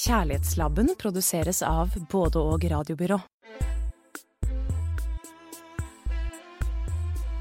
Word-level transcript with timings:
Kjærlighetslabben 0.00 0.94
produseres 0.96 1.58
av 1.66 1.92
både 2.08 2.40
og 2.40 2.62
radiobyrå. 2.72 3.18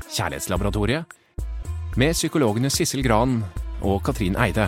Kjærlighetslaboratoriet 0.10 1.16
med 1.96 2.18
psykologene 2.18 2.72
Sissel 2.74 3.06
Gran 3.06 3.38
og 3.80 4.02
Katrin 4.04 4.36
Eide. 4.36 4.66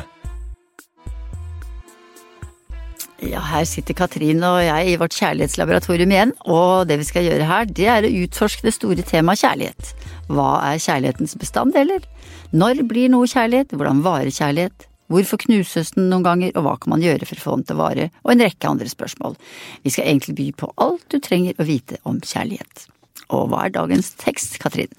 Ja, 3.22 3.42
her 3.52 3.68
sitter 3.68 3.98
Katrin 3.98 4.40
og 4.48 4.62
jeg 4.64 4.94
i 4.94 4.96
vårt 4.98 5.18
kjærlighetslaboratorium 5.20 6.14
igjen, 6.16 6.32
og 6.48 6.88
det 6.88 6.98
vi 7.02 7.10
skal 7.10 7.28
gjøre 7.28 7.50
her, 7.50 7.68
det 7.68 7.90
er 7.92 8.08
å 8.08 8.14
utforske 8.24 8.66
det 8.66 8.74
store 8.78 9.04
temaet 9.04 9.44
kjærlighet. 9.44 9.92
Hva 10.32 10.48
er 10.70 10.80
kjærlighetens 10.80 11.36
bestanddeler? 11.44 12.08
Når 12.56 12.86
blir 12.88 13.12
noe 13.12 13.28
kjærlighet? 13.28 13.76
Hvordan 13.76 14.02
varer 14.08 14.32
kjærlighet? 14.32 14.88
Hvorfor 15.12 15.42
knuses 15.44 15.94
den 15.98 16.10
noen 16.12 16.26
ganger, 16.26 16.54
og 16.56 16.66
hva 16.66 16.78
kan 16.80 16.96
man 16.96 17.04
gjøre 17.04 17.28
for 17.28 17.40
å 17.40 17.46
få 17.46 17.58
den 17.60 17.68
til 17.68 17.78
å 17.78 17.84
vare? 17.84 18.08
Og 18.24 18.34
en 18.34 18.46
rekke 18.46 18.72
andre 18.72 18.88
spørsmål. 18.92 19.36
Vi 19.84 19.94
skal 19.94 20.08
egentlig 20.08 20.38
by 20.40 20.48
på 20.64 20.72
alt 20.82 21.06
du 21.12 21.20
trenger 21.24 21.60
å 21.60 21.68
vite 21.68 22.00
om 22.08 22.22
kjærlighet. 22.24 22.88
Og 23.32 23.52
hva 23.52 23.66
er 23.66 23.76
dagens 23.76 24.14
tekst, 24.20 24.58
Katrin? 24.62 24.92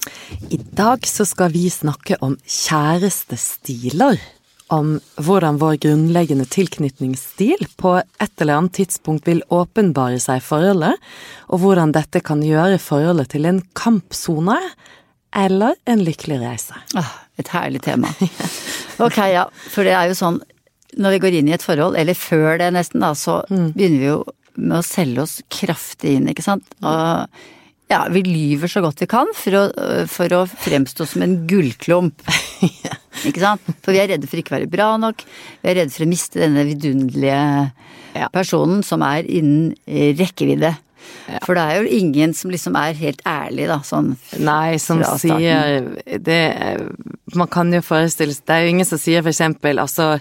I 0.52 0.59
dag 0.77 1.05
så 1.09 1.27
skal 1.29 1.52
vi 1.52 1.66
snakke 1.73 2.19
om 2.25 2.38
kjærestestiler. 2.45 4.21
Om 4.73 4.95
hvordan 5.21 5.59
vår 5.61 5.77
grunnleggende 5.83 6.47
tilknytningsstil 6.49 7.66
på 7.77 7.99
et 8.01 8.41
eller 8.41 8.57
annet 8.57 8.79
tidspunkt 8.79 9.29
vil 9.29 9.43
åpenbare 9.52 10.16
seg 10.23 10.41
i 10.41 10.45
forholdet, 10.47 10.97
og 11.52 11.60
hvordan 11.60 11.93
dette 11.93 12.23
kan 12.24 12.41
gjøre 12.47 12.80
forholdet 12.80 13.35
til 13.35 13.51
en 13.51 13.60
kampsone 13.77 14.57
eller 15.37 15.77
en 15.85 16.01
lykkelig 16.05 16.41
reise. 16.41 16.80
Ah, 16.97 17.13
et 17.43 17.54
herlig 17.57 17.85
tema. 17.88 18.12
Ok, 19.02 19.16
ja, 19.32 19.46
for 19.73 19.88
det 19.88 19.95
er 19.96 20.10
jo 20.10 20.15
sånn 20.15 20.37
når 21.01 21.15
vi 21.15 21.21
går 21.24 21.37
inn 21.38 21.48
i 21.48 21.54
et 21.57 21.65
forhold, 21.65 21.96
eller 21.98 22.15
før 22.15 22.59
det 22.60 22.68
nesten, 22.76 23.01
da, 23.02 23.15
så 23.16 23.40
begynner 23.48 23.98
vi 23.98 24.10
jo 24.10 24.18
med 24.60 24.76
å 24.79 24.85
selge 24.85 25.24
oss 25.24 25.38
kraftig 25.51 26.18
inn, 26.18 26.29
ikke 26.29 26.45
sant. 26.45 26.68
Og 26.85 27.24
ja, 27.93 28.02
vi 28.13 28.23
lyver 28.24 28.70
så 28.70 28.82
godt 28.85 29.02
vi 29.02 29.09
kan 29.10 29.30
for 29.37 29.57
å, 29.59 29.63
for 30.09 30.32
å 30.37 30.45
fremstå 30.48 31.07
som 31.09 31.24
en 31.24 31.43
gullklump. 31.48 32.23
Ikke 33.29 33.43
sant? 33.43 33.66
For 33.85 33.93
vi 33.95 34.01
er 34.01 34.09
redde 34.10 34.26
for 34.26 34.40
ikke 34.40 34.54
å 34.54 34.57
være 34.57 34.70
bra 34.73 34.87
nok, 34.98 35.20
vi 35.60 35.68
er 35.68 35.76
redde 35.79 35.93
for 35.93 36.07
å 36.07 36.09
miste 36.10 36.40
denne 36.40 36.65
vidunderlige 36.66 38.24
personen 38.32 38.80
som 38.87 39.04
er 39.04 39.29
innen 39.29 39.76
rekkevidde. 40.18 40.73
For 41.45 41.57
det 41.57 41.63
er 41.63 41.80
jo 41.80 41.96
ingen 42.01 42.35
som 42.35 42.51
liksom 42.52 42.77
er 42.79 42.99
helt 42.99 43.23
ærlig, 43.29 43.68
da, 43.71 43.79
sånn 43.87 44.15
Nei, 44.43 44.77
som 44.82 45.02
sier 45.21 45.93
det 46.19 46.43
Man 47.37 47.51
kan 47.52 47.71
jo 47.73 47.82
forestille 47.85 48.35
seg 48.35 48.46
Det 48.49 48.57
er 48.57 48.66
jo 48.66 48.73
ingen 48.74 48.88
som 48.88 49.01
sier 49.01 49.23
for 49.23 49.32
eksempel, 49.32 49.82
altså 49.82 50.16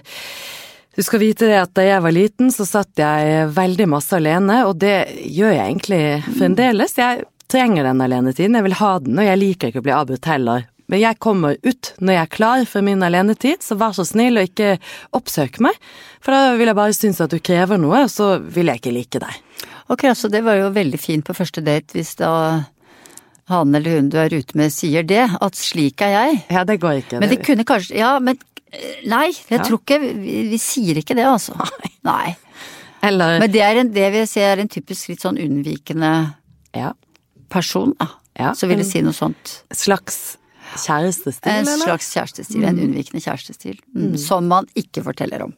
du 0.91 0.99
skal 1.07 1.21
vite 1.21 1.47
det 1.47 1.55
at 1.55 1.71
da 1.71 1.85
jeg 1.85 2.03
var 2.03 2.11
liten, 2.11 2.49
så 2.51 2.65
satt 2.67 2.99
jeg 2.99 3.45
veldig 3.55 3.85
masse 3.93 4.11
alene, 4.17 4.57
og 4.67 4.75
det 4.83 5.07
gjør 5.23 5.53
jeg 5.55 5.63
egentlig 5.63 6.01
fremdeles. 6.35 6.97
Jeg 6.99 7.23
trenger 7.51 7.87
den 7.87 8.03
alenetiden, 8.03 8.57
jeg 8.59 8.65
vil 8.65 8.75
ha 8.75 8.89
den, 8.99 9.15
og 9.15 9.29
jeg 9.29 9.39
liker 9.39 9.71
ikke 9.71 9.79
å 9.79 9.85
bli 9.85 9.93
avbrutt 9.95 10.27
heller. 10.27 10.65
Men 10.91 10.99
jeg 10.99 11.21
kommer 11.23 11.55
ut 11.63 11.93
når 12.03 12.17
jeg 12.17 12.21
er 12.25 12.33
klar 12.35 12.65
for 12.67 12.83
min 12.83 13.03
alenetid, 13.07 13.63
så 13.63 13.77
vær 13.79 13.95
så 13.95 14.03
snill 14.07 14.41
og 14.41 14.49
ikke 14.49 14.73
oppsøk 15.15 15.61
meg, 15.63 15.77
for 16.19 16.35
da 16.35 16.57
vil 16.59 16.67
jeg 16.67 16.79
bare 16.81 16.97
synes 16.97 17.23
at 17.23 17.31
du 17.31 17.39
krever 17.39 17.79
noe, 17.79 18.03
og 18.03 18.11
så 18.11 18.33
vil 18.43 18.67
jeg 18.67 18.83
ikke 18.83 18.95
like 18.97 19.21
deg. 19.23 19.37
Ok, 19.91 20.05
altså 20.07 20.29
det 20.31 20.43
var 20.45 20.55
jo 20.59 20.69
veldig 20.75 20.99
fint 21.01 21.25
på 21.27 21.35
første 21.35 21.63
date 21.65 21.97
hvis 21.97 22.13
da 22.21 22.29
han 23.51 23.75
eller 23.75 23.97
hun 23.97 24.07
du 24.13 24.15
er 24.21 24.31
ute 24.31 24.55
med 24.55 24.71
sier 24.71 25.03
det, 25.03 25.25
at 25.43 25.57
slik 25.59 25.99
er 26.05 26.13
jeg. 26.13 26.37
Ja, 26.55 26.61
det 26.63 26.77
går 26.79 27.01
ikke. 27.01 27.19
Men 27.19 27.29
det 27.33 27.41
kunne 27.43 27.65
kanskje 27.67 27.97
Ja, 27.99 28.13
men 28.23 28.37
nei, 29.03 29.27
jeg 29.49 29.57
Ja. 29.59 29.63
tror 29.67 29.81
ikke 29.81 29.97
vi, 29.99 30.35
vi 30.53 30.57
sier 30.61 30.95
ikke 31.01 31.17
det, 31.17 31.25
altså. 31.27 31.57
Nei. 32.07 32.37
Eller 33.03 33.39
Men 33.41 33.51
det 33.51 33.61
er 33.65 33.81
en, 33.81 33.89
det 33.91 34.05
vil 34.13 34.21
jeg 34.23 34.29
si 34.31 34.39
er 34.45 34.61
en 34.61 34.69
typisk 34.71 35.09
litt 35.11 35.23
sånn 35.25 35.39
unnvikende 35.41 36.11
ja, 36.77 36.93
person, 37.49 37.91
da. 37.99 38.07
Ja, 38.39 38.53
Så 38.55 38.69
vil 38.69 38.77
jeg 38.79 38.85
det 38.85 38.91
si 38.93 39.01
noe 39.03 39.11
sånt. 39.17 39.57
slags 39.75 40.37
kjærestestil, 40.85 41.51
En 41.51 41.65
eller? 41.67 41.81
slags 41.83 42.07
kjærestestil, 42.15 42.63
en 42.63 42.79
unnvikende 42.79 43.19
kjærestestil. 43.25 43.81
Mm. 43.91 44.13
Som 44.21 44.47
man 44.47 44.69
ikke 44.79 45.03
forteller 45.03 45.43
om. 45.49 45.51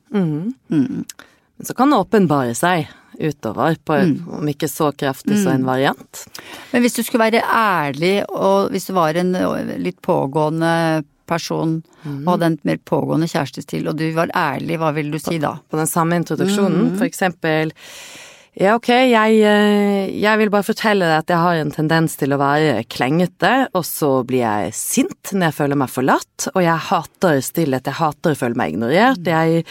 Men 1.58 1.66
så 1.69 1.74
kan 1.78 1.90
det 1.94 1.97
åpenbare 2.02 2.56
seg 2.58 2.88
utover, 3.19 3.75
på, 3.86 3.94
Mm. 3.94 4.28
om 4.40 4.47
ikke 4.50 4.68
så 4.68 4.91
kraftig 4.97 5.38
så 5.44 5.52
en 5.53 5.66
variant. 5.66 6.25
Men 6.72 6.81
hvis 6.81 6.96
du 6.97 7.03
skulle 7.03 7.31
være 7.31 7.44
ærlig, 7.46 8.24
og 8.30 8.72
hvis 8.72 8.88
du 8.90 8.94
var 8.94 9.14
en 9.16 9.31
litt 9.78 10.02
pågående 10.02 11.03
person, 11.30 11.84
og 12.06 12.25
hadde 12.34 12.46
en 12.46 12.58
mer 12.63 12.78
pågående 12.84 13.30
kjærestestil, 13.30 13.88
og 13.88 13.96
du 13.97 14.12
var 14.13 14.28
ærlig, 14.36 14.78
hva 14.81 14.92
ville 14.94 15.12
du 15.12 15.19
si 15.19 15.38
da? 15.38 15.53
På 15.69 15.78
den 15.78 15.88
samme 15.88 16.16
introduksjonen, 16.19 16.90
Mm. 16.92 16.97
for 16.97 17.06
eksempel 17.06 17.72
ja, 18.53 18.75
ok, 18.78 18.90
jeg, 19.09 19.38
eh, 19.41 20.12
jeg 20.22 20.40
vil 20.41 20.52
bare 20.53 20.66
fortelle 20.68 21.08
deg 21.09 21.24
at 21.24 21.31
jeg 21.34 21.41
har 21.41 21.58
en 21.58 21.72
tendens 21.74 22.18
til 22.19 22.36
å 22.36 22.41
være 22.41 22.84
klengete, 22.86 23.53
og 23.74 23.86
så 23.88 24.12
blir 24.30 24.44
jeg 24.44 24.75
sint 24.78 25.31
når 25.34 25.47
jeg 25.47 25.58
føler 25.58 25.80
meg 25.81 25.90
forlatt, 25.90 26.50
og 26.53 26.59
jeg 26.62 26.90
hater 26.90 27.40
stillhet, 27.42 27.90
jeg 27.90 27.97
hater 27.97 28.36
å 28.36 28.40
føle 28.44 28.59
meg 28.59 28.75
ignorert, 28.75 29.25
jeg 29.25 29.66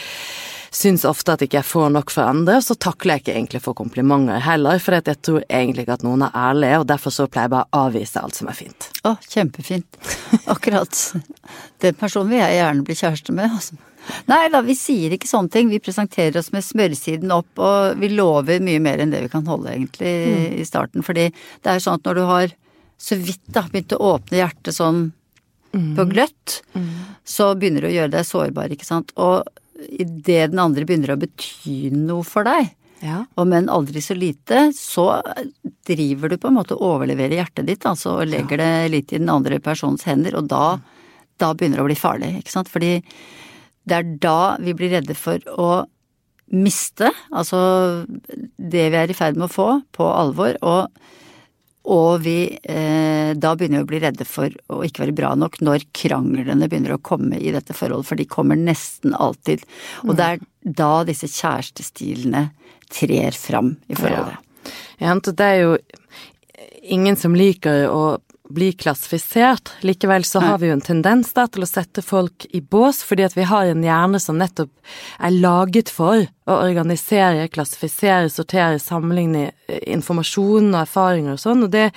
syns 0.73 1.05
ofte 1.07 1.35
at 1.35 1.45
ikke 1.45 1.59
jeg 1.61 1.69
får 1.69 1.93
nok 1.93 2.11
fra 2.11 2.27
andre, 2.33 2.57
og 2.59 2.65
så 2.65 2.75
takler 2.75 3.15
jeg 3.15 3.23
ikke 3.23 3.35
egentlig 3.37 3.63
for 3.63 3.77
komplimenter 3.77 4.43
heller, 4.43 4.81
for 4.83 4.97
jeg 4.97 5.21
tror 5.21 5.47
egentlig 5.47 5.85
ikke 5.85 5.97
at 6.01 6.05
noen 6.07 6.27
er 6.27 6.35
ærlige, 6.43 6.81
og 6.81 6.89
derfor 6.91 7.15
så 7.15 7.29
pleier 7.31 7.47
jeg 7.47 7.55
bare 7.55 7.69
å 7.69 7.85
avvise 7.87 8.19
alt 8.19 8.41
som 8.41 8.51
er 8.51 8.57
fint. 8.57 8.89
Å, 9.07 9.15
kjempefint. 9.29 10.03
Akkurat 10.51 11.05
den 11.83 11.99
personen 11.99 12.33
vil 12.33 12.43
jeg 12.43 12.59
gjerne 12.59 12.87
bli 12.89 12.99
kjæreste 12.99 13.37
med, 13.37 13.59
altså. 13.61 13.79
Nei 14.27 14.49
da, 14.51 14.61
vi 14.65 14.75
sier 14.75 15.13
ikke 15.15 15.29
sånne 15.29 15.51
ting. 15.53 15.69
Vi 15.71 15.79
presenterer 15.83 16.37
oss 16.41 16.51
med 16.55 16.65
smørsiden 16.65 17.31
opp, 17.31 17.51
og 17.57 17.97
vi 18.01 18.09
lover 18.13 18.59
mye 18.63 18.81
mer 18.83 18.99
enn 19.03 19.11
det 19.13 19.21
vi 19.25 19.31
kan 19.31 19.45
holde, 19.47 19.71
egentlig, 19.73 20.13
i 20.59 20.65
starten. 20.67 21.03
Fordi 21.05 21.29
det 21.31 21.71
er 21.73 21.79
sånn 21.83 21.99
at 22.01 22.07
når 22.09 22.19
du 22.19 22.23
har 22.29 22.53
så 23.03 23.17
vidt 23.19 23.41
da 23.51 23.65
begynt 23.71 23.95
å 23.97 24.01
åpne 24.13 24.39
hjertet 24.39 24.75
sånn 24.77 25.05
på 25.97 26.05
gløtt, 26.11 26.59
så 27.25 27.49
begynner 27.57 27.81
du 27.81 27.87
å 27.89 27.95
gjøre 27.95 28.11
deg 28.13 28.27
sårbar, 28.29 28.71
ikke 28.75 28.85
sant. 28.85 29.09
Og 29.17 29.41
idet 29.89 30.51
den 30.51 30.61
andre 30.61 30.85
begynner 30.85 31.15
å 31.15 31.19
bety 31.19 31.89
noe 31.95 32.23
for 32.27 32.45
deg, 32.47 32.69
Ja. 33.03 33.25
og 33.35 33.47
men 33.47 33.67
aldri 33.67 33.99
så 33.99 34.15
lite, 34.15 34.69
så 34.77 35.21
driver 35.85 36.29
du 36.29 36.37
på 36.37 36.47
en 36.47 36.55
måte 36.55 36.77
å 36.77 36.93
overlevere 36.93 37.35
hjertet 37.35 37.65
ditt, 37.67 37.83
altså, 37.89 38.21
og 38.21 38.29
legger 38.29 38.61
det 38.61 38.91
litt 38.93 39.11
i 39.11 39.17
den 39.17 39.29
andre 39.33 39.59
personens 39.59 40.05
hender, 40.07 40.37
og 40.37 40.47
da, 40.47 40.79
da 41.41 41.53
begynner 41.53 41.81
det 41.81 41.83
å 41.83 41.89
bli 41.89 41.99
farlig, 41.99 42.29
ikke 42.39 42.53
sant. 42.53 42.69
Fordi 42.71 43.01
det 43.89 43.97
er 43.97 44.13
da 44.23 44.55
vi 44.63 44.75
blir 44.77 44.93
redde 44.95 45.15
for 45.17 45.43
å 45.49 45.71
miste, 46.53 47.09
altså 47.33 47.59
det 48.57 48.87
vi 48.93 48.99
er 48.99 49.11
i 49.11 49.17
ferd 49.17 49.39
med 49.39 49.47
å 49.47 49.53
få, 49.53 49.67
på 49.95 50.05
alvor, 50.05 50.57
og, 50.61 50.91
og 51.89 52.23
vi 52.23 52.37
eh, 52.51 53.33
da 53.33 53.53
begynner 53.57 53.81
vi 53.81 53.87
å 53.87 53.89
bli 53.89 54.01
redde 54.03 54.27
for 54.27 54.53
å 54.71 54.83
ikke 54.85 55.05
være 55.05 55.17
bra 55.17 55.33
nok 55.39 55.59
når 55.65 55.87
kranglene 55.95 56.69
begynner 56.69 56.95
å 56.95 57.01
komme 57.03 57.39
i 57.39 57.53
dette 57.55 57.75
forholdet, 57.75 58.09
for 58.11 58.19
de 58.19 58.29
kommer 58.29 58.59
nesten 58.59 59.15
alltid. 59.17 59.65
Og 60.05 60.15
det 60.19 60.29
er 60.29 60.43
da 60.83 60.91
disse 61.07 61.31
kjærestestilene 61.31 62.47
trer 62.93 63.35
fram 63.35 63.73
i 63.89 63.97
forholdet. 63.97 64.37
Ja, 65.01 65.09
ja 65.09 65.17
det 65.17 65.49
er 65.49 65.59
jo 65.63 65.73
ingen 66.83 67.17
som 67.19 67.35
liker 67.35 67.87
å 67.89 68.03
bli 68.53 68.71
klassifisert. 68.77 69.73
Likevel 69.85 70.25
så 70.27 70.41
har 70.43 70.61
vi 70.61 70.69
jo 70.69 70.77
en 70.77 70.85
tendens 70.85 71.33
da 71.35 71.47
til 71.51 71.65
å 71.65 71.69
sette 71.69 72.03
folk 72.05 72.47
i 72.53 72.61
bås, 72.61 73.01
fordi 73.05 73.25
at 73.27 73.37
vi 73.37 73.47
har 73.49 73.69
en 73.69 73.83
hjerne 73.85 74.21
som 74.21 74.39
nettopp 74.39 74.71
er 75.19 75.35
laget 75.35 75.91
for 75.93 76.23
å 76.23 76.59
organisere, 76.59 77.49
klassifisere, 77.51 78.31
sortere, 78.31 78.79
sammenligne 78.81 79.49
eh, 79.49 79.83
informasjon 79.95 80.73
og 80.73 80.81
erfaringer 80.83 81.37
og 81.37 81.43
sånn, 81.43 81.67
og 81.67 81.73
det 81.73 81.89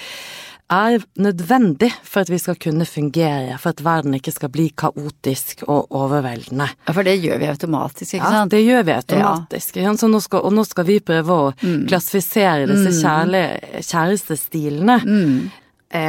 er 0.72 1.02
nødvendig 1.22 1.92
for 2.02 2.24
at 2.24 2.30
vi 2.30 2.38
skal 2.42 2.56
kunne 2.58 2.86
fungere, 2.88 3.54
for 3.62 3.70
at 3.70 3.82
verden 3.86 4.16
ikke 4.18 4.34
skal 4.34 4.50
bli 4.50 4.66
kaotisk 4.74 5.62
og 5.68 5.92
overveldende. 5.94 6.66
Ja, 6.88 6.94
for 6.94 7.06
det 7.06 7.16
gjør 7.22 7.38
vi 7.42 7.50
automatisk, 7.52 8.16
ikke 8.16 8.24
sant? 8.24 8.34
Ja, 8.34 8.46
det 8.56 8.62
gjør 8.64 8.88
vi 8.88 8.96
automatisk. 8.96 9.78
Ja. 9.78 9.94
Så 9.98 10.10
nå 10.10 10.20
skal, 10.24 10.42
og 10.42 10.56
nå 10.56 10.66
skal 10.66 10.88
vi 10.88 10.98
prøve 11.04 11.36
å 11.36 11.52
klassifisere 11.60 12.66
disse 12.70 12.96
kjærlige, 12.98 13.84
kjærestestilene. 13.86 14.98
Eh, 15.04 15.62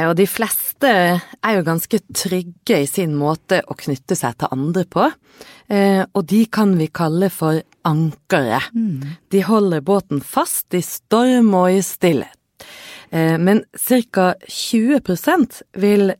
og 0.08 0.16
de 0.18 0.26
fleste 0.26 0.88
er 0.90 1.54
jo 1.54 1.66
ganske 1.66 2.00
trygge 2.10 2.80
i 2.82 2.88
sin 2.90 3.14
måte 3.18 3.60
å 3.62 3.76
knytte 3.78 4.16
seg 4.18 4.34
til 4.40 4.50
andre 4.50 4.82
på. 4.90 5.06
Eh, 5.70 6.02
og 6.02 6.26
de 6.30 6.42
kan 6.50 6.74
vi 6.78 6.88
kalle 6.90 7.28
for 7.30 7.60
ankere. 7.86 8.60
De 9.30 9.42
holder 9.46 9.84
båten 9.84 10.20
fast 10.24 10.74
i 10.74 10.82
storm 10.82 11.54
og 11.54 11.70
i 11.76 11.82
stillhet. 11.84 12.34
Eh, 13.10 13.36
men 13.38 13.64
ca. 13.76 14.34
20% 14.48 15.62
vil 15.78 16.12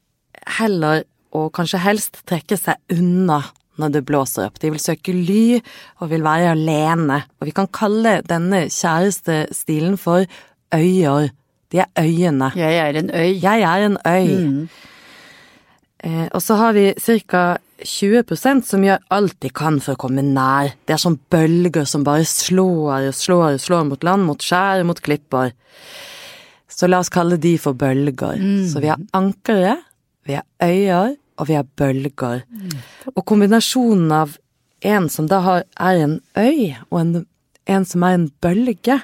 heller, 0.59 1.05
og 1.33 1.53
kanskje 1.53 1.83
helst, 1.85 2.23
trekke 2.29 2.57
seg 2.57 2.79
unna 2.95 3.43
når 3.79 3.95
det 3.95 4.07
blåser 4.09 4.49
opp. 4.49 4.59
De 4.61 4.73
vil 4.75 4.83
søke 4.83 5.15
ly 5.15 5.61
og 6.01 6.11
vil 6.13 6.25
være 6.25 6.55
alene. 6.55 7.23
Og 7.39 7.51
vi 7.51 7.55
kan 7.57 7.69
kalle 7.71 8.21
denne 8.27 8.67
kjærestestilen 8.73 9.99
for 10.01 10.25
øyer. 10.75 11.31
De 11.73 11.83
er 11.85 11.89
øyene. 12.01 12.53
Jeg 12.57 12.77
er 12.81 13.01
en 13.03 13.11
øy. 13.11 13.33
Jeg 13.43 13.63
er 13.63 13.87
en 13.87 13.99
øy. 14.07 14.69
Eh, 16.05 16.29
og 16.33 16.43
så 16.43 16.55
har 16.61 16.73
vi 16.73 16.93
ca. 16.99 17.59
20% 17.79 18.65
som 18.67 18.83
gjør 18.83 18.99
alt 19.15 19.37
de 19.39 19.51
kan 19.55 19.77
for 19.79 19.95
å 19.95 20.01
komme 20.03 20.23
nær. 20.27 20.73
Det 20.87 20.97
er 20.97 20.99
som 21.03 21.15
bølger 21.31 21.87
som 21.87 22.03
bare 22.03 22.25
slår 22.27 23.09
og 23.11 23.15
slår 23.15 23.53
og 23.53 23.63
slår 23.63 23.85
mot 23.87 24.03
land, 24.03 24.27
mot 24.27 24.43
skjær, 24.43 24.83
mot 24.89 24.99
klipper. 24.99 25.53
Så 26.69 26.89
la 26.91 26.99
oss 26.99 27.13
kalle 27.13 27.39
de 27.39 27.55
for 27.59 27.79
bølger. 27.79 28.41
Så 28.67 28.83
vi 28.83 28.91
har 28.91 28.99
ankere, 29.15 29.77
vi 30.27 30.35
har 30.35 30.47
øyer, 30.63 31.15
og 31.39 31.47
vi 31.47 31.55
har 31.55 31.67
bølger. 31.79 32.43
Og 33.15 33.25
kombinasjonen 33.25 34.11
av 34.13 34.35
en 34.83 35.09
som 35.09 35.29
da 35.31 35.41
har, 35.47 35.65
er 35.79 36.03
en 36.03 36.21
øy, 36.37 36.75
og 36.91 37.01
en, 37.01 37.27
en 37.67 37.87
som 37.87 38.03
er 38.03 38.19
en 38.19 38.29
bølge, 38.43 39.01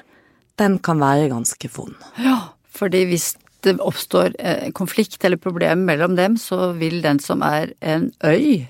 den 0.59 0.79
kan 0.79 0.99
være 0.99 1.31
ganske 1.31 1.69
vond. 1.75 1.95
Ja, 2.19 2.54
fordi 2.75 3.05
hvis 3.09 3.33
det 3.65 3.79
oppstår 3.81 4.35
eh, 4.39 4.69
konflikt 4.77 5.23
eller 5.25 5.41
problem 5.41 5.85
mellom 5.87 6.15
dem, 6.17 6.37
så 6.37 6.71
vil 6.77 7.01
den 7.03 7.19
som 7.23 7.43
er 7.45 7.73
en 7.81 8.11
øy, 8.25 8.67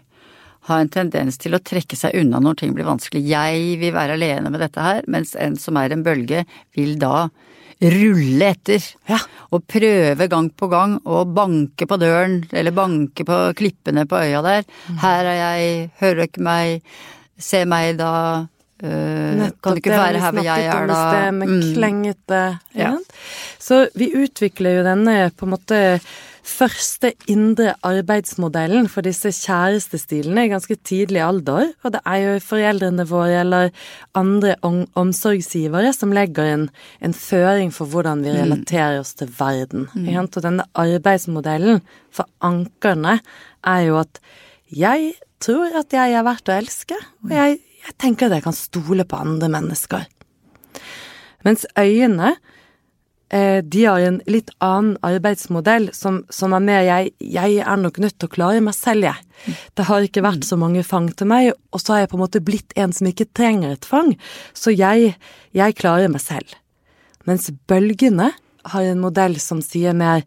ha 0.65 0.79
en 0.81 0.89
tendens 0.89 1.37
til 1.41 1.53
å 1.53 1.61
trekke 1.61 1.97
seg 1.99 2.15
unna 2.17 2.39
når 2.41 2.61
ting 2.61 2.71
blir 2.73 2.87
vanskelig. 2.87 3.21
Jeg 3.29 3.75
vil 3.81 3.93
være 3.93 4.15
alene 4.17 4.49
med 4.49 4.63
dette 4.63 4.81
her, 4.81 5.03
mens 5.11 5.35
en 5.37 5.59
som 5.61 5.77
er 5.77 5.93
en 5.93 6.05
bølge, 6.05 6.45
vil 6.73 6.95
da 7.01 7.27
rulle 7.83 8.49
etter. 8.49 8.83
Ja. 9.09 9.19
Og 9.53 9.65
prøve 9.69 10.29
gang 10.31 10.49
på 10.49 10.69
gang 10.71 10.97
å 11.03 11.21
banke 11.27 11.87
på 11.89 11.99
døren, 12.01 12.39
eller 12.55 12.75
banke 12.75 13.27
på 13.27 13.39
klippene 13.59 14.07
på 14.09 14.23
øya 14.23 14.41
der. 14.45 14.65
Her 15.03 15.29
er 15.29 15.39
jeg, 15.41 15.89
hører 16.01 16.21
du 16.21 16.25
ikke 16.29 16.47
meg, 16.47 16.97
se 17.37 17.65
meg 17.69 17.99
da. 18.01 18.11
Øh, 18.83 19.49
kan 19.63 19.71
du 19.71 19.75
ikke 19.75 19.89
være 19.89 20.19
her 20.19 20.31
hvor 20.31 20.43
jeg 20.43 20.65
er 20.65 20.87
da? 20.87 21.01
Det 21.15 21.33
med 21.33 21.47
Mm. 21.47 21.73
klengete 21.73 22.59
Ja. 22.75 22.91
ja. 22.91 22.93
Så 23.59 23.87
vi 23.95 24.11
utvikler 24.15 24.79
jo 24.79 24.83
denne 24.83 25.31
på 25.37 25.45
en 25.45 25.55
måte 25.55 25.99
første 26.45 27.11
indre 27.31 27.73
arbeidsmodellen 27.85 28.87
for 28.91 29.05
disse 29.05 29.31
kjærestestilene 29.33 30.45
i 30.45 30.51
ganske 30.51 30.77
tidlig 30.85 31.23
alder, 31.25 31.71
og 31.83 31.95
det 31.95 32.01
er 32.05 32.21
jo 32.21 32.35
foreldrene 32.45 33.07
våre 33.09 33.39
eller 33.41 33.71
andre 34.13 34.53
omsorgsgivere 34.61 35.93
som 35.95 36.13
legger 36.13 36.51
en, 36.53 36.69
en 37.01 37.17
føring 37.17 37.73
for 37.73 37.89
hvordan 37.89 38.21
vi 38.25 38.35
relaterer 38.37 38.99
oss 39.01 39.15
til 39.17 39.31
verden. 39.39 39.87
Mm. 39.95 40.11
Og 40.21 40.41
denne 40.45 40.67
arbeidsmodellen 40.75 41.81
for 42.13 42.29
ankerne 42.45 43.19
er 43.65 43.79
jo 43.89 43.99
at 44.03 44.21
jeg 44.69 45.13
tror 45.41 45.73
at 45.81 45.93
jeg 45.93 46.13
er 46.13 46.25
verdt 46.25 46.49
å 46.49 46.59
elske, 46.59 46.97
og 47.25 47.33
jeg, 47.33 47.57
jeg 47.85 47.97
tenker 48.01 48.27
at 48.27 48.39
jeg 48.39 48.45
kan 48.47 48.57
stole 48.57 49.05
på 49.07 49.21
andre 49.21 49.49
mennesker. 49.51 50.05
Mens 51.45 51.65
øyene, 51.77 52.35
eh, 53.29 53.61
de 53.61 53.83
har 53.85 54.01
en 54.01 54.21
litt 54.25 54.49
annen 54.63 54.95
arbeidsmodell 55.05 55.91
som, 55.93 56.23
som 56.33 56.55
er 56.57 56.63
mer 56.65 56.85
jeg, 56.87 57.13
jeg 57.21 57.59
er 57.61 57.77
nok 57.81 57.99
nødt 58.01 58.17
til 58.17 58.29
å 58.29 58.33
klare 58.33 58.63
meg 58.65 58.73
selv, 58.77 59.05
jeg. 59.05 59.55
Det 59.77 59.85
har 59.85 60.05
ikke 60.05 60.25
vært 60.25 60.47
så 60.47 60.57
mange 60.57 60.83
fang 60.83 61.11
til 61.13 61.29
meg, 61.29 61.51
og 61.71 61.83
så 61.83 61.93
har 61.95 62.03
jeg 62.03 62.13
på 62.13 62.19
en 62.19 62.25
måte 62.25 62.43
blitt 62.45 62.73
en 62.79 62.95
som 62.95 63.09
ikke 63.09 63.29
trenger 63.37 63.75
et 63.75 63.85
fang, 63.85 64.15
så 64.57 64.73
jeg, 64.73 65.13
jeg 65.53 65.77
klarer 65.77 66.09
meg 66.09 66.25
selv. 66.25 66.57
Mens 67.29 67.51
bølgene 67.69 68.31
har 68.73 68.91
en 68.91 69.01
modell 69.03 69.39
som 69.41 69.61
sier 69.63 69.95
mer 69.97 70.23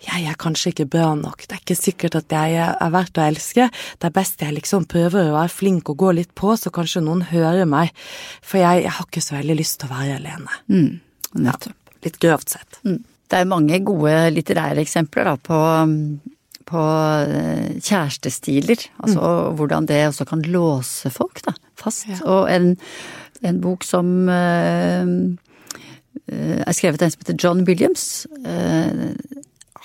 jeg 0.00 0.24
er 0.30 0.36
kanskje 0.40 0.70
ikke 0.72 0.86
bra 0.94 1.10
nok, 1.18 1.44
det 1.44 1.56
er 1.56 1.60
ikke 1.60 1.76
sikkert 1.76 2.14
at 2.16 2.32
jeg 2.32 2.56
er 2.56 2.92
verdt 2.94 3.18
å 3.20 3.24
elske, 3.26 3.66
det 4.00 4.08
er 4.08 4.14
best 4.16 4.40
jeg 4.40 4.56
liksom 4.56 4.86
prøver 4.88 5.28
å 5.28 5.36
være 5.36 5.52
flink 5.52 5.90
og 5.92 6.00
gå 6.00 6.14
litt 6.16 6.32
på, 6.38 6.54
så 6.56 6.72
kanskje 6.72 7.02
noen 7.04 7.26
hører 7.28 7.68
meg, 7.68 7.92
for 8.40 8.62
jeg, 8.62 8.86
jeg 8.86 8.94
har 8.96 9.08
ikke 9.08 9.24
så 9.24 9.36
veldig 9.36 9.58
lyst 9.60 9.80
til 9.82 9.90
å 9.90 9.98
være 9.98 10.16
alene. 10.16 10.60
Mm, 10.72 11.44
ja, 11.44 11.56
Litt 12.00 12.16
grovt 12.16 12.54
sett. 12.54 12.80
Mm. 12.88 13.02
Det 13.30 13.38
er 13.38 13.50
mange 13.50 13.76
gode 13.84 14.14
litterære 14.32 14.80
eksempler 14.80 15.28
da, 15.28 15.34
på, 15.36 15.58
på 16.70 16.84
eh, 17.28 17.66
kjærestestiler. 17.76 18.86
Altså 19.04 19.34
hvordan 19.58 19.86
det 19.90 20.00
også 20.08 20.26
kan 20.32 20.42
låse 20.48 21.12
folk 21.12 21.42
da, 21.44 21.52
fast. 21.78 22.08
Ja. 22.08 22.22
Og 22.24 22.48
en, 22.50 22.72
en 23.46 23.60
bok 23.62 23.84
som 23.86 24.08
eh, 24.32 25.12
er 26.30 26.76
skrevet 26.76 27.02
av 27.02 27.08
en 27.08 27.14
som 27.14 27.22
heter 27.24 27.38
John 27.38 27.64
Williams, 27.66 28.26
eh, 28.46 29.14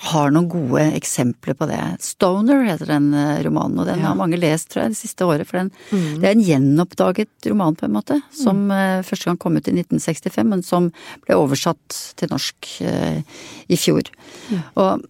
har 0.06 0.32
noen 0.32 0.48
gode 0.52 0.82
eksempler 0.98 1.56
på 1.56 1.68
det. 1.70 1.80
Stoner 2.04 2.66
heter 2.68 2.90
den 2.90 3.08
eh, 3.16 3.40
romanen, 3.46 3.78
og 3.80 3.86
den 3.88 4.02
Ja. 4.02 4.10
har 4.10 4.18
mange 4.18 4.36
lest, 4.36 4.68
tror 4.70 4.84
jeg, 4.84 4.92
det 4.92 5.00
siste 5.00 5.24
året. 5.24 5.48
For 5.48 5.58
den, 5.58 5.70
det 6.20 6.28
er 6.28 6.34
en 6.34 6.44
gjenoppdaget 6.44 7.48
roman, 7.48 7.76
på 7.76 7.86
en 7.86 7.96
måte. 7.96 8.20
Som 8.30 8.66
mm. 8.68 9.04
første 9.08 9.30
gang 9.30 9.38
kom 9.40 9.56
ut 9.56 9.68
i 9.68 9.72
1965, 9.72 10.44
men 10.52 10.62
som 10.62 10.90
ble 11.24 11.38
oversatt 11.40 12.14
til 12.16 12.28
norsk 12.30 12.70
eh, 12.84 13.22
i 13.72 13.76
fjor. 13.80 14.12
Og 14.76 15.06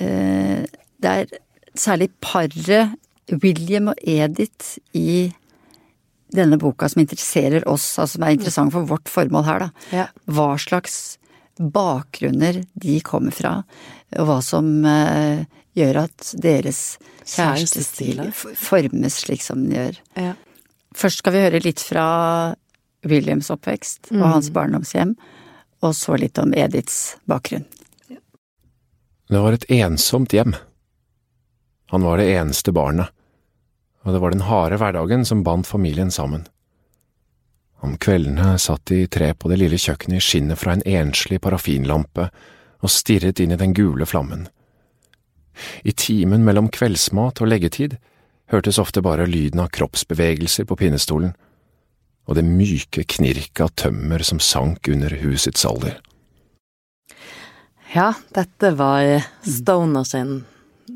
eh, 0.00 0.64
det 1.00 1.12
er 1.12 1.36
særlig 1.76 2.10
paret 2.24 2.96
William 3.30 3.92
og 3.92 4.00
Edith 4.02 4.78
i 4.96 5.30
denne 6.34 6.58
boka 6.60 6.88
som 6.88 7.02
interesserer 7.02 7.66
oss, 7.68 7.92
altså 7.98 8.16
som 8.16 8.26
er 8.26 8.36
interessant 8.36 8.74
for 8.74 8.88
vårt 8.88 9.10
formål 9.10 9.46
her, 9.46 9.64
da. 9.66 9.86
Ja. 9.94 10.06
Hva 10.30 10.52
slags 10.60 11.00
bakgrunner 11.60 12.62
de 12.80 13.00
kommer 13.04 13.34
fra, 13.34 13.58
og 14.16 14.28
hva 14.28 14.38
som 14.44 14.70
uh, 14.86 15.42
gjør 15.76 16.04
at 16.06 16.30
deres 16.40 16.98
kjærestestil 17.28 18.22
formes 18.34 19.20
slik 19.24 19.44
som 19.44 19.66
den 19.66 19.76
gjør. 19.76 20.00
Ja. 20.18 20.32
Først 20.96 21.22
skal 21.22 21.36
vi 21.36 21.44
høre 21.44 21.62
litt 21.62 21.82
fra 21.84 22.06
Williams 23.06 23.50
oppvekst 23.52 24.10
og 24.16 24.24
hans 24.26 24.50
barndomshjem, 24.54 25.14
og 25.80 25.94
så 25.96 26.16
litt 26.20 26.40
om 26.40 26.52
Ediths 26.56 27.16
bakgrunn. 27.30 27.68
Det 29.30 29.38
var 29.38 29.54
et 29.54 29.68
ensomt 29.70 30.34
hjem. 30.34 30.56
Han 31.94 32.02
var 32.02 32.18
det 32.18 32.32
eneste 32.34 32.74
barnet, 32.74 33.14
og 34.04 34.14
det 34.14 34.20
var 34.22 34.32
den 34.32 34.46
harde 34.48 34.78
hverdagen 34.80 35.26
som 35.28 35.44
bandt 35.44 35.68
familien 35.68 36.10
sammen. 36.10 36.46
Om 37.80 37.96
kveldene 37.96 38.58
satt 38.60 38.86
de 38.92 39.06
tre 39.08 39.32
på 39.34 39.48
det 39.48 39.60
lille 39.62 39.78
kjøkkenet 39.80 40.20
i 40.20 40.24
skinnet 40.24 40.60
fra 40.60 40.74
en 40.76 40.84
enslig 40.88 41.40
parafinlampe 41.40 42.28
og 42.80 42.92
stirret 42.92 43.40
inn 43.40 43.54
i 43.54 43.60
den 43.60 43.72
gule 43.76 44.08
flammen. 44.08 44.48
I 45.84 45.92
timen 45.92 46.44
mellom 46.44 46.70
kveldsmat 46.72 47.40
og 47.40 47.50
leggetid 47.52 47.96
hørtes 48.52 48.80
ofte 48.82 49.02
bare 49.04 49.28
lyden 49.28 49.62
av 49.62 49.70
kroppsbevegelser 49.72 50.68
på 50.68 50.76
pinnestolen, 50.80 51.34
og 52.28 52.36
det 52.36 52.46
myke 52.46 53.04
knirket 53.08 53.64
av 53.64 53.74
tømmer 53.80 54.22
som 54.26 54.40
sank 54.42 54.88
under 54.92 55.12
husets 55.22 55.64
alder. 55.66 55.98
Ja, 57.90 58.12
dette 58.36 58.70
var 58.78 59.24
Stoner 59.42 60.04
sin 60.06 60.44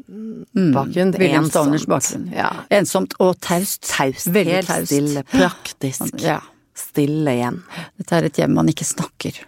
bakgrunn. 0.08 1.12
Det 1.12 1.18
er 1.20 1.24
William 1.24 1.44
ensomt. 1.44 1.86
Bakgrunn. 1.88 2.26
Ja. 2.34 2.50
Ensomt 2.70 3.14
og 3.20 3.38
taust. 3.40 3.82
Taust. 3.88 4.26
Veldig 4.34 4.52
Helt 4.58 4.66
taust. 4.68 4.86
stille. 4.92 5.22
Praktisk. 5.32 6.14
Ja. 6.22 6.40
Stille 6.74 7.30
igjen. 7.38 7.62
Dette 7.98 8.16
er 8.18 8.24
et 8.28 8.36
hjem 8.42 8.54
man 8.54 8.68
ikke 8.68 8.84
snakker. 8.88 9.40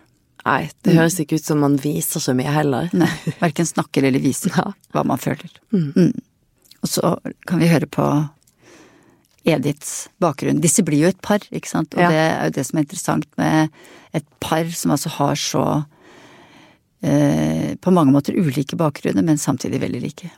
Nei, 0.46 0.68
det 0.86 0.94
høres 0.94 1.18
ikke 1.18 1.40
ut 1.40 1.44
som 1.44 1.58
man 1.58 1.74
viser 1.82 2.22
så 2.22 2.32
mye 2.38 2.52
heller. 2.54 2.88
Nei, 2.94 3.08
verken 3.40 3.66
snakker 3.66 4.04
eller 4.06 4.22
viser 4.22 4.52
Ja. 4.54 4.68
hva 4.94 5.02
man 5.04 5.18
føler. 5.18 5.50
Mm. 5.74 6.12
Og 6.82 6.88
så 6.88 7.16
kan 7.48 7.58
vi 7.58 7.66
høre 7.66 7.86
på 7.90 8.06
Ediths 9.46 10.08
bakgrunn. 10.22 10.60
Disse 10.62 10.82
blir 10.86 11.02
jo 11.04 11.08
et 11.12 11.20
par, 11.22 11.38
ikke 11.54 11.68
sant. 11.70 11.94
Og 11.94 12.00
Ja. 12.00 12.08
det 12.10 12.16
er 12.18 12.44
jo 12.44 12.50
det 12.50 12.66
som 12.66 12.78
er 12.78 12.82
interessant 12.86 13.26
med 13.38 13.70
et 14.14 14.24
par 14.40 14.64
som 14.70 14.90
altså 14.90 15.08
har 15.18 15.34
så 15.34 15.86
eh, 17.02 17.76
på 17.80 17.92
mange 17.94 18.14
måter 18.14 18.36
ulike 18.38 18.76
bakgrunner, 18.76 19.22
men 19.22 19.38
samtidig 19.38 19.80
veldig 19.82 20.02
like. 20.02 20.30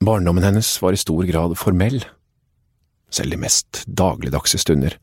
Barndommen 0.00 0.44
hennes 0.44 0.70
var 0.82 0.92
i 0.92 1.00
stor 1.00 1.24
grad 1.24 1.56
formell, 1.58 2.04
selv 3.10 3.32
de 3.32 3.40
mest 3.40 3.84
dagligdagse 3.86 4.60
stunder. 4.60 4.98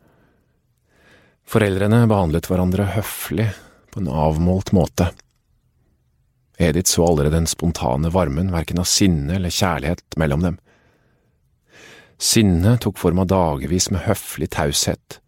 Foreldrene 1.49 2.05
behandlet 2.07 2.47
hverandre 2.49 2.87
høflig, 2.95 3.49
på 3.93 4.01
en 4.01 4.09
avmålt 4.09 4.71
måte. 4.73 5.11
Edith 6.57 6.89
så 6.89 7.05
aldri 7.05 7.29
den 7.29 7.45
spontane 7.49 8.09
varmen, 8.13 8.51
verken 8.53 8.81
av 8.81 8.87
sinne 8.89 9.35
eller 9.35 9.53
kjærlighet 9.53 10.17
mellom 10.17 10.45
dem. 10.45 10.57
Sinne 12.21 12.77
tok 12.81 12.97
form 13.01 13.21
av 13.21 13.29
dagevis 13.29 13.89
med 13.93 14.05
høflig 14.07 14.49
taushet, 14.53 15.19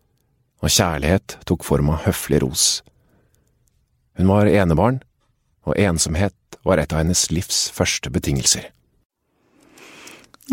og 0.63 0.72
kjærlighet 0.72 1.38
tok 1.50 1.65
form 1.68 1.92
av 1.94 2.06
høflig 2.08 2.42
ros. 2.46 2.65
Hun 4.15 4.31
var 4.31 4.50
enebarn, 4.50 5.01
og 5.65 5.77
ensomhet 5.81 6.36
var 6.65 6.79
et 6.81 6.93
av 6.93 7.03
hennes 7.03 7.27
livs 7.34 7.67
første 7.75 8.12
betingelser. 8.13 8.69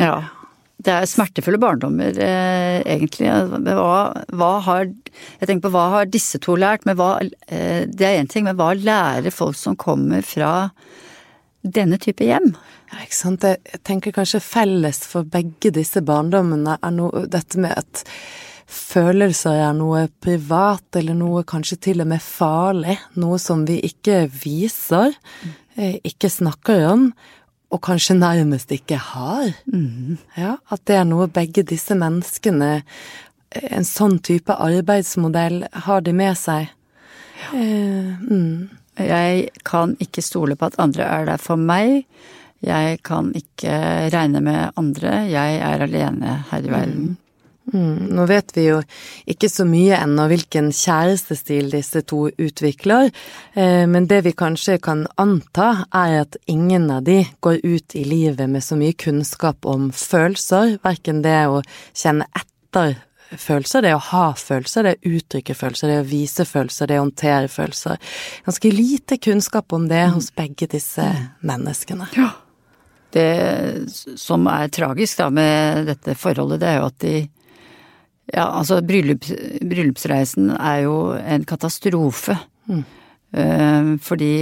Ja. 0.01 0.17
Det 0.83 0.91
er 0.91 1.07
smertefulle 1.07 1.61
barndommer, 1.63 2.17
eh, 2.19 2.81
egentlig. 2.91 3.29
Hva, 3.31 4.25
hva 4.35 4.53
har 4.67 4.89
Jeg 4.89 5.47
tenker 5.47 5.69
på 5.69 5.73
hva 5.77 5.85
har 5.93 6.11
disse 6.11 6.41
to 6.43 6.57
lært, 6.59 6.87
men 6.87 6.97
hva 6.99 7.21
eh, 7.23 7.87
Det 7.87 8.03
er 8.03 8.19
én 8.19 8.29
ting, 8.29 8.45
men 8.45 8.57
hva 8.59 8.73
lærer 8.75 9.31
folk 9.31 9.55
som 9.55 9.77
kommer 9.77 10.23
fra 10.27 10.73
denne 11.63 11.99
type 12.03 12.25
hjem? 12.27 12.57
Ja, 12.91 12.99
ikke 13.05 13.15
sant. 13.15 13.47
Jeg 13.47 13.83
tenker 13.87 14.13
kanskje 14.13 14.43
felles 14.43 15.05
for 15.07 15.23
begge 15.23 15.71
disse 15.71 16.03
barndommene 16.03 16.81
er 16.83 16.91
noe, 16.91 17.29
dette 17.31 17.63
med 17.63 17.79
at 17.79 18.03
følelser 18.73 19.61
er 19.69 19.75
noe 19.77 20.07
privat, 20.23 20.85
eller 20.99 21.17
noe 21.19 21.45
kanskje 21.49 21.79
til 21.89 22.05
og 22.05 22.11
med 22.13 22.23
farlig. 22.25 22.97
Noe 23.21 23.39
som 23.43 23.67
vi 23.69 23.79
ikke 23.87 24.25
viser, 24.33 25.15
eh, 25.77 25.99
ikke 26.05 26.31
snakker 26.31 26.89
om. 26.93 27.13
og 27.73 27.81
kanskje 27.81 28.19
nærmest 28.19 28.69
ikke 28.69 28.99
har. 29.01 29.55
Ja, 30.37 30.59
at 30.69 30.85
det 30.85 30.95
er 30.95 31.07
noe 31.09 31.25
begge 31.27 31.63
disse 31.65 31.95
menneskene, 31.97 32.83
en 33.63 33.85
sånn 33.85 34.19
type 34.21 34.53
arbeidsmodell, 34.53 35.63
har 35.73 36.05
de 36.05 36.13
med 36.13 36.37
seg. 36.37 36.69
Ja. 37.41 37.49
mm. 37.57 38.69
Jeg 39.01 39.49
kan 39.65 39.97
ikke 40.05 40.21
stole 40.21 40.57
på 40.57 40.69
at 40.69 40.77
andre 40.83 41.09
er 41.09 41.25
der 41.31 41.41
for 41.41 41.57
meg. 41.57 42.05
Jeg 42.63 43.01
kan 43.03 43.33
ikke 43.35 43.73
regne 44.13 44.43
med 44.45 44.77
andre. 44.79 45.25
Jeg 45.33 45.59
er 45.65 45.83
alene 45.83 46.37
her 46.51 46.63
i 46.63 46.71
verden. 46.71 47.07
Mm, 47.09 47.17
nå 47.71 48.25
vet 48.27 48.51
vi 48.57 48.65
jo 48.67 48.81
ikke 49.31 49.49
så 49.51 49.65
mye 49.69 50.01
ennå 50.03 50.27
hvilken 50.33 50.73
kjærestestil 50.75 51.71
disse 51.73 52.03
to 52.11 52.25
utvikler, 52.31 53.13
eh, 53.55 53.85
men 53.87 54.09
det 54.11 54.23
vi 54.27 54.35
kanskje 54.35 54.81
kan 54.83 55.07
anta, 55.21 55.85
er 55.95 56.23
at 56.25 56.37
ingen 56.51 56.91
av 56.91 57.05
de 57.07 57.23
går 57.41 57.63
ut 57.63 57.97
i 57.99 58.05
livet 58.09 58.51
med 58.51 58.65
så 58.65 58.77
mye 58.79 58.97
kunnskap 58.99 59.67
om 59.69 59.91
følelser, 59.95 60.79
verken 60.83 61.23
det 61.23 61.39
å 61.47 61.63
kjenne 61.95 62.27
etter 62.35 62.99
følelser, 63.39 63.87
det 63.87 63.95
å 63.95 64.03
ha 64.11 64.25
følelser, 64.37 64.85
det 64.85 64.97
å 64.99 65.13
uttrykke 65.17 65.57
følelser, 65.57 65.89
det 65.89 66.01
å 66.03 66.09
vise 66.09 66.47
følelser, 66.49 66.91
det 66.91 66.99
å 66.99 67.05
håndtere 67.07 67.49
følelser. 67.49 68.01
Ganske 68.45 68.73
lite 68.75 69.19
kunnskap 69.23 69.73
om 69.73 69.87
det 69.89 70.03
hos 70.13 70.33
begge 70.37 70.69
disse 70.73 71.07
menneskene. 71.47 72.11
Ja. 72.19 72.33
Det 73.13 73.87
som 74.17 74.47
er 74.49 74.71
tragisk 74.73 75.21
da 75.21 75.29
med 75.33 75.87
dette 75.91 76.17
forholdet, 76.17 76.63
det 76.63 76.69
er 76.71 76.79
jo 76.81 76.89
at 76.89 77.01
de 77.05 77.17
Ja, 78.33 78.47
altså 78.49 78.81
bryllups, 78.85 79.33
bryllupsreisen 79.61 80.53
er 80.57 80.85
jo 80.87 80.97
en 81.21 81.45
katastrofe. 81.49 82.39
Mm. 82.71 82.85
Uh, 83.33 83.91
fordi 84.05 84.33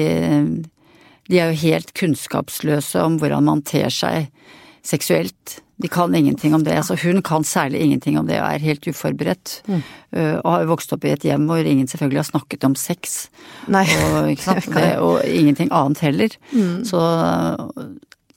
de 1.31 1.39
er 1.39 1.51
jo 1.51 1.63
helt 1.63 1.93
kunnskapsløse 1.99 3.03
om 3.07 3.19
hvordan 3.21 3.47
man 3.47 3.65
ter 3.67 3.91
seg 3.95 4.31
seksuelt. 4.87 5.61
De 5.81 5.89
kan 5.89 6.15
ingenting 6.15 6.55
om 6.55 6.65
det. 6.65 6.75
Altså 6.77 6.97
hun 7.03 7.23
kan 7.25 7.45
særlig 7.47 7.81
ingenting 7.81 8.19
om 8.21 8.27
det 8.29 8.41
og 8.41 8.49
er 8.51 8.65
helt 8.65 8.87
uforberedt. 8.91 9.61
Mm. 9.67 9.83
Uh, 10.17 10.37
og 10.43 10.51
har 10.53 10.65
jo 10.65 10.71
vokst 10.75 10.95
opp 10.97 11.07
i 11.07 11.15
et 11.15 11.27
hjem 11.27 11.49
hvor 11.49 11.65
ingen 11.65 11.89
selvfølgelig 11.91 12.23
har 12.23 12.31
snakket 12.31 12.67
om 12.69 12.77
sex. 12.79 13.25
Nei. 13.71 13.87
Og? 14.11 14.47
Det, 14.77 14.91
og 14.99 15.25
ingenting 15.25 15.71
annet 15.73 16.03
heller. 16.05 16.39
Mm. 16.53 16.85
Så 16.89 17.01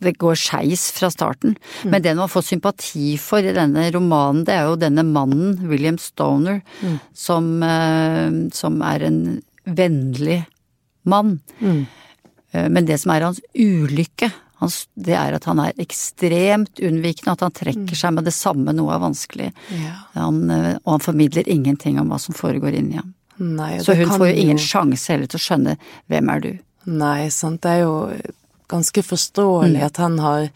det 0.08 0.18
går 0.22 0.38
skeis 0.40 0.88
fra 0.96 1.10
starten. 1.14 1.56
Men 1.84 2.04
det 2.04 2.16
man 2.18 2.32
får 2.32 2.48
sympati 2.52 3.16
for 3.22 3.44
i 3.44 3.56
denne 3.56 3.88
romanen, 3.96 4.44
det 4.48 4.56
er 4.58 4.70
jo 4.70 4.80
denne 4.80 5.06
mannen, 5.08 5.58
William 5.70 6.00
Stoner, 6.02 6.62
som, 7.14 7.50
uh, 7.64 8.30
som 8.56 8.80
er 8.86 9.08
en 9.10 9.20
vennlig 9.64 10.44
mann. 11.08 11.38
Mm. 11.60 11.86
Men 12.54 12.86
det 12.86 13.00
som 13.02 13.12
er 13.16 13.26
hans 13.26 13.40
ulykke, 13.58 14.30
hans, 14.62 14.84
det 14.94 15.16
er 15.18 15.36
at 15.36 15.48
han 15.50 15.60
er 15.64 15.80
ekstremt 15.82 16.82
unnvikende, 16.84 17.34
at 17.34 17.44
han 17.46 17.56
trekker 17.56 17.98
seg 17.98 18.14
med 18.16 18.28
det 18.28 18.36
samme 18.36 18.76
noe 18.76 18.94
er 18.94 19.02
vanskelig. 19.02 19.50
Ja. 19.74 19.96
Han, 20.20 20.46
uh, 20.52 20.76
og 20.84 20.96
han 20.98 21.06
formidler 21.08 21.50
ingenting 21.50 22.00
om 22.02 22.14
hva 22.14 22.22
som 22.22 22.38
foregår 22.38 22.78
inni 22.80 23.00
ham. 23.02 23.14
Nei, 23.38 23.80
Så 23.82 23.96
hun 23.98 24.12
får 24.12 24.28
jo 24.30 24.36
ingen 24.44 24.62
sjanse 24.62 25.14
heller 25.14 25.30
til 25.30 25.40
å 25.40 25.44
skjønne 25.48 25.76
hvem 26.12 26.30
er 26.30 26.44
du. 26.44 26.52
Nei, 26.86 27.30
sant. 27.34 27.64
Det 27.64 27.72
er 27.72 27.84
jo 27.86 27.96
ganske 28.74 29.04
forståelig 29.06 29.80
Mm. 29.80 29.86
at 29.86 29.98
han 30.04 30.20
har 30.20 30.50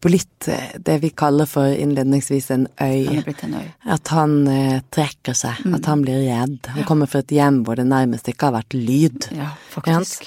blitt 0.00 0.46
eh, 0.48 0.76
det 0.78 1.00
vi 1.02 1.08
kaller 1.10 1.46
for 1.50 1.66
innledningsvis 1.74 2.50
en 2.54 2.66
øy. 2.80 3.06
Han 3.08 3.34
en 3.48 3.54
øy. 3.58 3.64
At 3.96 4.08
han 4.14 4.36
eh, 4.48 4.80
trekker 4.94 5.34
seg, 5.34 5.64
Mm. 5.64 5.74
at 5.74 5.86
han 5.90 6.02
blir 6.04 6.20
redd. 6.28 6.66
Han 6.76 6.84
kommer 6.86 7.06
fra 7.10 7.18
et 7.24 7.34
hjem 7.34 7.64
hvor 7.66 7.74
det 7.80 7.86
nærmest 7.90 8.28
ikke 8.30 8.46
har 8.52 8.60
vært 8.60 8.74
lyd. 8.78 9.26
Ja, 9.34 9.50
faktisk. 9.74 10.22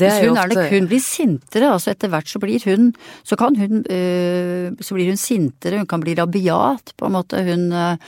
Er 0.00 0.28
hun, 0.28 0.38
er 0.38 0.50
nok, 0.50 0.70
hun 0.72 0.88
blir 0.90 1.02
sintere, 1.02 1.72
altså 1.74 1.92
etter 1.92 2.10
hvert 2.12 2.30
så 2.30 2.40
blir 2.42 2.62
hun 2.68 2.90
Så 3.26 3.36
kan 3.40 3.56
hun 3.58 3.82
øh, 3.84 4.72
Så 4.80 4.96
blir 4.96 5.10
hun 5.10 5.20
sintere, 5.20 5.80
hun 5.80 5.88
kan 5.90 6.02
bli 6.02 6.14
rabiat, 6.18 6.94
på 6.96 7.08
en 7.08 7.16
måte. 7.16 7.42
Hun 7.46 7.68
øh, 7.72 8.00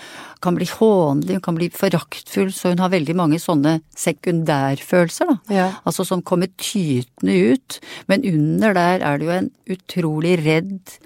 kan 0.44 0.58
bli 0.58 0.68
hånlig, 0.68 1.38
hun 1.38 1.44
kan 1.44 1.58
bli 1.58 1.70
foraktfull, 1.74 2.52
så 2.52 2.74
hun 2.74 2.82
har 2.82 2.92
veldig 2.92 3.16
mange 3.16 3.40
sånne 3.42 3.78
sekundærfølelser, 3.96 5.30
da. 5.30 5.38
Ja. 5.54 5.68
Altså 5.88 6.06
som 6.08 6.22
kommer 6.22 6.52
tytende 6.60 7.36
ut. 7.54 7.78
Men 8.10 8.26
under 8.28 8.76
der 8.76 9.04
er 9.04 9.20
det 9.20 9.28
jo 9.28 9.38
en 9.38 9.50
utrolig 9.70 10.36
redd, 10.44 10.98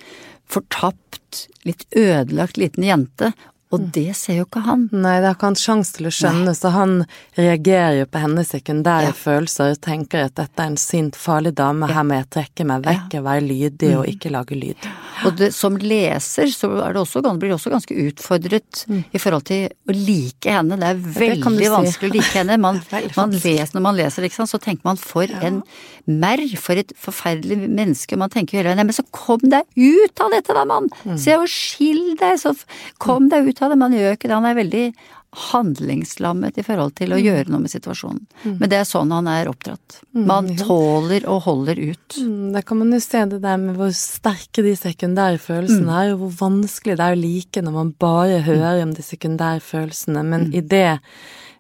fortapt, 0.49 1.47
litt 1.68 1.85
ødelagt 1.97 2.58
liten 2.58 2.87
jente. 2.87 3.32
Og 3.70 3.82
det 3.92 4.14
ser 4.16 4.38
jo 4.38 4.44
ikke 4.46 4.62
han. 4.64 4.87
Nei, 4.92 5.18
det 5.20 5.26
har 5.28 5.34
ikke 5.37 5.48
han 5.50 5.58
sjanse 5.60 5.92
til 5.98 6.06
å 6.08 6.12
skjønne, 6.14 6.54
så 6.56 6.70
han 6.72 6.94
reagerer 7.37 7.98
jo 8.00 8.06
på 8.08 8.22
hennes 8.22 8.48
sekundære 8.54 9.08
Ja. 9.10 9.12
følelser 9.12 9.72
og 9.75 9.80
tenker 9.84 10.25
at 10.25 10.34
dette 10.37 10.58
er 10.62 10.70
en 10.70 10.76
sint, 10.80 11.14
farlig 11.14 11.54
dame, 11.54 11.87
her 11.87 12.02
må 12.02 12.16
jeg 12.16 12.30
trekke 12.30 12.64
meg 12.66 12.82
vekk 12.87 13.18
og 13.20 13.25
være 13.28 13.42
lydig 13.44 13.90
Mm. 13.92 13.98
og 13.98 14.06
ikke 14.06 14.30
lage 14.32 14.56
lyd. 14.56 14.88
Og 15.26 15.37
det, 15.37 15.52
som 15.52 15.76
leser 15.76 16.46
så 16.48 16.70
er 16.82 16.92
det 16.94 17.02
også, 17.02 17.20
blir 17.38 17.50
det 17.50 17.58
også 17.58 17.70
ganske 17.70 17.94
utfordret 18.08 18.87
i 19.12 19.18
forhold 19.18 19.44
til 19.44 19.68
å 19.88 19.92
like 19.92 20.48
henne. 20.50 20.78
Det 20.78 20.88
er 20.88 20.94
det 20.94 21.02
du 21.02 21.20
veldig 21.20 21.64
si. 21.66 21.68
vanskelig 21.76 22.10
å 22.10 22.14
like 22.14 22.38
henne. 22.38 22.58
Man, 22.58 22.80
man 23.16 23.30
leser, 23.32 23.75
når 23.75 23.82
man 23.82 23.96
leser, 23.96 24.22
liksom, 24.22 24.46
så 24.48 24.58
tenker 24.58 24.84
man 24.84 24.96
for 24.96 25.25
en 25.42 25.62
merr, 26.06 26.46
for 26.56 26.72
et 26.80 26.92
forferdelig 26.96 27.68
menneske. 27.68 28.16
Man 28.16 28.30
tenker 28.30 28.56
jo 28.56 28.62
hele 28.62 28.72
veien 28.75 28.87
men 28.88 28.94
så 28.96 29.04
kom 29.12 29.40
deg 29.42 29.64
ut 29.76 30.20
av 30.25 30.30
dette 30.30 30.54
da, 30.54 30.64
mann! 30.64 30.88
Se 31.18 31.37
og 31.37 31.46
skill 31.48 32.14
deg, 32.16 32.38
så 32.40 32.54
kom 32.98 33.28
deg 33.28 33.48
ut 33.48 33.58
av 33.62 33.73
det. 33.73 33.79
Man 33.81 33.95
gjør 33.97 34.17
ikke 34.17 34.29
det. 34.29 34.37
Han 34.37 34.49
er 34.49 34.59
veldig 34.59 34.85
handlingslammet 35.53 36.57
i 36.59 36.65
forhold 36.65 36.95
til 36.97 37.12
å 37.12 37.19
gjøre 37.21 37.53
noe 37.53 37.61
med 37.61 37.73
situasjonen. 37.73 38.23
Men 38.49 38.71
det 38.71 38.79
er 38.81 38.87
sånn 38.88 39.11
han 39.12 39.27
er 39.29 39.50
oppdratt. 39.50 39.99
Man 40.17 40.49
tåler 40.57 41.27
og 41.29 41.43
holder 41.45 41.81
ut. 41.91 42.17
Mm, 42.17 42.55
da 42.55 42.62
kan 42.65 42.81
man 42.81 42.95
jo 42.97 43.00
se 43.05 43.25
det 43.29 43.43
der 43.45 43.59
med 43.61 43.77
hvor 43.77 43.93
sterke 43.97 44.65
de 44.65 44.73
sekundære 44.79 45.41
følelsene 45.43 45.99
er, 46.00 46.15
og 46.15 46.23
hvor 46.23 46.33
vanskelig 46.47 46.97
det 46.97 47.05
er 47.05 47.19
å 47.19 47.21
like 47.21 47.65
når 47.65 47.77
man 47.77 47.93
bare 48.00 48.41
hører 48.47 48.81
om 48.87 48.95
de 48.97 49.05
sekundære 49.05 49.61
følelsene. 49.67 50.23
Men 50.33 50.49
i 50.57 50.65
det, 50.65 51.00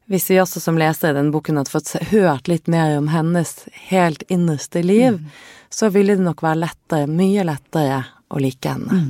hvis 0.08 0.30
vi 0.32 0.40
også 0.40 0.64
som 0.64 0.80
lesere 0.80 1.12
i 1.12 1.18
denne 1.20 1.34
boken 1.34 1.60
hadde 1.60 1.74
fått 1.74 1.92
hørt 2.14 2.48
litt 2.48 2.72
mer 2.72 2.96
om 2.96 3.12
hennes 3.12 3.52
helt 3.90 4.24
innerste 4.32 4.80
liv, 4.86 5.20
så 5.68 5.92
ville 5.92 6.16
det 6.16 6.24
nok 6.24 6.40
være 6.46 6.62
lettere, 6.64 7.10
mye 7.12 7.44
lettere 7.44 8.00
å 8.32 8.40
like 8.40 8.72
henne. 8.72 9.04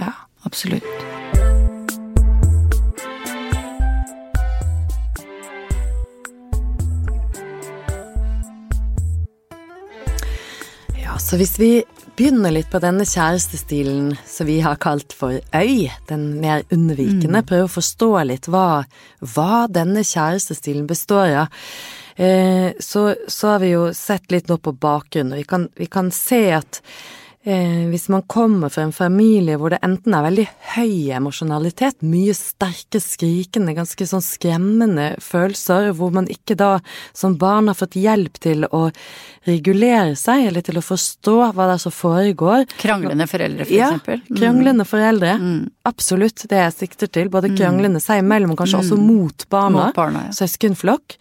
Ja. 0.00 0.16
Absolutt. 0.42 1.09
Så 11.20 11.36
hvis 11.38 11.58
vi 11.60 11.70
begynner 12.16 12.52
litt 12.54 12.70
på 12.72 12.80
denne 12.82 13.04
kjærestestilen 13.08 14.14
som 14.28 14.48
vi 14.48 14.58
har 14.64 14.80
kalt 14.82 15.14
for 15.16 15.36
øy, 15.56 15.86
den 16.08 16.26
mer 16.42 16.64
unnvikende, 16.72 17.44
prøve 17.46 17.68
å 17.68 17.72
forstå 17.76 18.10
litt 18.28 18.48
hva, 18.50 18.82
hva 19.20 19.64
denne 19.72 20.04
kjærestestilen 20.06 20.88
består 20.90 21.36
av, 21.44 21.62
eh, 22.16 22.72
så, 22.80 23.04
så 23.28 23.54
har 23.54 23.64
vi 23.64 23.72
jo 23.74 23.86
sett 23.96 24.32
litt 24.32 24.50
nå 24.50 24.58
på 24.60 24.74
bakgrunnen, 24.76 25.36
og 25.36 25.42
vi 25.42 25.48
kan, 25.48 25.68
vi 25.76 25.88
kan 25.92 26.12
se 26.14 26.42
at 26.58 26.82
Eh, 27.42 27.86
hvis 27.88 28.10
man 28.12 28.20
kommer 28.28 28.68
fra 28.68 28.82
en 28.84 28.92
familie 28.92 29.56
hvor 29.56 29.72
det 29.72 29.78
enten 29.80 30.12
er 30.12 30.26
veldig 30.26 30.42
høy 30.74 31.06
emosjonalitet, 31.16 32.02
mye 32.04 32.34
sterke, 32.36 33.00
skrikende, 33.00 33.72
ganske 33.78 34.04
sånn 34.10 34.20
skremmende 34.20 35.06
følelser, 35.24 35.88
hvor 35.96 36.12
man 36.12 36.28
ikke 36.28 36.58
da 36.60 36.74
som 37.16 37.38
barn 37.40 37.70
har 37.72 37.78
fått 37.78 37.96
hjelp 37.96 38.36
til 38.44 38.66
å 38.68 38.82
regulere 39.48 40.18
seg, 40.20 40.50
eller 40.50 40.66
til 40.66 40.82
å 40.82 40.84
forstå 40.84 41.38
hva 41.56 41.70
det 41.70 41.78
er 41.78 41.82
som 41.86 41.96
foregår. 41.96 42.66
Kranglende 42.76 43.24
foreldre, 43.32 43.64
for 43.64 43.78
Ja, 43.78 43.88
eksempel. 43.94 44.20
Ja, 44.28 44.36
kranglende 44.42 44.88
foreldre. 44.92 45.32
Absolutt 45.88 46.44
det 46.52 46.60
jeg 46.60 46.76
sikter 46.76 47.08
til. 47.08 47.32
Både 47.32 47.54
kranglende 47.56 48.04
seg 48.04 48.20
imellom, 48.20 48.52
kanskje 48.60 48.82
også 48.84 49.00
mot 49.00 49.48
barna. 49.48 49.88
Mot 49.88 49.96
barna, 49.96 50.26
ja. 50.28 50.36
Søskenflokk. 50.44 51.16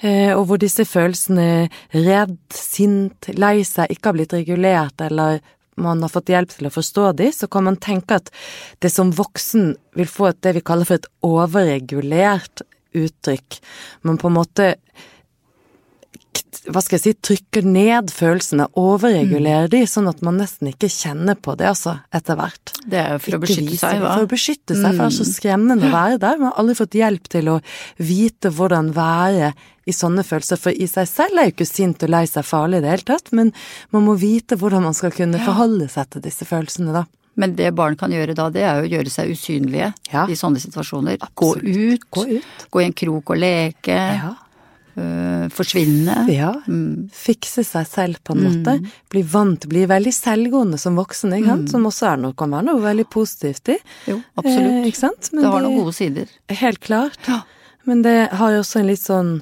Eh, 0.00 0.32
og 0.34 0.46
hvor 0.48 0.60
disse 0.60 0.86
følelsene 0.88 1.68
redd, 1.94 2.38
sint, 2.54 3.30
lei 3.38 3.60
seg 3.66 3.92
ikke 3.92 4.10
har 4.10 4.18
blitt 4.18 4.36
regulert, 4.36 5.04
eller 5.04 5.42
man 5.80 6.02
har 6.04 6.12
fått 6.12 6.30
hjelp 6.30 6.52
til 6.54 6.68
å 6.68 6.74
forstå 6.74 7.08
de, 7.18 7.30
så 7.34 7.48
kan 7.50 7.66
man 7.66 7.80
tenke 7.82 8.20
at 8.20 8.30
det 8.82 8.92
som 8.94 9.10
voksen 9.14 9.74
vil 9.98 10.10
få 10.10 10.30
et, 10.30 10.40
det 10.46 10.54
vi 10.58 10.64
kaller 10.66 10.88
for 10.88 11.00
et 11.00 11.10
overregulert 11.26 12.62
uttrykk. 12.94 13.58
Man 14.06 14.20
på 14.22 14.30
en 14.30 14.38
måte 14.38 14.68
hva 16.68 16.80
skal 16.84 16.98
jeg 16.98 17.02
si, 17.04 17.12
trykker 17.28 17.64
ned 17.66 18.10
følelsene, 18.14 18.66
overregulerer 18.80 19.68
de, 19.72 19.82
sånn 19.90 20.08
at 20.10 20.22
man 20.26 20.38
nesten 20.40 20.70
ikke 20.70 20.88
kjenner 20.92 21.34
på 21.40 21.56
det, 21.60 21.66
altså, 21.72 21.96
etter 22.14 22.38
hvert. 22.38 22.72
Det 22.86 23.00
er 23.00 23.12
jo 23.16 23.22
for 23.24 23.36
å 23.38 23.40
beskytte 23.44 23.78
seg, 23.80 24.00
hva? 24.02 24.14
For 24.18 24.26
å 24.28 24.30
beskytte 24.30 24.76
seg, 24.78 24.88
for 24.94 25.02
det 25.02 25.10
er 25.10 25.16
så 25.18 25.26
skremmende 25.28 25.88
å 25.88 25.94
være 25.94 26.20
der. 26.22 26.38
Man 26.40 26.50
har 26.52 26.60
aldri 26.62 26.76
fått 26.78 26.98
hjelp 26.98 27.28
til 27.34 27.50
å 27.54 27.58
vite 27.98 28.52
hvordan 28.54 28.92
være 28.96 29.52
i 29.84 29.92
sånne 29.92 30.24
følelser, 30.24 30.56
for 30.60 30.72
i 30.72 30.86
seg 30.88 31.08
selv 31.10 31.38
er 31.42 31.50
jo 31.50 31.56
ikke 31.56 31.68
sint 31.68 32.06
og 32.06 32.14
lei 32.14 32.24
seg 32.30 32.46
farlig 32.48 32.80
i 32.80 32.84
det 32.86 32.94
hele 32.94 33.08
tatt, 33.10 33.32
men 33.36 33.52
man 33.92 34.06
må 34.06 34.14
vite 34.20 34.56
hvordan 34.60 34.86
man 34.86 34.96
skal 34.96 35.12
kunne 35.12 35.42
forholde 35.44 35.90
seg 35.92 36.08
til 36.14 36.24
disse 36.24 36.46
følelsene, 36.48 36.94
da. 36.96 37.04
Men 37.36 37.56
det 37.58 37.72
barn 37.74 37.96
kan 37.98 38.12
gjøre 38.14 38.36
da, 38.38 38.44
det 38.54 38.62
er 38.62 38.76
jo 38.78 38.86
å 38.86 38.90
gjøre 38.92 39.10
seg 39.10 39.32
usynlige 39.34 39.88
Ja. 40.12 40.22
i 40.30 40.36
sånne 40.38 40.60
situasjoner. 40.62 41.16
Absolutt. 41.20 41.64
Gå 41.66 41.90
ut, 41.98 42.04
Gå 42.14 42.22
ut. 42.38 42.44
gå 42.70 42.80
i 42.80 42.84
en 42.86 42.92
krok 42.94 43.30
og 43.34 43.40
leke. 43.42 43.96
Ja. 43.98 44.30
Øh, 44.96 45.48
forsvinne. 45.54 46.16
Ja. 46.32 46.52
Mm. 46.66 47.08
Fikse 47.12 47.64
seg 47.66 47.86
selv 47.90 48.20
på 48.24 48.36
en 48.36 48.42
måte. 48.46 48.76
Bli 49.12 49.22
vant, 49.22 49.66
bli 49.70 49.86
veldig 49.90 50.12
selvgående 50.14 50.78
som 50.78 50.96
voksen, 50.98 51.32
ikke 51.38 51.50
sant. 51.52 51.70
Som 51.74 51.88
også 51.90 52.10
er 52.12 52.22
noe, 52.24 52.34
kan 52.38 52.50
være 52.54 52.68
noe 52.70 52.82
veldig 52.84 53.08
positivt 53.12 53.68
i. 53.74 53.78
Jo, 54.10 54.20
absolutt. 54.36 54.70
Eh, 54.82 54.86
ikke 54.92 55.02
sant? 55.06 55.32
Men 55.32 55.42
det 55.46 55.50
har 55.54 55.66
noen 55.66 55.80
gode 55.82 55.96
sider. 55.98 56.30
Helt 56.62 56.80
klart. 56.80 57.18
Ja. 57.28 57.42
Men 57.84 58.02
det 58.06 58.18
har 58.32 58.54
jo 58.54 58.62
også 58.62 58.80
en 58.80 58.86
litt 58.88 59.02
sånn 59.04 59.32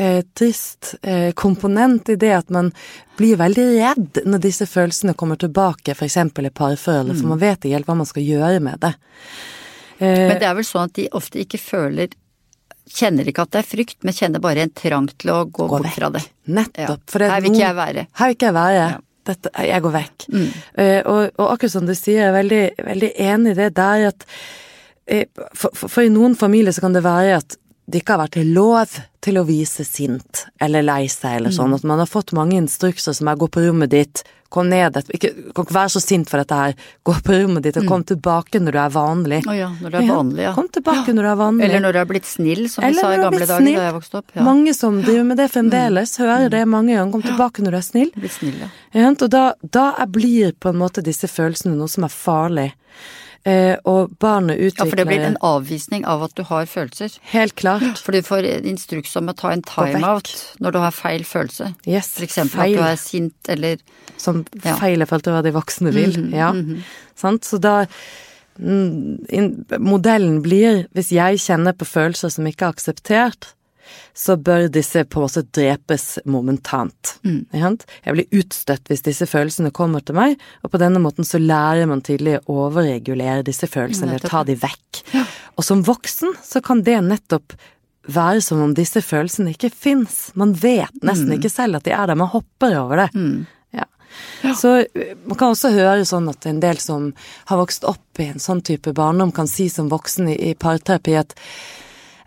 eh, 0.00 0.22
trist 0.34 0.94
eh, 1.02 1.30
komponent 1.38 2.08
i 2.08 2.16
det 2.16 2.32
at 2.34 2.48
man 2.50 2.72
blir 3.18 3.36
veldig 3.36 3.66
redd 3.76 4.20
når 4.24 4.40
disse 4.42 4.66
følelsene 4.66 5.12
kommer 5.14 5.36
tilbake, 5.36 5.92
f.eks. 5.92 6.16
i 6.16 6.50
parforholdet, 6.50 7.14
Mm. 7.14 7.20
for 7.20 7.28
man 7.34 7.38
vet 7.42 7.58
ikke 7.60 7.76
helt 7.76 7.86
hva 7.90 7.96
man 8.00 8.08
skal 8.08 8.22
gjøre 8.24 8.60
med 8.64 8.80
det. 8.80 8.94
Eh, 10.00 10.28
Men 10.30 10.38
det 10.40 10.48
er 10.48 10.54
vel 10.56 10.64
sånn 10.64 10.88
at 10.88 10.94
de 10.96 11.08
ofte 11.12 11.42
ikke 11.42 11.58
føler 11.60 12.08
Kjenner 12.90 13.28
ikke 13.30 13.44
at 13.46 13.52
det 13.54 13.60
er 13.62 13.68
frykt, 13.68 13.98
men 14.06 14.16
kjenner 14.16 14.42
bare 14.42 14.64
en 14.66 14.72
trang 14.74 15.06
til 15.14 15.32
å 15.34 15.44
gå, 15.44 15.62
gå 15.62 15.68
bort 15.70 15.86
vekk. 15.86 15.98
fra 15.98 16.10
det. 16.16 16.24
Nettopp. 16.50 17.04
Ja. 17.06 17.18
det 17.18 17.28
er 17.28 17.34
Her 17.34 17.44
vil 17.44 17.54
ikke 17.54 17.62
jeg 17.66 17.78
være. 17.78 18.06
Her 18.18 18.30
vil 18.30 18.38
ikke 18.38 18.48
jeg 18.48 18.56
være. 18.56 18.80
Ja. 18.80 18.98
Dette, 19.30 19.52
jeg 19.68 19.84
går 19.84 19.94
vekk. 19.94 20.26
Mm. 20.32 20.48
Uh, 20.80 21.00
og, 21.12 21.20
og 21.36 21.46
akkurat 21.52 21.74
som 21.76 21.86
du 21.86 21.94
sier, 21.94 22.22
jeg 22.22 22.28
er 22.30 22.36
veldig, 22.38 22.62
veldig 22.88 23.10
enig 23.28 23.54
i 23.54 23.58
det 23.60 23.70
der 23.76 24.06
at 24.08 24.24
eh, 25.06 25.26
for, 25.52 25.70
for, 25.76 25.92
for 25.92 26.06
i 26.06 26.12
noen 26.12 26.34
familier 26.38 26.74
så 26.74 26.82
kan 26.82 26.96
det 26.96 27.04
være 27.06 27.36
at 27.42 27.59
det 27.90 28.02
ikke 28.02 28.16
har 28.16 28.24
vært 28.28 28.40
lov 28.46 28.98
til 29.20 29.38
å 29.40 29.46
vise 29.48 29.84
sint 29.84 30.46
eller 30.62 30.84
lei 30.86 31.06
seg 31.10 31.36
eller 31.40 31.50
Mm. 31.50 31.56
sånn. 31.58 31.74
At 31.74 31.84
man 31.84 31.98
har 31.98 32.06
fått 32.06 32.32
mange 32.32 32.56
instrukser 32.56 33.14
som 33.14 33.28
er 33.28 33.36
'gå 33.36 33.48
på 33.50 33.66
rommet 33.66 33.90
ditt', 33.90 34.22
kom 34.50 34.68
ned 34.68 34.96
et, 34.96 35.08
ikke, 35.14 35.30
Kan 35.54 35.64
ikke 35.64 35.74
være 35.74 35.92
så 35.94 36.00
sint 36.02 36.28
for 36.28 36.38
dette 36.38 36.54
her. 36.54 36.74
Gå 37.06 37.14
på 37.22 37.36
rommet 37.38 37.62
ditt 37.62 37.76
og 37.76 37.86
kom 37.86 38.02
tilbake 38.04 38.60
når 38.60 38.72
du 38.72 38.78
er 38.78 38.90
vanlig. 38.90 39.40
Å 39.46 39.56
ja, 39.56 39.68
når 39.80 39.90
du 39.90 39.96
er 39.96 40.08
vanlig, 40.10 40.42
ja. 40.42 40.52
Kom 40.54 40.68
tilbake 40.68 41.14
når 41.14 41.22
du 41.22 41.30
er 41.30 41.36
vanlig. 41.36 41.64
Eller 41.64 41.80
når 41.80 41.92
du 41.92 41.98
er 42.00 42.08
blitt 42.10 42.26
snill, 42.26 42.68
som 42.68 42.84
vi 42.84 42.94
sa 42.94 43.12
i 43.12 43.16
gamle 43.22 43.46
dager 43.46 43.64
da 43.64 43.86
jeg 43.86 43.94
vokste 43.94 44.18
opp. 44.18 44.26
Ja. 44.34 44.42
Mange 44.42 44.74
som 44.74 45.02
driver 45.02 45.24
med 45.24 45.36
det 45.36 45.50
fremdeles, 45.52 46.16
hører 46.18 46.50
det 46.50 46.66
mange 46.66 46.96
ganger. 46.96 47.12
Kom 47.12 47.22
tilbake 47.22 47.62
når 47.62 47.70
du 47.70 47.76
er 47.76 47.86
snill. 47.86 48.10
Blitt 48.16 48.32
snill, 48.32 48.58
ja. 48.58 49.08
Og 49.10 49.30
da, 49.30 49.52
da 49.62 50.06
blir 50.06 50.52
på 50.52 50.70
en 50.70 50.78
måte 50.78 51.02
disse 51.02 51.28
følelsene 51.28 51.76
noe 51.76 51.88
som 51.88 52.04
er 52.04 52.08
farlig. 52.08 52.72
Eh, 53.48 53.76
og 53.88 54.10
barnet 54.20 54.58
utvikler 54.60 54.84
Ja, 54.84 54.90
for 54.90 54.96
det 55.00 55.06
blir 55.08 55.22
en 55.24 55.36
avvisning 55.40 56.02
av 56.04 56.22
at 56.26 56.34
du 56.36 56.42
har 56.44 56.66
følelser. 56.68 57.14
Helt 57.32 57.54
klart. 57.56 57.96
For 58.04 58.12
du 58.12 58.20
får 58.26 58.44
instruks 58.68 59.14
om 59.16 59.30
å 59.32 59.36
ta 59.36 59.54
en 59.54 59.62
timeout 59.64 60.28
når 60.60 60.72
du 60.76 60.78
har 60.82 60.92
feil 60.92 61.24
følelse. 61.24 61.70
Yes, 61.88 62.10
For 62.18 62.26
eksempel 62.28 62.60
feil. 62.60 62.74
at 62.76 62.82
du 62.82 62.88
er 62.90 63.00
sint 63.00 63.48
eller 63.56 63.78
Som 64.20 64.44
Ja. 64.62 64.74
feil 64.76 65.00
er 65.00 65.08
følt 65.08 65.24
til 65.24 65.32
hva 65.32 65.42
de 65.42 65.52
voksne 65.56 65.92
vil. 65.96 66.18
ja. 66.36 66.52
Sant? 67.16 67.44
Så 67.48 67.56
da 67.60 67.86
mm, 68.60 69.80
Modellen 69.80 70.42
blir, 70.44 70.84
hvis 70.92 71.10
jeg 71.14 71.40
kjenner 71.40 71.72
på 71.72 71.88
følelser 71.88 72.28
som 72.32 72.44
ikke 72.48 72.66
er 72.68 72.74
akseptert, 72.74 73.54
så 74.16 74.36
bør 74.36 74.68
disse 74.72 75.04
på 75.08 75.20
en 75.20 75.26
måte 75.26 75.44
drepes 75.56 76.06
momentant. 76.28 77.14
Mm. 77.24 77.42
Jeg 77.54 78.16
blir 78.16 78.40
utstøtt 78.42 78.90
hvis 78.90 79.04
disse 79.06 79.28
følelsene 79.30 79.72
kommer 79.74 80.04
til 80.04 80.18
meg, 80.18 80.38
og 80.64 80.72
på 80.74 80.80
denne 80.82 81.02
måten 81.02 81.26
så 81.26 81.40
lærer 81.42 81.88
man 81.90 82.04
tidlig 82.06 82.38
å 82.44 82.62
overregulere 82.66 83.46
disse 83.46 83.68
følelsene, 83.70 84.16
eller 84.16 84.32
ta 84.32 84.44
de 84.46 84.56
vekk. 84.60 85.04
Og 85.56 85.66
som 85.66 85.84
voksen 85.86 86.36
så 86.44 86.62
kan 86.64 86.84
det 86.86 86.98
nettopp 87.06 87.54
være 88.10 88.40
som 88.44 88.62
om 88.64 88.74
disse 88.74 89.02
følelsene 89.04 89.54
ikke 89.54 89.70
fins. 89.70 90.30
Man 90.38 90.54
vet 90.58 91.02
nesten 91.06 91.34
ikke 91.36 91.52
selv 91.52 91.78
at 91.78 91.86
de 91.86 91.94
er 91.94 92.10
der, 92.10 92.18
man 92.18 92.32
hopper 92.32 92.76
over 92.80 93.04
det. 93.04 93.10
Ja. 94.42 94.54
Så 94.56 94.76
eh, 94.82 95.16
man 95.28 95.38
kan 95.38 95.52
også 95.54 95.72
høre 95.74 96.06
sånn 96.08 96.28
at 96.32 96.46
en 96.48 96.62
del 96.62 96.80
som 96.82 97.12
har 97.50 97.60
vokst 97.60 97.86
opp 97.88 98.22
i 98.22 98.30
en 98.32 98.42
sånn 98.42 98.62
type 98.66 98.94
barndom, 98.96 99.32
kan 99.36 99.50
si 99.50 99.68
som 99.72 99.90
voksen 99.92 100.32
i, 100.32 100.36
i 100.50 100.56
parterapi 100.58 101.14
at 101.20 101.36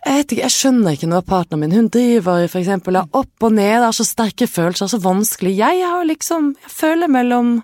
jeg 0.05 0.25
ikke, 0.25 0.39
jeg 0.41 0.53
skjønner 0.53 0.95
ikke 0.95 1.09
av 1.15 1.25
partneren 1.27 1.63
min. 1.63 1.75
Hun 1.75 1.89
driver 1.93 2.45
for 2.51 2.59
eksempel 2.61 2.99
er 2.99 3.17
opp 3.19 3.45
og 3.47 3.55
ned, 3.55 3.85
har 3.85 3.95
så 3.95 4.05
sterke 4.07 4.47
følelser, 4.49 4.91
så 4.91 4.99
vanskelig. 5.03 5.55
Jeg 5.57 5.83
har 5.87 6.05
liksom 6.07 6.53
Jeg 6.61 6.71
føler 6.71 7.11
mellom 7.11 7.57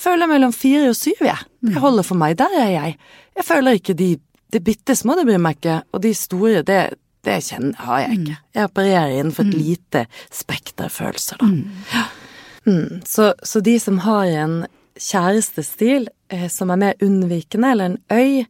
Føler 0.00 0.30
mellom 0.30 0.52
fire 0.56 0.88
og 0.88 0.96
syv, 0.96 1.18
jeg. 1.20 1.42
Det 1.60 1.76
holder 1.76 2.06
for 2.06 2.16
meg. 2.16 2.38
Der 2.40 2.54
er 2.56 2.70
jeg. 2.72 2.94
Jeg 3.36 3.44
føler 3.44 3.76
ikke 3.76 3.94
de 3.94 4.16
De 4.50 4.58
bitte 4.58 4.96
små, 4.96 5.14
det 5.14 5.26
bryr 5.28 5.38
meg 5.38 5.60
ikke. 5.60 5.76
Og 5.94 6.00
de 6.02 6.10
store, 6.16 6.62
det, 6.66 6.78
det 7.22 7.36
kjenner 7.46 7.84
har 7.84 8.00
jeg 8.00 8.16
ikke. 8.16 8.38
Jeg 8.56 8.70
opererer 8.70 9.12
innenfor 9.14 9.44
et 9.46 9.54
lite 9.54 10.00
spekter 10.34 10.88
av 10.88 10.90
følelser, 10.90 11.38
da. 11.38 12.00
Mm. 12.66 13.00
Så, 13.06 13.28
så 13.46 13.60
de 13.62 13.76
som 13.78 14.00
har 14.02 14.26
en 14.40 14.56
kjærestestil 14.98 16.08
som 16.52 16.70
er 16.70 16.80
mer 16.80 17.04
unnvikende, 17.04 17.72
eller 17.74 17.90
en 17.90 17.98
øy, 18.12 18.44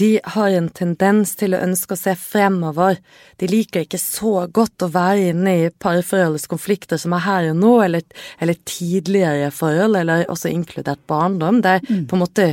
de 0.00 0.10
har 0.36 0.56
en 0.58 0.70
tendens 0.76 1.34
til 1.40 1.56
å 1.56 1.62
ønske 1.64 1.96
å 1.96 2.00
se 2.00 2.14
fremover. 2.20 2.98
De 3.40 3.48
liker 3.50 3.86
ikke 3.86 4.00
så 4.00 4.46
godt 4.52 4.84
å 4.86 4.92
være 4.94 5.30
inne 5.32 5.56
i 5.64 5.68
parforholdets 5.70 6.48
konflikter 6.50 7.00
som 7.00 7.16
er 7.16 7.26
her 7.26 7.50
og 7.52 7.60
nå, 7.60 7.74
eller, 7.86 8.08
eller 8.38 8.58
tidligere 8.68 9.52
forhold, 9.54 9.96
eller 10.00 10.26
også 10.32 10.52
inkludert 10.52 11.02
barndom. 11.10 11.62
Det 11.64 11.78
er 11.78 11.86
på 12.08 12.18
en 12.18 12.24
måte 12.24 12.50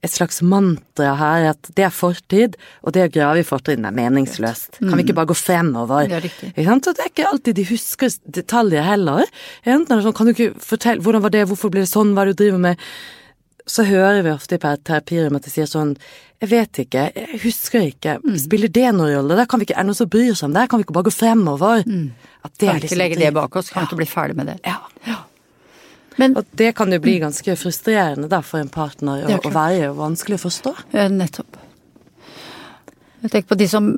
et 0.00 0.12
slags 0.12 0.40
mantra 0.40 1.12
her 1.18 1.46
at 1.50 1.70
det 1.76 1.84
er 1.84 1.92
fortid, 1.92 2.56
og 2.84 2.94
det 2.96 3.04
å 3.04 3.12
grave 3.12 3.42
i 3.42 3.46
fortiden 3.46 3.84
er 3.88 3.96
meningsløst. 3.96 4.80
Kan 4.80 4.96
vi 4.96 5.04
ikke 5.04 5.16
bare 5.18 5.30
gå 5.32 5.36
fremover? 5.36 6.08
Ja, 6.08 6.22
riktig. 6.24 6.52
Så 6.56 6.94
det 6.96 7.04
er 7.04 7.12
ikke 7.12 7.28
alltid 7.28 7.58
de 7.58 7.66
husker 7.68 8.14
detaljer 8.24 8.86
heller. 8.86 9.28
Enten 9.66 9.92
er 9.92 10.00
det 10.00 10.00
er 10.00 10.08
sånn, 10.08 10.16
kan 10.16 10.30
du 10.30 10.34
ikke 10.34 10.64
fortelle 10.64 11.04
hvordan 11.04 11.24
var 11.26 11.34
det, 11.34 11.46
hvorfor 11.50 11.72
ble 11.72 11.84
det 11.84 11.92
sånn, 11.92 12.14
hva 12.16 12.24
er 12.24 12.32
det 12.32 12.38
du 12.38 12.44
driver 12.46 12.62
med? 12.70 12.86
Så 13.70 13.84
hører 13.86 14.24
vi 14.26 14.32
ofte 14.34 14.58
i 14.58 14.60
terapirom 14.60 15.36
at 15.38 15.46
de 15.46 15.52
sier 15.52 15.68
sånn 15.70 15.94
Jeg 16.40 16.50
vet 16.50 16.78
ikke, 16.86 17.02
jeg 17.14 17.40
husker 17.44 17.84
ikke. 17.90 18.16
Mm. 18.24 18.36
Spiller 18.40 18.72
det 18.72 18.88
noen 18.96 19.12
rolle? 19.14 19.36
Der 19.38 19.46
kan 19.50 19.60
vi 19.60 19.68
ikke, 19.68 19.76
er 19.76 19.84
det 19.84 19.92
noen 19.92 19.98
som 19.98 20.08
bryr 20.10 20.32
seg 20.34 20.48
om 20.48 20.54
det? 20.56 20.66
Kan 20.72 20.80
vi 20.80 20.86
ikke 20.88 20.96
bare 20.96 21.08
gå 21.10 21.14
fremover? 21.14 21.84
At 21.84 21.86
det 21.86 21.90
Mm. 21.90 22.10
Kan 22.40 22.50
vi 22.50 22.66
ikke 22.66 22.80
liksom 22.80 22.98
legge 22.98 23.18
det 23.20 23.34
bak 23.36 23.56
oss? 23.60 23.70
Kan 23.70 23.84
vi 23.84 23.90
ikke 23.90 24.00
bli 24.00 24.08
ferdig 24.08 24.36
med 24.40 24.46
det? 24.48 24.58
Ja. 24.66 24.78
Men 26.18 26.36
Og 26.36 26.44
det 26.56 26.74
kan 26.76 26.92
jo 26.92 26.98
bli 27.00 27.18
ganske 27.20 27.56
frustrerende 27.56 28.28
da 28.28 28.40
for 28.44 28.60
en 28.60 28.68
partner 28.72 29.22
Ja, 29.22 29.38
å, 29.38 29.40
å 29.46 29.52
være 29.54 29.92
vanskelig 29.96 30.40
å 30.40 30.44
forstå. 30.48 30.74
Ja, 30.96 31.08
nettopp. 31.08 31.56
Jeg 33.22 33.30
tenker 33.30 33.48
på 33.52 33.58
de 33.60 33.68
som 33.68 33.90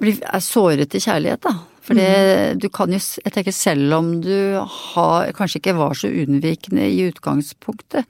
blir, 0.00 0.20
er 0.24 0.40
såret 0.44 0.96
i 0.96 1.00
kjærlighet, 1.02 1.42
da. 1.44 1.54
For 1.84 1.96
det, 1.96 2.60
du 2.60 2.68
kan 2.68 2.92
jo 2.92 2.98
Jeg 3.00 3.32
tenker 3.34 3.54
selv 3.56 3.94
om 3.96 4.10
du 4.20 4.60
har, 4.60 5.30
kanskje 5.36 5.60
ikke 5.62 5.76
var 5.78 5.96
så 5.96 6.08
unnvikende 6.12 6.84
i 6.88 7.06
utgangspunktet, 7.08 8.08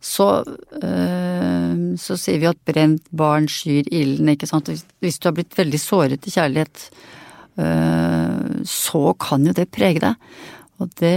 så, 0.00 0.28
øh, 0.80 1.80
så 2.00 2.16
sier 2.16 2.40
vi 2.40 2.48
at 2.48 2.60
brent 2.64 3.04
barn 3.12 3.48
skyr 3.52 3.88
ilden, 3.92 4.32
ikke 4.32 4.48
sant. 4.48 4.70
Hvis, 5.00 5.18
du 5.20 5.28
har 5.28 5.36
blitt 5.36 5.58
veldig 5.58 5.80
såret 5.80 6.26
i 6.26 6.32
kjærlighet, 6.32 6.86
øh, 7.60 8.64
så 8.64 9.02
kan 9.20 9.46
jo 9.46 9.54
det 9.56 9.68
prege 9.72 10.02
deg. 10.02 10.32
Og 10.80 10.92
det 11.00 11.16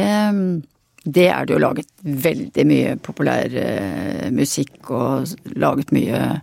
det 1.04 1.26
er 1.28 1.44
det 1.44 1.52
jo 1.52 1.60
laget 1.60 1.90
veldig 2.00 2.64
mye 2.64 2.92
populær 3.04 3.52
øh, 3.52 4.30
musikk 4.32 4.92
og 4.92 5.28
laget 5.60 5.92
mye 5.92 6.40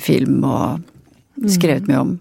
film 0.00 0.44
og 0.48 0.80
skrevet 1.44 1.90
mye 1.90 1.98
om. 2.00 2.14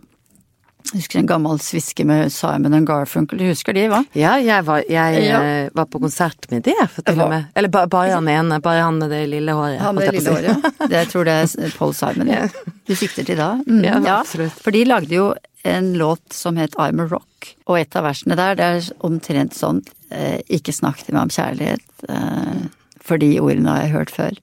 Jeg 0.92 1.00
husker 1.02 1.20
en 1.22 1.28
gammel 1.30 1.60
sviske 1.64 2.04
med 2.08 2.32
Simon 2.34 2.74
and 2.76 2.88
Garfunkel, 2.90 3.38
du 3.40 3.46
husker 3.48 3.74
de, 3.78 3.86
hva? 3.92 4.00
Ja, 4.18 4.34
jeg 4.44 4.66
var, 4.68 4.82
jeg, 4.90 5.22
Ja. 5.28 5.42
eh, 5.42 5.70
var 5.78 5.86
på 5.86 6.02
konsert 6.02 6.50
med 6.52 6.64
de, 6.68 6.74
for 6.92 7.02
til 7.08 7.22
og 7.22 7.30
med. 7.32 7.46
Eller 7.56 7.70
bare, 7.70 7.88
bare 7.88 8.12
han 8.18 8.28
ene, 8.28 8.60
bare 8.62 8.82
han 8.84 8.98
med 9.00 9.10
det 9.14 9.22
lille 9.30 9.52
håret. 9.56 9.80
Han 9.80 9.96
med 9.96 10.08
det 10.10 10.14
lille 10.20 10.34
håret, 10.36 10.58
håret. 10.58 10.82
Det, 10.90 10.98
jeg 10.98 11.08
tror 11.14 11.24
det 11.30 11.38
er 11.38 11.78
Paul 11.78 11.94
Simon. 11.94 12.28
Ja. 12.36 12.48
Du 12.88 12.96
sikter 12.96 13.24
til 13.24 13.38
da? 13.40 13.54
Mm, 13.68 13.84
Ja, 13.86 14.20
absolutt. 14.20 14.58
For 14.60 14.72
de 14.76 14.84
lagde 14.90 15.16
jo 15.16 15.30
en 15.64 15.94
låt 16.00 16.34
som 16.34 16.58
het 16.58 16.74
I'm 16.82 17.00
a 17.00 17.08
Rock, 17.08 17.54
og 17.68 17.78
et 17.80 17.96
av 17.96 18.04
versene 18.10 18.36
der 18.36 18.56
det 18.58 18.66
er 18.66 18.90
omtrent 19.06 19.54
sånn 19.54 19.84
eh, 20.12 20.42
Ikke 20.50 20.74
snakk 20.74 21.04
til 21.06 21.14
meg 21.16 21.30
om 21.30 21.30
kjærlighet, 21.30 21.86
eh, 22.10 22.66
for 23.00 23.18
de 23.22 23.36
ordene 23.40 23.70
har 23.70 23.86
jeg 23.86 23.94
hørt 23.96 24.12
før. 24.12 24.36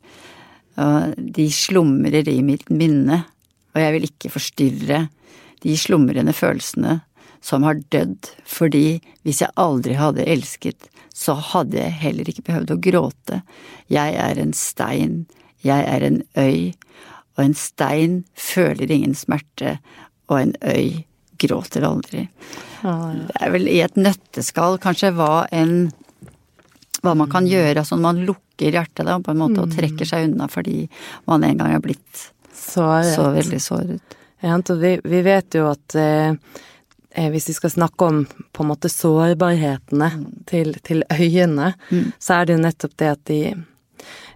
De 1.18 1.46
slumrer 1.51 2.29
i 2.31 2.40
mitt 2.46 2.68
minne, 2.70 3.24
og 3.74 3.81
jeg 3.83 3.94
vil 3.96 4.07
ikke 4.09 4.31
forstyrre 4.31 5.01
de 5.64 5.77
slumrende 5.79 6.35
følelsene 6.37 7.01
som 7.44 7.62
har 7.62 7.81
dødd, 7.92 8.31
fordi 8.47 9.01
hvis 9.27 9.42
jeg 9.44 9.55
aldri 9.61 9.94
hadde 9.99 10.27
elsket, 10.27 10.88
så 11.14 11.37
hadde 11.53 11.79
jeg 11.79 11.99
heller 12.03 12.31
ikke 12.31 12.47
behøvd 12.49 12.73
å 12.75 12.81
gråte. 12.83 13.40
Jeg 13.90 14.16
er 14.18 14.40
en 14.42 14.55
stein, 14.57 15.21
jeg 15.62 15.87
er 15.87 16.07
en 16.07 16.21
øy, 16.38 16.75
og 17.37 17.44
en 17.44 17.55
stein 17.59 18.18
føler 18.35 18.90
ingen 18.90 19.14
smerte, 19.18 19.79
og 20.29 20.40
en 20.40 20.57
øy 20.66 21.05
gråter 21.38 21.87
aldri. 21.87 22.27
Det 22.83 23.38
er 23.38 23.55
vel 23.55 23.71
i 23.71 23.81
et 23.83 23.97
nøtteskall 23.99 24.79
kanskje 24.83 25.14
hva 25.14 25.47
en 25.55 25.90
hva 26.99 27.14
man 27.14 27.31
kan 27.31 27.47
gjøre, 27.47 27.79
altså 27.79 27.94
man 28.01 28.25
lukker 28.27 28.75
hjertet 28.75 29.07
da, 29.07 29.21
på 29.23 29.31
en 29.31 29.38
måte 29.38 29.62
og 29.62 29.71
trekker 29.71 30.09
seg 30.09 30.25
unna 30.27 30.49
fordi 30.51 30.88
man 31.31 31.44
en 31.47 31.61
gang 31.61 31.77
er 31.77 31.83
blitt 31.85 32.25
så, 32.51 32.88
så 33.07 33.29
veldig 33.37 33.61
såret. 33.62 34.16
Ja, 34.40 34.59
vi, 34.81 34.92
vi 35.05 35.22
vet 35.27 35.55
jo 35.59 35.66
at 35.70 35.94
eh, 35.98 36.37
eh, 37.11 37.31
hvis 37.33 37.48
vi 37.51 37.57
skal 37.57 37.74
snakke 37.74 38.11
om 38.11 38.20
på 38.27 38.62
en 38.62 38.70
måte 38.70 38.90
sårbarhetene 38.92 40.12
til, 40.46 40.77
til 40.85 41.03
øyene, 41.11 41.72
så 42.18 42.38
er 42.38 42.46
det 42.46 42.57
jo 42.59 42.62
nettopp 42.62 42.96
det 42.98 43.11
at 43.16 43.27
de 43.31 43.42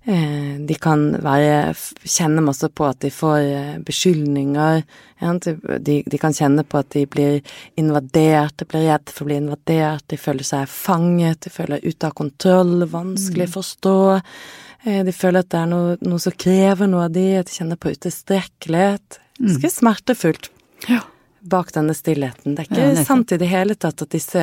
Eh, 0.05 0.59
de 0.67 0.75
kan 0.83 1.13
være, 1.23 1.75
kjenne 2.03 2.43
masse 2.43 2.67
på 2.75 2.89
at 2.89 2.99
de 3.05 3.11
får 3.15 3.45
beskyldninger. 3.87 4.83
beskyldninger. 5.23 5.79
De, 5.79 6.03
de, 6.03 6.19
kan 6.19 6.35
kjenne 6.35 6.65
på 6.67 6.81
at 6.81 6.91
de 6.91 7.05
blir 7.07 7.39
invadert, 7.79 8.57
de 8.59 8.67
blir 8.67 8.89
redd 8.89 9.13
for 9.15 9.23
å 9.23 9.29
bli 9.31 9.39
invadert, 9.39 10.03
de 10.11 10.19
føler 10.19 10.47
seg 10.47 10.67
fanget, 10.67 11.45
de 11.47 11.55
føler 11.55 11.87
ute 11.87 12.11
av 12.11 12.17
kontroll, 12.19 12.83
vanskelig 12.91 13.47
å 13.47 13.55
forstå. 13.61 13.97
Eh, 14.83 15.05
de 15.07 15.15
føler 15.15 15.47
at 15.47 15.53
det 15.55 15.61
er 15.61 15.71
noe, 15.71 15.97
noe 16.03 16.23
som 16.27 16.35
krever 16.35 16.91
noe 16.91 17.07
av 17.07 17.15
de, 17.15 17.29
at 17.39 17.47
de 17.47 17.61
kjenner 17.61 17.79
på 17.79 17.95
utilstrekkelighet. 17.95 19.22
Ganske 19.39 19.69
mm. 19.69 19.77
smertefullt. 19.79 20.53
Ja 20.89 21.03
bak 21.43 21.73
denne 21.73 21.95
stillheten. 21.95 22.55
Det 22.55 22.63
er 22.63 22.69
ikke 22.69 22.89
ja, 22.95 23.05
sant 23.05 23.33
i 23.35 23.39
det 23.41 23.49
hele 23.51 23.75
tatt 23.75 24.03
at 24.05 24.15
disse 24.15 24.43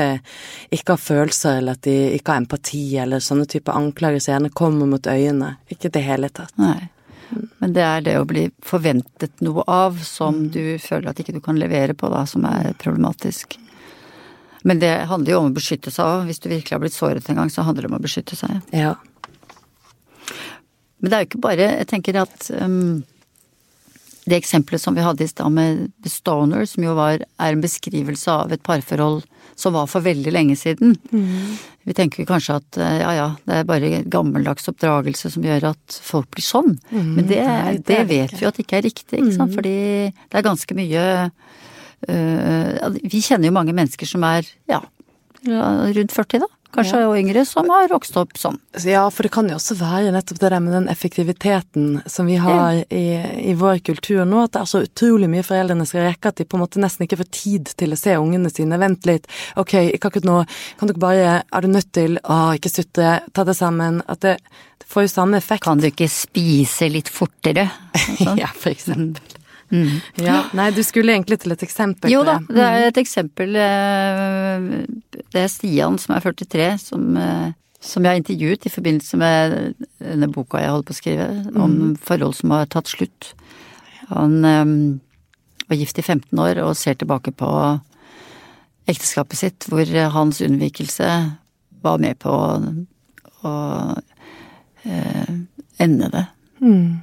ikke 0.76 0.96
har 0.96 1.02
følelser, 1.02 1.60
eller 1.62 1.78
at 1.78 1.88
de 1.88 1.96
ikke 2.18 2.34
har 2.34 2.42
empati, 2.44 2.84
eller 3.00 3.24
sånne 3.24 3.48
typer 3.50 3.78
anklager 3.80 4.24
som 4.24 4.34
gjerne 4.34 4.52
kommer 4.62 4.90
mot 4.90 5.08
øynene. 5.08 5.54
Ikke 5.72 5.88
i 5.88 5.96
det 5.96 6.04
hele 6.06 6.30
tatt. 6.30 6.56
Nei. 6.60 6.90
Men 7.62 7.76
det 7.76 7.86
er 7.86 8.04
det 8.04 8.16
å 8.20 8.28
bli 8.28 8.48
forventet 8.66 9.44
noe 9.46 9.64
av 9.70 10.00
som 10.04 10.42
mm. 10.44 10.48
du 10.56 10.64
føler 10.82 11.12
at 11.12 11.20
ikke 11.22 11.36
du 11.38 11.42
kan 11.46 11.60
levere 11.62 11.96
på, 11.96 12.10
da, 12.12 12.26
som 12.28 12.48
er 12.50 12.74
problematisk. 12.82 13.56
Men 14.68 14.82
det 14.82 14.92
handler 15.08 15.36
jo 15.36 15.44
om 15.44 15.52
å 15.52 15.56
beskytte 15.56 15.94
seg 15.94 16.04
òg. 16.04 16.26
Hvis 16.28 16.42
du 16.44 16.50
virkelig 16.50 16.76
har 16.76 16.82
blitt 16.84 16.98
såret 16.98 17.30
en 17.30 17.40
gang, 17.40 17.54
så 17.54 17.64
handler 17.64 17.86
det 17.86 17.94
om 17.94 18.00
å 18.00 18.04
beskytte 18.04 18.36
seg. 18.36 18.60
Ja. 18.76 18.98
Men 21.00 21.12
det 21.12 21.16
er 21.16 21.22
jo 21.24 21.28
ikke 21.30 21.40
bare 21.46 21.68
Jeg 21.78 21.88
tenker 21.88 22.18
at 22.20 22.50
um, 22.60 23.06
det 24.30 24.40
eksempelet 24.40 24.82
som 24.82 24.96
vi 24.98 25.04
hadde 25.06 25.26
i 25.26 25.30
stad 25.30 25.52
med 25.54 25.90
The 26.04 26.12
Stoner, 26.12 26.66
som 26.70 26.86
jo 26.86 26.96
var, 26.98 27.24
er 27.24 27.56
en 27.56 27.64
beskrivelse 27.64 28.32
av 28.32 28.54
et 28.54 28.64
parforhold 28.66 29.24
som 29.60 29.76
var 29.76 29.90
for 29.92 30.06
veldig 30.06 30.32
lenge 30.32 30.56
siden. 30.56 30.96
Mm. 31.12 31.58
Vi 31.90 31.96
tenker 31.98 32.28
kanskje 32.30 32.60
at 32.60 32.80
eh, 32.80 33.00
ja 33.02 33.14
ja, 33.18 33.28
det 33.48 33.58
er 33.58 33.68
bare 33.68 34.04
gammeldags 34.08 34.70
oppdragelse 34.72 35.32
som 35.34 35.46
gjør 35.46 35.72
at 35.74 35.98
folk 36.06 36.30
blir 36.36 36.46
sånn. 36.46 36.78
Mm. 36.92 37.10
Men 37.18 37.28
det, 37.28 37.42
Nei, 37.48 37.74
det, 37.80 37.88
det 37.90 38.04
vet 38.12 38.36
vi 38.38 38.46
jo 38.46 38.52
at 38.52 38.60
det 38.60 38.68
ikke 38.68 38.80
er 38.80 38.88
riktig, 38.88 39.18
ikke 39.18 39.36
sant. 39.36 39.52
Mm. 39.52 39.58
Fordi 39.58 39.76
det 40.14 40.40
er 40.40 40.48
ganske 40.48 40.78
mye 40.78 41.04
øh, 42.14 43.02
Vi 43.02 43.24
kjenner 43.26 43.50
jo 43.50 43.58
mange 43.58 43.76
mennesker 43.76 44.08
som 44.08 44.24
er 44.30 44.48
ja, 44.70 44.84
rundt 45.44 46.16
40 46.16 46.46
da 46.46 46.52
kanskje 46.76 47.02
ja. 47.02 47.08
og 47.10 47.18
yngre, 47.18 47.44
som 47.48 47.70
har 47.72 47.90
vokst 47.92 48.18
opp 48.20 48.38
sånn. 48.40 48.60
Ja, 48.86 49.06
for 49.14 49.26
det 49.26 49.32
kan 49.34 49.50
jo 49.50 49.58
også 49.58 49.78
være 49.80 50.14
nettopp 50.14 50.42
det 50.42 50.52
der 50.54 50.64
med 50.64 50.76
den 50.76 50.90
effektiviteten 50.92 51.88
som 52.10 52.30
vi 52.30 52.38
har 52.42 52.80
ja. 52.80 52.86
i, 52.94 53.04
i, 53.52 53.56
vår 53.60 53.82
kultur 53.86 54.22
nå, 54.28 54.46
at 54.46 54.56
det 54.56 54.62
er 54.62 54.72
så 54.72 54.84
utrolig 54.86 55.30
mye 55.32 55.46
foreldrene 55.46 55.88
skal 55.90 56.08
rekke 56.08 56.32
at 56.32 56.42
de 56.42 56.48
på 56.50 56.60
en 56.60 56.64
måte 56.66 56.84
nesten 56.84 57.08
ikke 57.08 57.22
får 57.24 57.32
tid 57.36 57.74
til 57.80 57.96
å 57.96 58.00
se 58.00 58.18
ungene 58.22 58.52
sine. 58.54 58.80
Vent 58.82 59.10
litt, 59.10 59.30
ok, 59.60 59.76
ikke 59.96 60.12
akkurat 60.12 60.30
nå, 60.30 60.38
kan 60.80 60.92
dere 60.92 61.04
bare, 61.06 61.36
er 61.42 61.66
du 61.66 61.72
nødt 61.74 61.92
til, 61.96 62.20
å, 62.24 62.40
ikke 62.60 62.74
sutre, 62.74 63.20
ta 63.34 63.48
det 63.48 63.58
sammen, 63.58 64.04
at 64.08 64.24
det, 64.26 64.38
det 64.80 64.90
får 64.90 65.08
jo 65.08 65.16
samme 65.16 65.42
effekt. 65.42 65.66
Kan 65.66 65.82
du 65.82 65.90
ikke 65.90 66.10
spise 66.12 66.92
litt 66.92 67.12
fortere? 67.12 67.70
Sånn. 68.20 68.38
ja, 68.40 68.50
for 68.54 68.74
eksempel. 68.76 69.39
Mm. 69.70 70.00
Ja, 70.26 70.44
nei, 70.58 70.70
du 70.74 70.82
skulle 70.86 71.14
egentlig 71.14 71.40
til 71.44 71.54
et 71.54 71.64
eksempel. 71.66 72.12
Jo 72.12 72.24
da, 72.26 72.40
det 72.50 72.66
er 72.66 72.88
et 72.88 73.00
eksempel. 73.02 73.56
Eh, 73.56 74.70
det 75.30 75.44
er 75.44 75.52
Stian 75.52 76.00
som 76.02 76.16
er 76.16 76.26
43, 76.26 76.70
som, 76.82 77.10
eh, 77.18 77.52
som 77.80 78.06
jeg 78.06 78.16
har 78.16 78.22
intervjuet 78.22 78.66
i 78.66 78.74
forbindelse 78.74 79.20
med 79.22 79.58
denne 80.02 80.32
boka 80.34 80.64
jeg 80.64 80.74
holder 80.74 80.90
på 80.90 80.96
å 80.96 81.00
skrive, 81.00 81.28
om 81.54 81.76
mm. 81.76 81.92
forhold 82.06 82.40
som 82.40 82.56
har 82.56 82.72
tatt 82.74 82.90
slutt. 82.92 83.34
Han 84.10 84.42
var 84.42 85.78
gift 85.78 86.00
i 86.02 86.04
15 86.04 86.40
år 86.42 86.64
og 86.64 86.74
ser 86.78 86.98
tilbake 86.98 87.30
på 87.38 87.50
ekteskapet 88.90 89.38
sitt, 89.38 89.68
hvor 89.70 89.86
hans 90.16 90.42
unnvikelse 90.42 91.10
var 91.86 92.02
med 92.02 92.18
på 92.20 92.34
å, 92.34 92.50
å 93.46 93.54
ende 95.78 96.10
det. 96.10 96.26
Mm. 96.58 96.98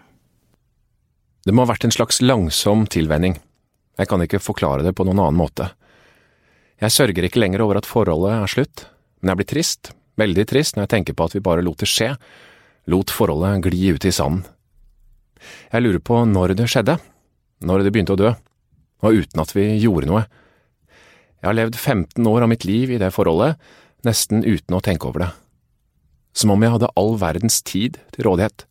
Det 1.47 1.55
må 1.55 1.63
ha 1.63 1.71
vært 1.71 1.87
en 1.87 1.95
slags 1.95 2.19
langsom 2.25 2.89
tilvenning. 2.91 3.37
Jeg 3.97 4.11
kan 4.11 4.23
ikke 4.25 4.43
forklare 4.43 4.83
det 4.83 4.97
på 4.99 5.05
noen 5.07 5.21
annen 5.23 5.39
måte. 5.39 5.71
Jeg 6.83 6.93
sørger 6.93 7.29
ikke 7.29 7.39
lenger 7.39 7.63
over 7.63 7.79
at 7.79 7.87
forholdet 7.87 8.35
er 8.35 8.51
slutt, 8.51 8.83
men 9.23 9.31
jeg 9.31 9.41
blir 9.41 9.49
trist, 9.53 9.93
veldig 10.19 10.47
trist 10.51 10.77
når 10.77 10.85
jeg 10.85 10.93
tenker 10.97 11.17
på 11.17 11.29
at 11.29 11.37
vi 11.37 11.45
bare 11.47 11.63
lot 11.65 11.79
det 11.81 11.89
skje, 11.89 12.11
lot 12.91 13.15
forholdet 13.15 13.71
gli 13.71 13.95
ut 13.95 14.05
i 14.05 14.13
sanden. 14.13 14.43
Jeg 15.71 15.87
lurer 15.87 16.03
på 16.03 16.19
når 16.27 16.57
det 16.59 16.67
skjedde, 16.73 16.99
når 17.63 17.87
det 17.87 17.95
begynte 17.95 18.17
å 18.17 18.21
dø, 18.21 18.35
og 19.07 19.23
uten 19.23 19.47
at 19.47 19.55
vi 19.55 19.71
gjorde 19.79 20.11
noe. 20.11 20.27
Jeg 21.39 21.47
har 21.47 21.59
levd 21.63 21.79
15 21.79 22.27
år 22.27 22.43
av 22.43 22.51
mitt 22.51 22.67
liv 22.67 22.91
i 22.91 22.99
det 22.99 23.15
forholdet, 23.15 23.61
nesten 24.03 24.43
uten 24.43 24.75
å 24.75 24.83
tenke 24.83 25.07
over 25.07 25.29
det. 25.29 25.35
Som 26.37 26.51
om 26.53 26.63
jeg 26.65 26.75
hadde 26.75 26.91
all 26.99 27.15
verdens 27.21 27.63
tid 27.63 28.01
til 28.17 28.27
rådighet. 28.27 28.67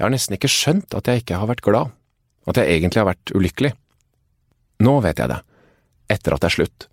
Jeg 0.00 0.06
har 0.06 0.12
nesten 0.14 0.32
ikke 0.32 0.48
skjønt 0.48 0.94
at 0.96 1.08
jeg 1.10 1.20
ikke 1.20 1.36
har 1.36 1.48
vært 1.50 1.60
glad, 1.60 1.90
at 2.48 2.56
jeg 2.56 2.72
egentlig 2.72 3.02
har 3.02 3.10
vært 3.10 3.32
ulykkelig. 3.36 3.74
Nå 4.80 4.94
vet 5.04 5.20
jeg 5.20 5.28
det, 5.28 5.36
etter 6.08 6.32
at 6.32 6.40
det 6.40 6.48
er 6.48 6.54
slutt, 6.54 6.86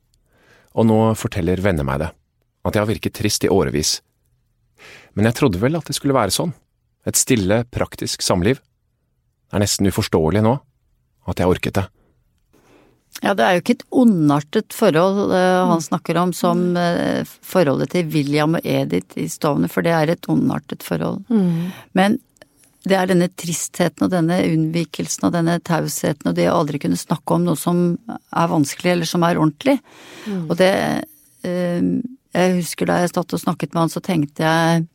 og 0.76 0.90
nå 0.90 0.98
forteller 1.16 1.64
venner 1.64 1.88
meg 1.88 2.02
det, 2.04 2.10
at 2.68 2.76
jeg 2.76 2.84
har 2.84 2.90
virket 2.90 3.16
trist 3.16 3.48
i 3.48 3.52
årevis. 3.54 4.02
Men 5.16 5.30
jeg 5.30 5.38
trodde 5.40 5.64
vel 5.64 5.80
at 5.80 5.88
det 5.88 5.96
skulle 5.96 6.18
være 6.20 6.36
sånn, 6.36 6.52
et 7.08 7.16
stille, 7.16 7.62
praktisk 7.72 8.28
samliv. 8.28 8.60
Det 9.48 9.56
er 9.56 9.64
nesten 9.64 9.88
uforståelig 9.88 10.44
nå, 10.44 10.58
at 11.32 11.40
jeg 11.40 11.56
orket 11.56 11.80
det. 11.80 11.88
Ja, 13.24 13.32
det 13.32 13.48
er 13.48 13.56
jo 13.56 13.64
ikke 13.64 13.80
et 13.80 13.90
ondartet 14.04 14.76
forhold 14.76 15.32
uh, 15.32 15.64
han 15.72 15.80
snakker 15.82 16.20
om 16.20 16.36
som 16.36 16.76
uh, 16.76 17.24
forholdet 17.24 17.96
til 17.96 18.12
William 18.12 18.60
og 18.60 18.68
Edith 18.68 19.16
i 19.16 19.32
Stovner, 19.32 19.72
for 19.72 19.88
det 19.88 19.96
er 19.96 20.12
et 20.12 20.28
ondartet 20.30 20.84
forhold. 20.84 21.24
Mm. 21.32 21.72
Men 21.96 22.20
det 22.90 22.98
er 22.98 23.10
denne 23.10 23.30
tristheten 23.34 24.06
og 24.06 24.12
denne 24.14 24.40
unnvikelsen 24.48 25.28
og 25.28 25.34
denne 25.36 25.58
tausheten 25.66 26.32
og 26.32 26.36
det 26.38 26.50
å 26.52 26.58
aldri 26.62 26.82
kunne 26.84 27.00
snakke 27.00 27.38
om 27.38 27.48
noe 27.48 27.60
som 27.60 27.82
er 28.08 28.52
vanskelig 28.52 28.94
eller 28.94 29.10
som 29.10 29.26
er 29.28 29.40
ordentlig. 29.40 29.78
Mm. 30.26 30.46
Og 30.48 30.56
det 30.60 30.74
eh, 31.48 31.90
Jeg 32.38 32.60
husker 32.60 32.86
da 32.86 33.00
jeg 33.02 33.14
satt 33.14 33.34
og 33.34 33.42
snakket 33.42 33.74
med 33.74 33.86
han, 33.86 33.94
så 33.94 34.04
tenkte 34.04 34.44
jeg 34.46 34.86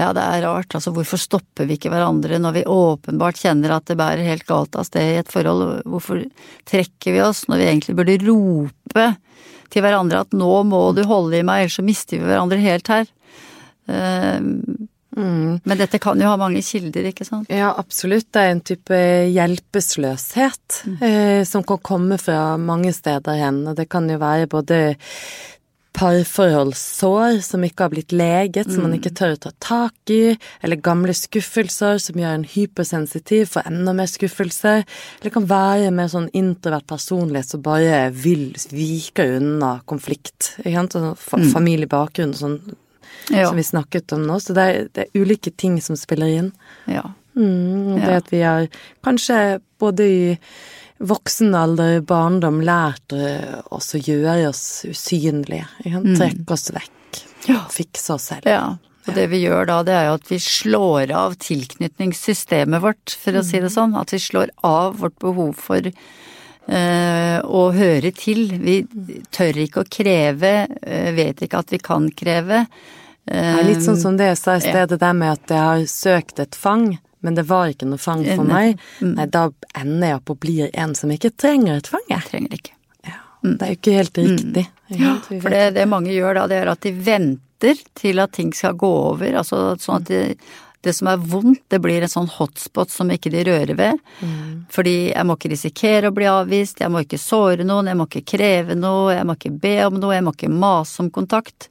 ja, 0.00 0.14
det 0.16 0.22
er 0.24 0.44
rart, 0.46 0.72
altså 0.72 0.94
hvorfor 0.96 1.20
stopper 1.20 1.66
vi 1.68 1.76
ikke 1.76 1.90
hverandre 1.92 2.38
når 2.40 2.54
vi 2.56 2.62
åpenbart 2.72 3.40
kjenner 3.42 3.74
at 3.74 3.84
det 3.90 3.98
bærer 4.00 4.24
helt 4.24 4.46
galt 4.48 4.76
av 4.80 4.86
sted 4.88 5.04
i 5.04 5.18
et 5.20 5.28
forhold, 5.28 5.82
hvorfor 5.84 6.22
trekker 6.68 7.16
vi 7.16 7.20
oss 7.20 7.42
når 7.50 7.60
vi 7.60 7.66
egentlig 7.68 7.96
burde 7.98 8.16
rope 8.24 9.06
til 9.70 9.84
hverandre 9.84 10.22
at 10.24 10.32
nå 10.36 10.54
må 10.70 10.80
du 10.96 11.02
holde 11.08 11.36
i 11.40 11.44
meg, 11.46 11.66
ellers 11.66 11.76
så 11.78 11.84
mister 11.84 12.16
vi 12.16 12.30
hverandre 12.30 12.62
helt 12.64 12.90
her. 12.90 13.12
Mm. 15.16 15.60
Men 15.64 15.78
dette 15.80 15.98
kan 16.02 16.20
jo 16.20 16.30
ha 16.30 16.38
mange 16.38 16.62
kilder, 16.64 17.10
ikke 17.10 17.26
sant? 17.26 17.50
Ja, 17.50 17.72
absolutt. 17.78 18.28
Det 18.32 18.42
er 18.42 18.54
en 18.54 18.64
type 18.64 18.98
hjelpeløshet 19.34 20.82
mm. 20.86 20.98
eh, 21.06 21.42
som 21.48 21.66
kan 21.66 21.80
komme 21.82 22.20
fra 22.20 22.56
mange 22.60 22.94
steder 22.94 23.40
hen. 23.40 23.64
Og 23.70 23.78
det 23.78 23.88
kan 23.90 24.08
jo 24.10 24.20
være 24.22 24.50
både 24.50 24.80
parforholdssår 25.96 27.40
som 27.42 27.64
ikke 27.66 27.84
har 27.84 27.92
blitt 27.92 28.12
leget, 28.14 28.70
som 28.70 28.84
man 28.84 28.92
mm. 28.94 28.98
ikke 29.00 29.12
tør 29.18 29.34
å 29.34 29.40
ta 29.42 29.50
tak 29.62 30.12
i, 30.14 30.36
eller 30.62 30.78
gamle 30.80 31.14
skuffelser 31.16 31.98
som 32.02 32.20
gjør 32.20 32.36
en 32.38 32.46
hypersensitiv 32.46 33.50
for 33.56 33.66
enda 33.68 33.94
mer 33.96 34.08
skuffelser. 34.10 34.84
Eller 34.84 35.26
det 35.26 35.34
kan 35.34 35.48
være 35.50 35.90
mer 35.94 36.12
sånn 36.12 36.30
introvert 36.36 36.86
personlighet 36.90 37.56
som 37.56 37.64
bare 37.66 38.04
vil 38.14 38.52
vike 38.70 39.26
unna 39.40 39.80
konflikt. 39.90 40.54
Ikke 40.62 40.76
sant? 40.78 40.94
Sånn 40.94 41.10
mm. 41.18 41.50
Familiebakgrunn 41.56 42.36
og 42.36 42.40
sånn 42.44 42.60
ja. 43.28 43.48
som 43.48 43.58
vi 43.58 43.66
snakket 43.66 44.16
om 44.16 44.26
nå. 44.26 44.40
Så 44.40 44.56
det 44.56 44.66
er, 44.66 44.90
det 44.96 45.06
er 45.06 45.22
ulike 45.22 45.52
ting 45.52 45.80
som 45.84 45.98
spiller 45.98 46.30
inn. 46.40 46.52
Ja. 46.90 47.04
Mm, 47.36 48.00
det 48.00 48.16
at 48.16 48.30
vi 48.32 48.42
har 48.42 48.66
kanskje 49.06 49.60
både 49.80 50.06
i 50.06 50.22
voksen 51.00 51.54
alder, 51.56 52.00
barndom, 52.04 52.60
lært 52.64 53.14
oss 53.72 53.94
å 53.96 54.00
gjøre 54.02 54.50
oss 54.50 54.64
usynlige. 54.88 55.68
Mm. 55.86 56.12
Trekke 56.12 56.56
oss 56.56 56.68
vekk. 56.74 57.20
Ja. 57.48 57.64
Fikse 57.72 58.16
oss 58.16 58.30
selv. 58.32 58.48
Ja. 58.48 58.76
Og 59.08 59.16
det 59.16 59.26
vi 59.32 59.40
gjør 59.42 59.64
da, 59.68 59.80
det 59.86 59.94
er 59.96 60.08
jo 60.10 60.16
at 60.18 60.28
vi 60.30 60.38
slår 60.44 61.12
av 61.16 61.36
tilknytningssystemet 61.40 62.82
vårt, 62.84 63.14
for 63.16 63.38
å 63.38 63.44
si 63.46 63.56
det 63.58 63.70
mm. 63.70 63.76
sånn. 63.76 63.96
At 63.98 64.12
vi 64.12 64.20
slår 64.22 64.52
av 64.66 65.00
vårt 65.00 65.16
behov 65.22 65.54
for 65.58 65.88
eh, 65.88 67.38
å 67.40 67.62
høre 67.74 68.12
til. 68.16 68.44
Vi 68.60 68.76
tør 69.32 69.62
ikke 69.64 69.84
å 69.84 69.90
kreve, 69.90 70.54
uh, 70.68 71.10
vet 71.16 71.40
ikke 71.46 71.64
at 71.64 71.72
vi 71.72 71.80
kan 71.82 72.10
kreve. 72.12 72.66
Ja, 73.30 73.60
litt 73.62 73.84
sånn 73.84 73.98
som 74.00 74.16
det 74.18 74.32
jeg 74.32 74.38
sa 74.40 74.56
i 74.58 74.64
stedet, 74.64 74.98
det 74.98 75.12
med 75.14 75.36
at 75.36 75.52
jeg 75.54 75.62
har 75.62 75.84
søkt 75.86 76.40
et 76.42 76.56
fang, 76.58 76.96
men 77.22 77.36
det 77.36 77.44
var 77.46 77.70
ikke 77.70 77.86
noe 77.86 78.00
fang 78.00 78.24
for 78.26 78.48
meg. 78.48 78.80
Mm. 78.98 79.12
Nei, 79.18 79.26
da 79.30 79.44
ender 79.78 80.08
jeg 80.08 80.18
opp 80.18 80.32
og 80.34 80.40
blir 80.42 80.70
en 80.74 80.96
som 80.98 81.12
ikke 81.14 81.30
trenger 81.38 81.78
et 81.78 81.90
fang. 81.92 82.06
Jeg 82.10 82.26
trenger 82.26 82.56
ikke. 82.58 82.74
Ja, 83.06 83.20
mm. 83.44 83.52
det 83.52 83.60
er 83.60 83.70
jo 83.70 83.78
ikke 83.78 83.96
helt 83.98 84.20
riktig. 84.22 84.66
Ja, 84.90 85.12
for 85.28 85.54
det, 85.54 85.62
det 85.76 85.86
mange 85.90 86.14
gjør 86.16 86.40
da, 86.40 86.48
det 86.50 86.58
er 86.58 86.72
at 86.72 86.82
de 86.82 86.94
venter 86.96 87.84
til 88.00 88.24
at 88.24 88.34
ting 88.34 88.50
skal 88.56 88.74
gå 88.80 88.90
over. 89.12 89.38
Altså 89.44 89.62
sånn 89.78 90.00
at 90.00 90.10
de, 90.10 90.22
det 90.84 90.94
som 90.96 91.10
er 91.12 91.20
vondt, 91.20 91.62
det 91.68 91.80
blir 91.84 92.00
en 92.00 92.10
sånn 92.10 92.28
hotspot 92.32 92.92
som 92.92 93.10
ikke 93.12 93.32
de 93.32 93.42
rører 93.44 93.76
ved. 93.76 93.98
Mm. 94.24 94.66
Fordi 94.72 94.94
jeg 95.10 95.26
må 95.28 95.36
ikke 95.36 95.50
risikere 95.52 96.08
å 96.08 96.14
bli 96.16 96.28
avvist, 96.30 96.80
jeg 96.80 96.92
må 96.92 97.02
ikke 97.04 97.20
såre 97.20 97.66
noen, 97.68 97.90
jeg 97.90 97.98
må 98.00 98.06
ikke 98.08 98.24
kreve 98.32 98.76
noe, 98.78 99.12
jeg 99.12 99.26
må 99.28 99.36
ikke 99.36 99.52
be 99.60 99.74
om 99.84 99.98
noe, 100.00 100.14
jeg 100.16 100.24
må 100.24 100.32
ikke 100.36 100.52
mase 100.52 101.02
om 101.04 101.10
kontakt. 101.12 101.68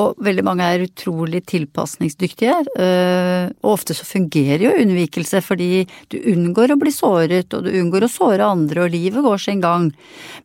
Og 0.00 0.16
veldig 0.24 0.46
mange 0.46 0.68
er 0.68 0.86
utrolig 0.86 1.42
tilpasningsdyktige, 1.52 2.56
øh, 2.80 3.52
og 3.60 3.74
ofte 3.74 3.96
så 3.96 4.08
fungerer 4.08 4.64
jo 4.68 4.76
unnvikelse 4.80 5.42
fordi 5.44 5.84
du 6.12 6.18
unngår 6.32 6.72
å 6.72 6.80
bli 6.80 6.94
såret, 6.94 7.52
og 7.52 7.66
du 7.66 7.74
unngår 7.76 8.08
å 8.08 8.12
såre 8.12 8.48
andre, 8.48 8.86
og 8.86 8.96
livet 8.96 9.26
går 9.26 9.42
sin 9.42 9.60
gang. 9.64 9.90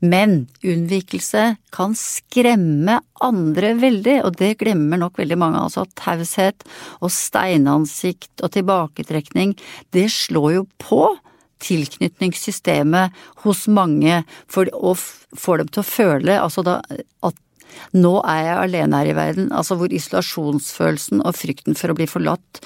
Men 0.04 0.46
unnvikelse 0.68 1.54
kan 1.72 1.96
skremme 1.96 3.00
andre 3.24 3.74
veldig, 3.80 4.18
og 4.28 4.38
det 4.40 4.56
glemmer 4.62 5.00
nok 5.02 5.20
veldig 5.22 5.38
mange. 5.40 5.62
Altså 5.62 5.86
taushet 6.00 6.66
og 7.00 7.12
steinansikt 7.14 8.44
og 8.44 8.54
tilbaketrekning, 8.56 9.56
det 9.96 10.08
slår 10.14 10.56
jo 10.60 10.66
på 10.82 11.04
tilknytningssystemet 11.62 13.18
hos 13.44 13.68
mange 13.70 14.24
for 14.50 14.70
å 14.74 14.96
få 14.98 15.60
dem 15.62 15.70
til 15.70 15.84
å 15.84 15.88
føle 15.88 16.38
altså 16.42 16.64
da, 16.66 16.80
at 17.22 17.38
nå 17.96 18.18
er 18.28 18.42
jeg 18.46 18.58
alene 18.66 19.02
her 19.02 19.12
i 19.12 19.18
verden, 19.18 19.52
altså 19.56 19.78
hvor 19.80 19.94
isolasjonsfølelsen 19.94 21.22
og 21.24 21.38
frykten 21.38 21.78
for 21.78 21.94
å 21.94 21.98
bli 21.98 22.10
forlatt 22.10 22.62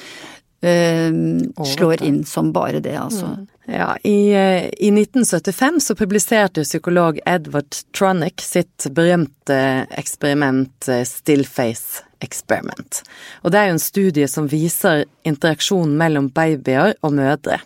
øh, 0.61 1.65
slår 1.75 2.03
inn 2.03 2.23
som 2.25 2.53
bare 2.55 2.79
det, 2.79 2.95
altså. 2.99 3.33
Mm. 3.33 3.47
Ja, 3.67 3.97
i, 4.03 4.33
eh, 4.33 4.65
i, 4.77 4.91
1975 4.91 5.79
så 5.85 5.95
publiserte 5.95 6.63
psykolog 6.63 7.19
Edward 7.25 7.75
Tronick 7.97 8.41
sitt 8.41 8.85
berømte 8.93 9.87
eksperiment 9.97 10.89
eh, 10.89 11.01
Stillface 11.05 12.03
Experiment. 12.21 13.01
Og 13.41 13.51
det 13.51 13.59
er 13.59 13.71
jo 13.71 13.77
en 13.77 13.81
studie 13.81 14.27
som 14.29 14.49
viser 14.51 15.05
interaksjonen 15.25 15.97
mellom 15.97 16.29
babyer 16.29 16.93
og 17.01 17.17
mødre. 17.17 17.59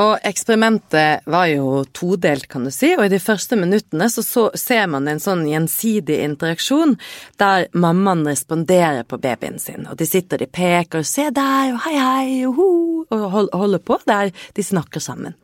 Og 0.00 0.18
eksperimentet 0.26 1.26
var 1.30 1.46
jo 1.50 1.84
todelt, 1.96 2.48
kan 2.50 2.66
du 2.66 2.72
si, 2.74 2.94
og 2.96 3.06
i 3.06 3.12
de 3.12 3.20
første 3.22 3.58
minuttene 3.60 4.08
så, 4.12 4.24
så 4.24 4.48
ser 4.58 4.86
man 4.92 5.08
en 5.08 5.22
sånn 5.22 5.44
gjensidig 5.48 6.20
interaksjon 6.24 6.96
der 7.40 7.68
mammaen 7.72 8.26
responderer 8.28 9.06
på 9.08 9.20
babyen 9.22 9.58
sin, 9.62 9.88
og 9.90 9.98
de 10.00 10.08
sitter 10.08 10.42
de 10.42 10.50
peker 10.50 11.02
og 11.02 11.06
'se 11.08 11.30
der', 11.30 11.74
og 11.74 11.80
'hei, 11.84 11.96
hei', 11.98 12.46
og, 12.48 12.54
ho, 12.54 12.68
og 13.10 13.58
holder 13.58 13.78
på 13.78 13.98
der 14.06 14.32
de 14.54 14.62
snakker 14.62 15.00
sammen. 15.00 15.34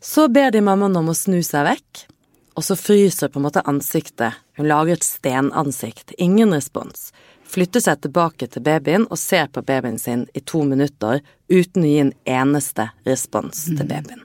Så 0.00 0.28
ber 0.28 0.50
de 0.50 0.60
mammaen 0.60 0.96
om 0.96 1.12
å 1.12 1.14
snu 1.14 1.42
seg 1.46 1.66
vekk, 1.66 2.06
og 2.54 2.64
så 2.66 2.76
fryser 2.76 3.32
på 3.32 3.40
en 3.40 3.46
måte 3.46 3.64
ansiktet. 3.68 4.38
Hun 4.56 4.68
lager 4.68 4.98
et 4.98 5.06
stenansikt. 5.06 6.12
Ingen 6.18 6.54
respons 6.54 7.10
flytter 7.52 7.82
seg 7.84 8.02
tilbake 8.04 8.48
til 8.48 8.64
babyen 8.64 9.06
og 9.10 9.20
ser 9.20 9.48
på 9.52 9.64
babyen 9.66 9.98
sin 10.00 10.26
i 10.34 10.40
to 10.40 10.62
minutter 10.68 11.20
uten 11.52 11.84
å 11.84 11.90
gi 11.90 11.98
en 12.04 12.14
eneste 12.28 12.88
respons 13.08 13.66
til 13.68 13.84
mm. 13.84 13.90
babyen. 13.90 14.22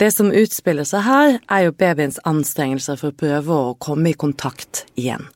Det 0.00 0.08
som 0.10 0.32
utspiller 0.34 0.86
seg 0.88 1.04
her, 1.06 1.36
er 1.46 1.66
jo 1.68 1.76
babyens 1.78 2.18
anstrengelser 2.26 2.98
for 2.98 3.12
å 3.12 3.18
prøve 3.22 3.54
å 3.54 3.74
komme 3.78 4.10
i 4.10 4.18
kontakt 4.18 4.86
igjen. 4.98 5.28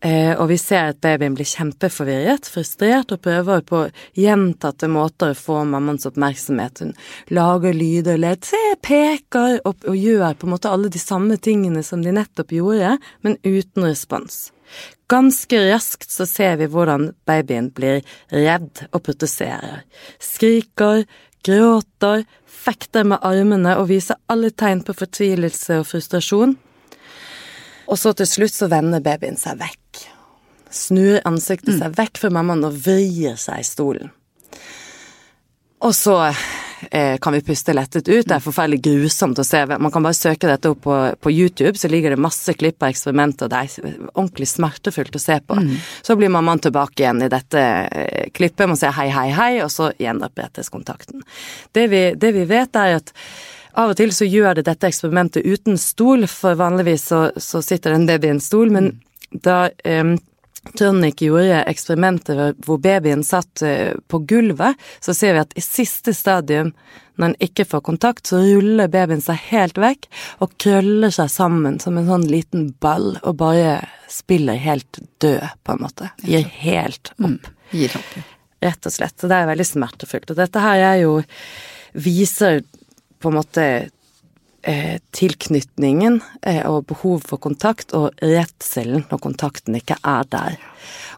Eh, 0.00 0.30
og 0.38 0.46
vi 0.52 0.58
ser 0.62 0.92
at 0.92 1.00
babyen 1.02 1.34
blir 1.34 1.48
kjempeforvirret, 1.48 2.46
frustrert, 2.46 3.10
og 3.10 3.22
prøver 3.24 3.64
på 3.66 3.80
gjentatte 4.18 4.86
måter 4.90 5.32
å 5.34 5.38
få 5.38 5.64
mammaens 5.66 6.06
oppmerksomhet. 6.06 6.84
Hun 6.84 6.92
lager 7.34 7.74
lyder, 7.74 8.20
ler, 8.20 8.38
peker, 8.84 9.58
og, 9.64 9.82
og 9.82 9.98
gjør 9.98 10.38
på 10.38 10.46
en 10.46 10.54
måte 10.54 10.70
alle 10.70 10.92
de 10.94 11.02
samme 11.02 11.40
tingene 11.42 11.82
som 11.82 12.04
de 12.04 12.14
nettopp 12.14 12.54
gjorde, 12.54 12.94
men 13.26 13.40
uten 13.42 13.88
respons. 13.88 14.52
Ganske 15.10 15.62
raskt 15.64 16.12
så 16.12 16.28
ser 16.28 16.60
vi 16.60 16.68
hvordan 16.70 17.10
babyen 17.26 17.72
blir 17.74 18.02
redd 18.30 18.84
og 18.92 19.02
protesterer. 19.06 19.82
Skriker, 20.22 21.06
gråter, 21.42 22.26
fekter 22.46 23.06
med 23.08 23.24
armene 23.24 23.74
og 23.80 23.88
viser 23.90 24.20
alle 24.30 24.52
tegn 24.52 24.84
på 24.84 24.94
fortvilelse 24.98 25.80
og 25.80 25.88
frustrasjon. 25.88 26.58
Og 27.88 27.98
så 27.98 28.12
til 28.16 28.28
slutt 28.28 28.54
så 28.54 28.68
vender 28.70 29.04
babyen 29.04 29.38
seg 29.40 29.60
vekk. 29.62 30.04
Snur 30.68 31.22
ansiktet 31.28 31.78
seg 31.78 31.96
vekk 31.96 32.20
fra 32.20 32.30
mammaen 32.34 32.66
og 32.68 32.76
vrir 32.84 33.38
seg 33.40 33.62
i 33.62 33.66
stolen. 33.66 34.10
Og 35.78 35.94
så 35.94 36.16
eh, 36.90 37.16
kan 37.22 37.32
vi 37.32 37.40
puste 37.46 37.72
lettet 37.72 38.08
ut. 38.08 38.26
Det 38.26 38.34
er 38.34 38.42
forferdelig 38.42 38.80
grusomt 38.82 39.38
å 39.38 39.46
se. 39.46 39.60
Man 39.70 39.92
kan 39.94 40.04
bare 40.04 40.18
søke 40.18 40.50
dette 40.50 40.72
opp 40.72 40.82
på, 40.84 40.96
på 41.22 41.32
YouTube, 41.32 41.78
så 41.78 41.90
ligger 41.90 42.12
det 42.12 42.20
masse 42.20 42.54
klipp 42.58 42.82
av 42.82 42.90
eksperimenter. 42.90 43.50
Det 43.50 43.60
er 43.62 43.98
ordentlig 44.10 44.50
smertefullt 44.50 45.16
å 45.16 45.22
se 45.22 45.38
på. 45.40 45.58
Mm. 45.62 45.76
Så 46.02 46.18
blir 46.18 46.34
mammaen 46.34 46.62
tilbake 46.66 47.04
igjen 47.04 47.22
i 47.24 47.30
dette 47.32 47.62
eh, 47.62 48.26
klippet, 48.34 48.66
man 48.66 48.80
sier 48.80 48.96
hei, 48.98 49.06
hei, 49.14 49.28
hei, 49.38 49.52
og 49.64 49.70
så 49.72 49.92
gjenopprettes 50.02 50.72
kontakten. 50.74 51.22
Det 51.72 51.86
vi, 51.92 52.02
det 52.18 52.34
vi 52.36 52.44
vet, 52.50 52.76
er 52.76 52.98
at 52.98 53.14
av 53.72 53.92
og 53.92 53.98
til 53.98 54.14
så 54.14 54.28
gjør 54.28 54.58
det 54.58 54.68
dette 54.68 54.88
eksperimentet 54.88 55.46
uten 55.46 55.78
stol, 55.80 56.26
for 56.30 56.58
vanligvis 56.58 57.10
så, 57.10 57.20
så 57.36 57.62
sitter 57.64 57.96
en 57.96 58.08
baby 58.08 58.30
i 58.30 58.34
en 58.36 58.42
stol, 58.42 58.72
men 58.74 58.94
da 59.30 59.66
um, 59.84 60.16
Tørnik 60.76 61.22
gjorde 61.22 61.62
eksperimentet 61.70 62.64
hvor 62.66 62.80
babyen 62.82 63.22
satt 63.24 63.62
eh, 63.64 63.94
på 64.10 64.20
gulvet, 64.28 64.78
så 65.00 65.14
ser 65.16 65.36
vi 65.36 65.42
at 65.44 65.54
i 65.56 65.64
siste 65.64 66.12
stadium, 66.16 66.72
når 67.16 67.32
den 67.32 67.46
ikke 67.48 67.66
får 67.68 67.84
kontakt, 67.86 68.28
så 68.28 68.40
ruller 68.42 68.90
babyen 68.92 69.22
seg 69.24 69.38
helt 69.48 69.78
vekk 69.80 70.08
og 70.44 70.56
krøller 70.60 71.14
seg 71.14 71.30
sammen 71.32 71.78
som 71.82 71.98
en 71.98 72.10
sånn 72.10 72.26
liten 72.30 72.72
ball 72.82 73.14
og 73.22 73.38
bare 73.40 73.78
spiller 74.12 74.58
helt 74.60 75.00
død, 75.22 75.46
på 75.64 75.74
en 75.74 75.84
måte. 75.86 76.10
Gir 76.26 76.46
helt 76.60 77.12
opp. 77.16 77.24
Mm, 77.24 77.38
gir 77.72 77.96
opp. 77.98 78.18
Rett 78.64 78.90
og 78.90 78.94
slett. 78.94 79.16
Så 79.18 79.30
det 79.30 79.38
er 79.38 79.50
veldig 79.52 79.66
smertefullt. 79.66 80.32
Og 80.32 80.38
dette 80.38 80.62
her 80.62 80.84
er 80.92 81.02
jo 81.04 81.20
Viser 81.98 82.60
på 83.18 83.30
en 83.30 83.38
måte 83.38 83.64
eh, 84.62 84.98
tilknytningen 85.14 86.20
eh, 86.42 86.64
og 86.68 86.86
behov 86.90 87.24
for 87.28 87.42
kontakt, 87.42 87.94
og 87.96 88.14
redselen 88.22 89.06
når 89.10 89.22
kontakten 89.24 89.78
ikke 89.78 89.98
er 90.02 90.28
der. 90.30 90.58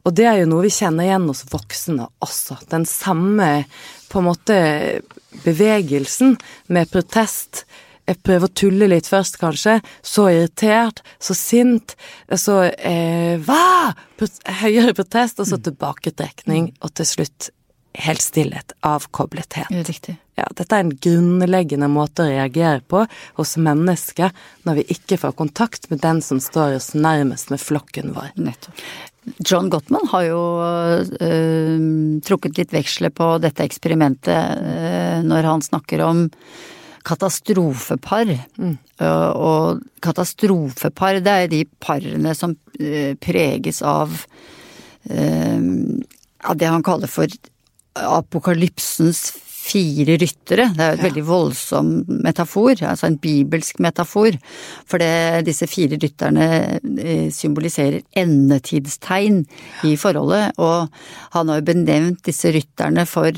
Og 0.05 0.17
det 0.17 0.27
er 0.29 0.41
jo 0.41 0.51
noe 0.51 0.67
vi 0.67 0.75
kjenner 0.75 1.07
igjen 1.07 1.29
hos 1.31 1.45
voksne 1.51 2.09
også. 2.25 2.61
Den 2.73 2.87
samme 2.89 3.51
på 4.11 4.21
en 4.21 4.29
måte 4.31 4.59
bevegelsen 5.45 6.37
med 6.73 6.91
protest. 6.91 7.65
Jeg 8.09 8.19
prøver 8.27 8.49
å 8.49 8.57
tulle 8.59 8.89
litt 8.91 9.07
først, 9.07 9.39
kanskje. 9.39 9.77
Så 10.03 10.27
irritert, 10.33 11.05
så 11.23 11.37
sint, 11.37 11.95
så 12.35 12.65
eh, 12.75 13.37
hva? 13.47 13.93
Høyere 14.61 14.97
protest, 14.99 15.39
og 15.41 15.49
så 15.49 15.61
tilbaketrekning, 15.63 16.73
og 16.83 16.93
til 16.99 17.09
slutt 17.09 17.53
helt 17.95 18.23
stillhet, 18.23 18.73
avkoblethet. 18.81 19.71
Riktig. 19.71 20.17
Ja, 20.39 20.47
dette 20.57 20.77
er 20.77 20.85
en 20.85 20.95
grunnleggende 20.97 21.89
måte 21.91 22.25
å 22.25 22.31
reagere 22.31 22.81
på 22.89 23.03
hos 23.37 23.57
mennesker 23.61 24.33
når 24.65 24.81
vi 24.81 24.85
ikke 24.95 25.19
får 25.21 25.37
kontakt 25.37 25.91
med 25.91 26.01
den 26.05 26.23
som 26.25 26.41
står 26.41 26.79
oss 26.79 26.93
nærmest 26.95 27.51
med 27.53 27.61
flokken 27.61 28.15
vår. 28.17 28.31
Nettopp. 28.41 28.85
John 29.45 29.69
Gottman 29.71 30.09
har 30.11 30.25
jo 30.31 30.41
øh, 31.21 31.83
trukket 32.25 32.57
litt 32.57 32.73
veksler 32.73 33.13
på 33.13 33.35
dette 33.43 33.67
eksperimentet 33.67 34.63
øh, 34.65 35.19
når 35.27 35.51
han 35.51 35.65
snakker 35.67 36.07
om 36.07 36.25
katastrofepar. 37.05 38.33
Mm. 38.61 38.75
Uh, 39.01 39.31
og 39.33 39.85
katastrofepar, 40.05 41.21
det 41.25 41.33
er 41.33 41.47
de 41.49 41.63
parene 41.81 42.35
som 42.37 42.53
preges 43.25 43.81
av 43.81 44.13
av 46.45 46.57
det 46.57 46.69
han 46.69 46.85
kaller 46.85 47.11
for 47.11 47.29
apokalypsens 47.99 49.31
fire 49.61 50.17
ryttere. 50.21 50.69
Det 50.75 50.83
er 50.83 50.93
jo 50.93 50.97
et 50.97 51.03
ja. 51.03 51.07
veldig 51.07 51.25
voldsom 51.29 51.91
metafor, 52.25 52.81
altså 52.87 53.09
en 53.11 53.19
bibelsk 53.21 53.81
metafor. 53.83 54.37
For 54.89 55.03
det, 55.03 55.45
disse 55.49 55.69
fire 55.71 55.99
rytterne 56.01 56.47
eh, 56.81 57.29
symboliserer 57.35 58.01
endetidstegn 58.19 59.43
i 59.87 59.95
forholdet. 60.01 60.57
Og 60.63 60.89
han 61.37 61.53
har 61.53 61.61
jo 61.61 61.69
benevnt 61.71 62.25
disse 62.27 62.53
rytterne 62.55 63.07
for, 63.09 63.37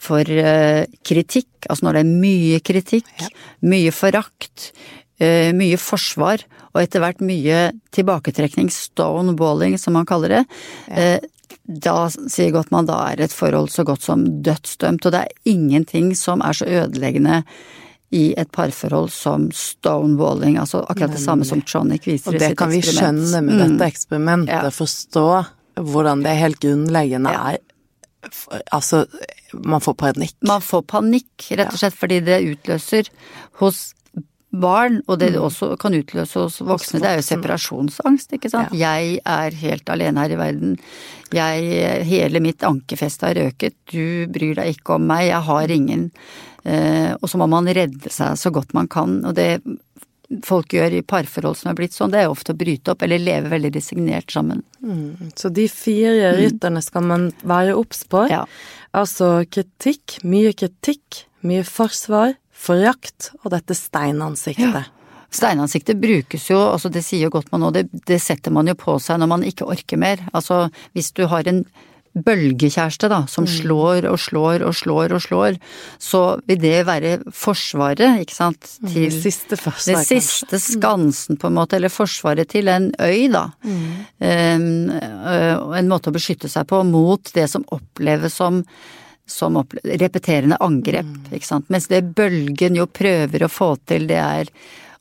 for 0.00 0.22
uh, 0.22 0.84
kritikk. 1.06 1.50
Altså 1.68 1.88
når 1.88 1.98
det 1.98 2.04
er 2.04 2.16
mye 2.26 2.60
kritikk, 2.64 3.14
ja. 3.22 3.30
mye 3.64 3.94
forakt, 3.94 4.70
uh, 5.22 5.50
mye 5.56 5.80
forsvar 5.80 6.44
og 6.74 6.82
etter 6.82 7.02
hvert 7.02 7.20
mye 7.22 7.68
tilbaketrekning, 7.94 8.66
stonewalling 8.74 9.78
som 9.80 9.94
man 9.96 10.08
kaller 10.08 10.40
det. 10.40 10.44
Ja. 10.90 11.14
Uh, 11.14 11.30
da 11.64 12.08
sier 12.10 12.52
Gottmann 12.54 12.88
da 12.88 12.98
er 13.10 13.24
et 13.24 13.34
forhold 13.34 13.72
så 13.72 13.84
godt 13.86 14.04
som 14.06 14.24
dødsdømt, 14.44 15.06
og 15.06 15.14
det 15.14 15.22
er 15.24 15.50
ingenting 15.54 16.12
som 16.18 16.44
er 16.44 16.56
så 16.56 16.68
ødeleggende 16.68 17.42
i 18.14 18.28
et 18.38 18.50
parforhold 18.54 19.10
som 19.10 19.48
stonewalling, 19.54 20.58
altså 20.60 20.84
akkurat 20.86 21.16
det 21.16 21.22
samme 21.22 21.46
som 21.48 21.62
Tronic 21.66 22.06
viser 22.06 22.36
i 22.36 22.38
sitt 22.38 22.42
eksperiment. 22.42 22.42
Og 22.42 22.50
det 22.50 22.58
kan 22.60 22.72
vi 22.74 22.82
skjønne 22.86 23.42
med 23.42 23.54
mm. 23.54 23.62
dette 23.62 23.88
eksperimentet, 23.90 24.54
ja. 24.54 24.74
forstå 24.74 25.28
hvordan 25.82 26.22
det 26.22 26.36
helt 26.38 26.60
grunnleggende 26.62 27.34
ja. 27.34 27.54
er 27.54 27.62
Altså, 28.72 29.02
man 29.52 29.82
får 29.84 29.94
panikk. 30.00 30.36
Man 30.48 30.62
får 30.64 30.86
panikk, 30.88 31.44
rett 31.58 31.74
og 31.74 31.76
slett 31.76 31.96
fordi 31.98 32.22
det 32.24 32.38
utløser 32.54 33.10
hos 33.60 33.90
barn, 34.60 35.00
og 35.08 35.18
det 35.20 35.32
det 35.34 35.42
også 35.42 35.74
kan 35.80 35.96
utløse 35.96 36.40
hos 36.40 36.60
voksne, 36.64 37.00
det 37.02 37.10
er 37.10 37.20
jo 37.20 37.26
separasjonsangst, 37.26 38.34
ikke 38.36 38.52
sant. 38.52 38.74
Jeg 38.78 39.18
er 39.20 39.60
helt 39.60 39.92
alene 39.92 40.24
her 40.24 40.34
i 40.34 40.40
verden. 40.40 40.74
Jeg, 41.34 42.02
hele 42.08 42.42
mitt 42.44 42.64
ankerfeste 42.66 43.30
har 43.30 43.40
røket, 43.40 43.76
du 43.90 44.30
bryr 44.32 44.58
deg 44.60 44.76
ikke 44.76 44.98
om 44.98 45.08
meg, 45.10 45.28
jeg 45.30 45.42
har 45.48 45.74
ingen. 45.74 46.10
Eh, 46.64 47.12
og 47.18 47.28
så 47.28 47.40
må 47.40 47.48
man 47.50 47.68
redde 47.68 48.12
seg 48.12 48.38
så 48.40 48.52
godt 48.54 48.72
man 48.76 48.88
kan, 48.88 49.18
og 49.26 49.34
det 49.36 49.58
folk 50.44 50.72
gjør 50.74 50.96
i 50.98 51.02
parforhold 51.06 51.58
som 51.58 51.70
er 51.70 51.78
blitt 51.78 51.94
sånn, 51.94 52.12
det 52.14 52.22
er 52.22 52.32
ofte 52.32 52.54
å 52.54 52.58
bryte 52.58 52.94
opp 52.94 53.04
eller 53.04 53.20
leve 53.20 53.52
veldig 53.52 53.74
resignert 53.76 54.32
sammen. 54.32 54.62
Mm. 54.80 55.34
Så 55.36 55.50
de 55.54 55.66
fire 55.70 56.32
rytterne 56.38 56.82
skal 56.84 57.04
man 57.06 57.28
være 57.46 57.76
obs 57.78 58.04
på. 58.10 58.24
Ja. 58.32 58.44
Altså 58.96 59.44
kritikk, 59.50 60.18
mye 60.24 60.54
kritikk, 60.56 61.24
mye 61.44 61.64
forsvar, 61.68 62.34
forakt 62.54 63.32
og 63.42 63.50
dette 63.54 63.76
steinansiktet. 63.76 64.92
Steinansiktet 65.34 65.98
brukes 65.98 66.46
jo, 66.52 66.60
altså 66.70 66.90
det 66.94 67.02
sier 67.02 67.26
jo 67.26 67.32
godt 67.34 67.50
man 67.50 67.64
nå, 67.64 67.72
det, 67.74 67.88
det 68.06 68.20
setter 68.22 68.54
man 68.54 68.70
jo 68.70 68.76
på 68.78 69.00
seg 69.02 69.18
når 69.18 69.32
man 69.32 69.46
ikke 69.46 69.66
orker 69.66 69.98
mer. 69.98 70.22
Altså 70.32 70.68
hvis 70.94 71.10
du 71.16 71.26
har 71.30 71.48
en 71.50 71.64
bølgekjæreste 72.14 73.08
da, 73.10 73.24
som 73.30 73.46
slår 73.50 74.06
og 74.06 74.18
slår 74.22 74.62
og 74.66 74.76
slår 74.78 75.16
og 75.16 75.22
slår, 75.24 75.58
så 75.98 76.22
vil 76.46 76.60
det 76.62 76.84
være 76.86 77.16
forsvaret, 77.34 78.20
ikke 78.22 78.36
sant, 78.36 78.68
til 78.84 79.08
Det 79.08 79.22
siste 79.24 79.58
forsvar, 79.58 79.98
Det 79.98 80.06
siste 80.06 80.60
skansen, 80.62 81.36
på 81.36 81.50
en 81.50 81.58
måte, 81.58 81.76
eller 81.76 81.90
forsvaret 81.90 82.48
til 82.54 82.70
en 82.70 82.92
øy, 83.00 83.26
da. 83.34 83.48
Um, 83.66 84.90
øh, 84.94 85.78
en 85.78 85.90
måte 85.90 86.12
å 86.12 86.14
beskytte 86.14 86.48
seg 86.48 86.68
på 86.70 86.84
mot 86.86 87.34
det 87.34 87.48
som 87.50 87.66
oppleves 87.74 88.38
som 88.38 88.62
som 89.26 89.56
repeterende 89.84 90.58
angrep, 90.60 91.12
ikke 91.32 91.48
sant. 91.48 91.68
Mens 91.72 91.88
det 91.88 92.02
bølgen 92.16 92.76
jo 92.76 92.88
prøver 92.90 93.44
å 93.44 93.52
få 93.52 93.74
til, 93.88 94.08
det 94.10 94.20
er 94.20 94.50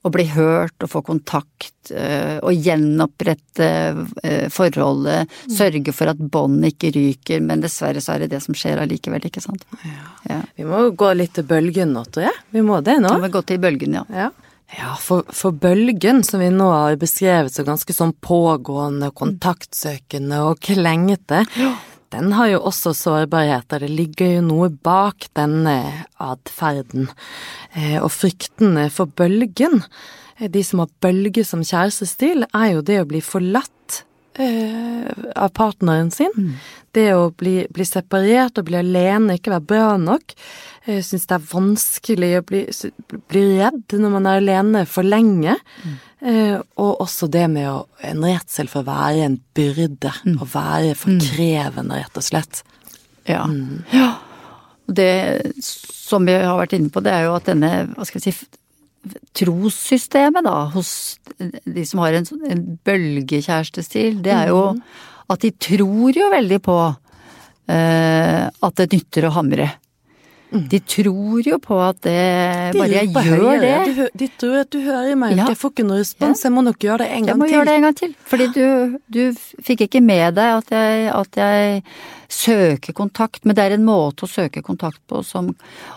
å 0.03 0.11
bli 0.11 0.25
hørt 0.33 0.83
og 0.83 0.91
få 0.91 1.01
kontakt 1.07 1.91
øh, 1.95 2.39
og 2.43 2.51
gjenopprette 2.59 3.67
øh, 3.95 4.47
forholdet, 4.51 5.31
sørge 5.47 5.93
for 5.95 6.11
at 6.11 6.19
båndet 6.19 6.73
ikke 6.73 6.91
ryker, 6.97 7.43
men 7.43 7.63
dessverre 7.63 8.03
så 8.03 8.17
er 8.17 8.25
det 8.25 8.33
det 8.35 8.41
som 8.43 8.57
skjer 8.57 8.81
allikevel, 8.83 9.23
ikke 9.29 9.43
sant. 9.43 9.63
Ja. 10.27 10.41
Vi 10.59 10.67
må 10.67 10.89
gå 10.99 11.13
litt 11.15 11.37
til 11.37 11.47
bølgen 11.47 11.95
nå, 11.95 12.03
tror 12.11 12.27
jeg. 12.27 12.41
Vi 12.51 12.65
må 12.67 12.81
det 12.83 12.97
nå. 13.03 13.13
Vi 13.15 13.23
må 13.23 13.31
gå 13.31 13.45
til 13.47 13.63
bølgen, 13.63 14.01
ja. 14.01 14.07
Ja. 14.11 14.31
Ja, 14.73 14.95
for, 14.97 15.21
for 15.29 15.53
bølgen, 15.53 16.23
som 16.25 16.41
vi 16.41 16.49
nå 16.49 16.65
har 16.71 16.95
beskrevet 16.97 17.53
som 17.53 17.67
ganske 17.67 17.93
sånn 17.93 18.15
pågående, 18.25 19.11
kontaktsøkende 19.13 20.39
og 20.47 20.63
klengete, 20.65 21.43
den 22.13 22.33
har 22.37 22.51
jo 22.51 22.61
også 22.69 22.93
sårbarheter. 22.97 23.81
Det 23.83 23.89
ligger 23.89 24.35
jo 24.35 24.45
noe 24.45 24.69
bak 24.69 25.27
denne 25.37 26.05
atferden. 26.21 27.09
Eh, 27.73 27.97
og 27.97 28.11
fryktene 28.13 28.89
for 28.93 29.09
bølgen, 29.09 29.81
eh, 30.37 30.49
de 30.51 30.63
som 30.63 30.83
har 30.83 30.93
bølge 31.01 31.45
som 31.47 31.65
kjærestestil, 31.65 32.45
er 32.53 32.67
jo 32.75 32.85
det 32.85 32.99
å 33.01 33.09
bli 33.09 33.23
forlatt 33.25 34.03
eh, 34.03 34.12
av 34.39 35.51
partneren 35.53 36.11
sin. 36.11 36.55
Det 36.93 37.07
å 37.13 37.31
bli, 37.37 37.63
bli 37.73 37.85
separert 37.85 38.57
og 38.57 38.67
bli 38.67 38.77
alene, 38.79 39.37
ikke 39.37 39.53
være 39.55 39.67
bra 39.69 39.89
nok. 40.01 40.35
Jeg 40.85 41.05
syns 41.07 41.27
det 41.29 41.37
er 41.37 41.45
vanskelig 41.51 42.31
å 42.39 42.43
bli, 42.47 42.63
bli 43.31 43.43
redd 43.59 43.95
når 43.97 44.13
man 44.17 44.27
er 44.29 44.41
alene 44.41 44.83
for 44.89 45.07
lenge. 45.07 45.55
Eh, 46.23 46.57
og 46.79 47.01
også 47.03 47.29
det 47.31 47.45
med 47.51 47.69
å, 47.71 47.85
en 48.03 48.25
redsel 48.25 48.69
for 48.71 48.83
å 48.83 48.89
være 48.91 49.25
en 49.27 49.39
byrde, 49.55 50.13
å 50.37 50.49
være 50.49 50.93
for 50.99 51.17
krevende, 51.23 52.01
rett 52.03 52.19
og 52.19 52.25
slett. 52.25 52.63
Ja. 53.29 53.45
ja. 53.93 54.11
Det 54.85 55.53
som 55.63 56.27
vi 56.27 56.35
har 56.35 56.59
vært 56.59 56.75
inne 56.77 56.91
på, 56.91 57.03
det 57.03 57.13
er 57.15 57.29
jo 57.29 57.37
at 57.37 57.47
denne, 57.47 57.71
hva 57.95 58.07
skal 58.07 58.19
vi 58.19 58.31
si, 58.31 58.62
trossystemet 59.35 60.45
da, 60.45 60.55
hos 60.73 61.19
de 61.37 61.85
som 61.85 61.99
har 62.03 62.13
en, 62.17 62.27
sånn- 62.27 62.45
en 62.49 62.63
bølgekjærestestil, 62.87 64.21
det 64.23 64.31
er 64.35 64.51
jo 64.53 64.61
at 65.33 65.39
de 65.43 65.51
tror 65.55 66.15
jo 66.15 66.29
veldig 66.31 66.59
på 66.63 66.77
eh, 67.71 68.43
at 68.47 68.75
det 68.79 68.89
nytter 68.93 69.27
å 69.27 69.33
hamre. 69.37 69.69
De 70.53 70.79
tror 70.85 71.41
jo 71.47 71.57
på 71.57 71.77
at 71.81 71.97
det 72.05 72.13
Bare 72.77 72.87
jeg 72.91 73.07
gjør 73.09 73.39
høyere. 73.41 73.59
det. 73.87 73.95
De, 73.97 74.07
de 74.21 74.27
tror 74.37 74.59
at 74.59 74.69
du 74.69 74.79
hører 74.85 75.15
meg, 75.17 75.35
Ja. 75.37 75.47
jeg 75.49 75.57
får 75.57 75.71
ikke 75.73 75.85
noe 75.87 75.97
respons, 76.03 76.43
jeg 76.45 76.51
må 76.53 76.61
nok 76.63 76.77
gjøre 76.77 76.97
det 77.01 77.07
en 77.09 77.15
Jeg 77.23 77.25
gang 77.31 77.39
må 77.41 77.47
til. 77.47 77.53
gjøre 77.55 77.65
det 77.65 77.73
en 77.79 77.81
gang 77.87 77.95
til. 77.97 78.13
Fordi 78.29 78.47
du, 78.53 78.99
du 79.09 79.21
fikk 79.65 79.81
ikke 79.87 80.01
med 80.05 80.35
deg 80.37 80.59
at 80.59 80.69
jeg, 80.75 81.07
at 81.13 81.39
jeg 81.41 81.83
søker 82.29 82.93
kontakt, 82.93 83.45
men 83.45 83.55
det 83.57 83.63
er 83.65 83.75
en 83.77 83.85
måte 83.85 84.25
å 84.25 84.29
søke 84.29 84.61
kontakt 84.65 85.01
på 85.09 85.23
som 85.25 85.51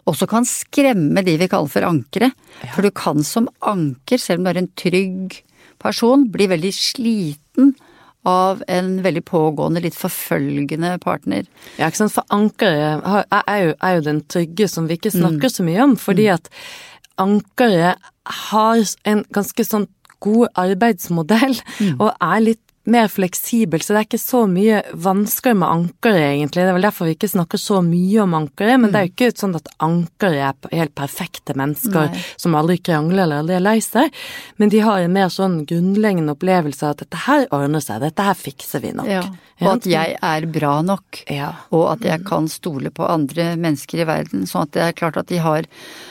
også 0.09 0.29
kan 0.29 0.45
skremme 0.49 1.23
de 1.25 1.37
vi 1.40 1.49
kaller 1.49 1.69
for 1.73 1.85
ankere. 1.88 2.33
For 2.75 2.83
du 2.83 2.90
kan 2.90 3.23
som 3.25 3.49
anker, 3.61 4.19
selv 4.21 4.40
om 4.40 4.45
du 4.49 4.51
er 4.55 4.62
en 4.64 4.73
trygg 4.77 5.42
person, 5.83 6.29
bli 6.33 6.47
veldig 6.49 6.73
sliten 6.73 7.75
av 8.27 8.62
en 8.69 8.97
veldig 9.05 9.23
pågående, 9.29 9.81
litt 9.85 9.95
forfølgende 9.95 10.97
partner. 11.03 11.47
Ja, 11.79 11.87
ikke 11.89 12.03
sant, 12.03 12.15
for 12.17 12.27
ankeret 12.35 13.07
er, 13.31 13.75
er, 13.79 13.95
jo, 13.97 14.05
den 14.09 14.21
trygge 14.27 14.67
som 14.69 14.89
vi 14.91 14.97
ikke 14.99 15.12
Mm. 15.15 15.21
snakker 15.21 15.53
så 15.55 15.62
mye 15.67 15.83
om, 15.85 15.97
fordi 15.97 16.27
at 16.33 16.51
ankeret 17.19 17.97
har 18.51 18.83
en 19.05 19.25
ganske 19.33 19.65
sånn 19.65 19.87
god 20.21 20.49
arbeidsmodell, 20.57 21.61
Mm. 21.79 22.01
og 22.01 22.15
er 22.21 22.41
litt 22.41 22.66
mer 22.87 23.09
fleksibel, 23.09 23.83
så 23.83 23.94
det 23.94 24.01
er 24.01 24.07
ikke 24.07 24.20
så 24.22 24.42
mye 24.51 24.81
vansker 25.07 25.57
med 25.59 25.68
ankeret, 25.68 26.22
egentlig. 26.33 26.62
Det 26.62 26.70
er 26.70 26.77
vel 26.77 26.87
derfor 26.87 27.09
vi 27.09 27.16
ikke 27.16 27.31
snakker 27.33 27.61
så 27.61 27.81
mye 27.85 28.20
om 28.22 28.37
ankeret, 28.38 28.81
men 28.81 28.92
det 28.92 29.01
er 29.01 29.09
jo 29.09 29.12
ikke 29.14 29.31
sånn 29.42 29.57
at 29.59 29.70
ankeret 29.83 30.68
er 30.70 30.79
helt 30.83 30.94
perfekte 30.99 31.57
mennesker 31.59 32.12
Nei. 32.12 32.22
som 32.38 32.55
aldri 32.59 32.79
krangler 32.79 33.25
eller 33.25 33.42
aldri 33.42 33.59
er 33.59 33.64
lei 33.66 33.79
seg, 33.85 34.14
men 34.61 34.72
de 34.72 34.85
har 34.87 35.03
en 35.03 35.16
mer 35.16 35.33
sånn 35.35 35.64
grunnleggende 35.66 36.37
opplevelse 36.37 36.87
av 36.87 36.94
at 36.94 37.05
dette 37.05 37.25
her 37.27 37.49
ordner 37.51 37.85
seg, 37.85 38.05
dette 38.05 38.29
her 38.29 38.38
fikser 38.38 38.85
vi 38.85 38.94
nok. 38.96 39.11
Ja. 39.11 39.27
Og 39.64 39.70
at 39.70 39.87
jeg 39.88 40.16
er 40.20 40.46
bra 40.53 40.75
nok. 40.85 41.22
Ja. 41.33 41.49
Og 41.72 41.87
at 41.94 42.03
jeg 42.05 42.27
kan 42.29 42.44
stole 42.53 42.90
på 42.92 43.07
andre 43.09 43.55
mennesker 43.57 44.03
i 44.03 44.09
verden. 44.09 44.44
Sånn 44.49 44.66
at 44.66 44.75
det 44.77 44.83
er 44.85 44.96
klart 44.99 45.16
at 45.16 45.31
de 45.31 45.38
har, 45.40 45.64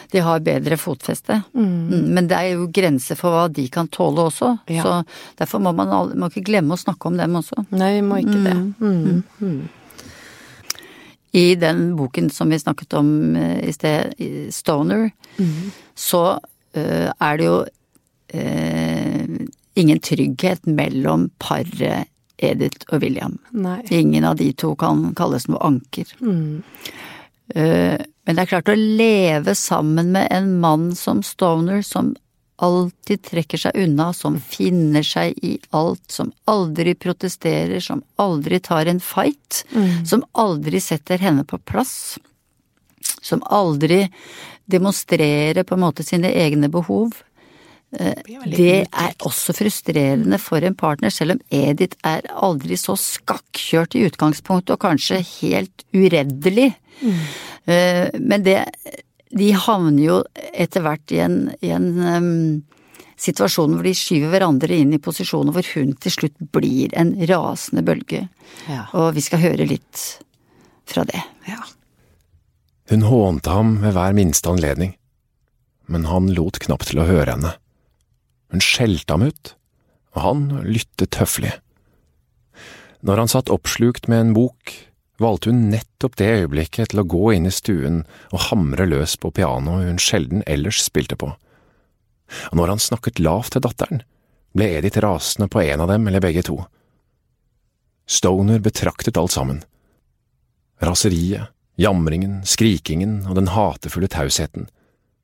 de 0.10 0.24
har 0.26 0.42
bedre 0.42 0.80
fotfeste. 0.82 1.44
Mm, 1.54 2.10
Men 2.16 2.30
det 2.32 2.40
er 2.40 2.56
jo 2.56 2.66
grenser 2.74 3.20
for 3.20 3.36
hva 3.36 3.44
de 3.54 3.68
kan 3.70 3.90
tåle 3.94 4.26
også. 4.32 4.50
Ja. 4.74 4.82
Så 4.82 4.96
derfor 5.38 5.62
må 5.62 5.76
man 5.78 5.86
man 5.86 6.16
må 6.18 6.32
ikke 6.32 6.46
glemme 6.50 6.65
å 6.74 6.80
snakke 6.80 7.10
om 7.10 7.20
dem 7.20 7.38
også. 7.40 7.66
Nei, 7.76 7.92
vi 7.98 8.06
må 8.06 8.22
ikke 8.24 8.42
det. 8.46 8.56
Mm. 8.82 9.68
I 11.36 11.46
den 11.60 11.86
boken 12.00 12.30
som 12.32 12.50
vi 12.50 12.62
snakket 12.62 12.96
om 12.96 13.10
eh, 13.36 13.60
i 13.68 13.74
sted, 13.76 14.16
Stoner, 14.56 15.10
så 15.96 16.24
uh, 16.40 17.10
er 17.12 17.40
det 17.40 17.48
jo 17.50 17.58
uh, 17.66 19.40
ingen 19.76 20.00
trygghet 20.00 20.64
mellom 20.68 21.30
paret 21.44 22.08
Edith 22.38 22.88
og 22.92 23.04
William. 23.04 23.38
Nei. 23.52 23.82
Ingen 23.92 24.26
av 24.28 24.40
de 24.40 24.50
to 24.58 24.74
kan 24.80 25.10
kalles 25.16 25.48
noe 25.52 25.62
anker. 25.64 26.12
Eh, 27.56 27.98
Men 28.26 28.38
det 28.38 28.42
er 28.42 28.50
klart 28.50 28.72
å 28.74 28.76
leve 28.76 29.54
sammen 29.56 30.12
med 30.16 30.28
en 30.34 30.56
mann 30.60 30.96
som 30.98 31.22
Stoner, 31.24 31.84
som 31.86 32.16
alltid 32.56 33.22
trekker 33.22 33.58
seg 33.58 33.76
unna, 33.76 34.14
som 34.14 34.38
finner 34.40 35.04
seg 35.04 35.36
i 35.44 35.58
alt, 35.76 36.04
som 36.12 36.32
aldri 36.48 36.96
protesterer, 36.96 37.80
som 37.84 38.04
aldri 38.16 38.60
tar 38.64 38.86
en 38.86 39.00
fight, 39.04 39.66
som 40.08 40.24
aldri 40.32 40.80
setter 40.80 41.18
henne 41.18 41.44
på 41.44 41.58
plass, 41.58 42.18
som 43.22 43.44
aldri 43.44 44.06
demonstrerer 44.66 45.64
på 45.64 45.76
en 45.76 45.84
måte 45.84 46.04
sine 46.04 46.32
egne 46.32 46.70
behov. 46.70 47.14
Eh, 48.00 48.16
Det 48.46 48.88
er 48.92 49.14
også 49.20 49.54
frustrerende 49.54 50.40
for 50.40 50.64
en 50.64 50.76
partner, 50.76 51.10
selv 51.10 51.36
om 51.36 51.42
Edith 51.52 51.98
er 52.04 52.22
aldri 52.34 52.76
så 52.78 52.96
skakkjørt 52.96 53.96
i 53.96 54.06
utgangspunktet, 54.08 54.74
og 54.74 54.80
kanskje 54.80 55.22
helt 55.42 55.86
ureddelig. 55.94 56.74
Mm. 57.02 57.20
Men 58.22 58.44
det 58.44 58.60
De 59.36 59.52
havner 59.52 60.04
jo 60.04 60.22
etter 60.54 60.84
hvert 60.86 61.12
i 61.12 61.20
en, 61.26 61.40
i 61.66 61.74
en 61.76 61.88
um, 62.00 62.30
situasjon 63.20 63.76
hvor 63.76 63.88
de 63.88 63.96
skyver 63.98 64.32
hverandre 64.34 64.78
inn 64.80 64.94
i 64.96 65.02
posisjoner 65.02 65.56
hvor 65.56 65.68
hun 65.76 65.96
til 66.02 66.14
slutt 66.14 66.38
blir 66.56 66.94
en 66.98 67.14
rasende 67.30 67.84
bølge. 67.86 68.26
Ja. 68.70 68.86
Og 68.96 69.14
vi 69.18 69.24
skal 69.26 69.44
høre 69.44 69.68
litt 69.68 70.06
fra 70.88 71.04
det. 71.08 71.22
Ja. 71.50 71.60
Hun 72.92 73.06
hånte 73.10 73.52
ham 73.52 73.78
ved 73.82 73.96
hver 73.98 74.16
minste 74.18 74.52
anledning, 74.52 74.96
men 75.90 76.08
han 76.10 76.32
lot 76.38 76.60
knapt 76.62 76.92
til 76.92 77.02
å 77.02 77.10
høre 77.10 77.32
henne. 77.34 77.56
Hun 78.54 78.62
skjelte 78.64 79.16
ham 79.16 79.26
ut, 79.26 79.56
og 80.16 80.22
han 80.22 80.44
lyttet 80.68 81.18
høflig. 81.20 81.56
Når 83.06 83.24
han 83.24 83.32
satt 83.32 83.52
oppslukt 83.54 84.08
med 84.10 84.22
en 84.22 84.36
bok, 84.38 84.72
valgte 85.22 85.52
hun 85.52 85.70
nettopp 85.72 86.18
det 86.20 86.28
øyeblikket 86.42 86.92
til 86.92 87.02
å 87.02 87.08
gå 87.08 87.24
inn 87.36 87.48
i 87.48 87.54
stuen 87.54 88.04
og 88.32 88.48
hamre 88.50 88.88
løs 88.90 89.16
på 89.22 89.32
pianoet 89.36 89.90
hun 89.90 90.02
sjelden 90.02 90.44
ellers 90.48 90.82
spilte 90.84 91.18
på. 91.20 91.32
Og 92.52 92.60
når 92.60 92.74
han 92.74 92.84
snakket 92.84 93.22
lavt 93.24 93.56
til 93.56 93.64
datteren, 93.66 94.04
ble 94.56 94.70
Edith 94.78 95.00
rasende 95.04 95.48
på 95.52 95.62
en 95.64 95.84
av 95.84 95.92
dem 95.92 96.08
eller 96.08 96.24
begge 96.24 96.46
to. 96.48 96.58
Stoner 98.08 98.60
betraktet 98.64 99.18
alt 99.18 99.34
sammen. 99.34 99.64
Raseriet, 100.84 101.52
jamringen, 101.82 102.42
skrikingen 102.46 103.24
og 103.30 103.40
den 103.40 103.52
hatefulle 103.56 104.12
tausheten. 104.12 104.70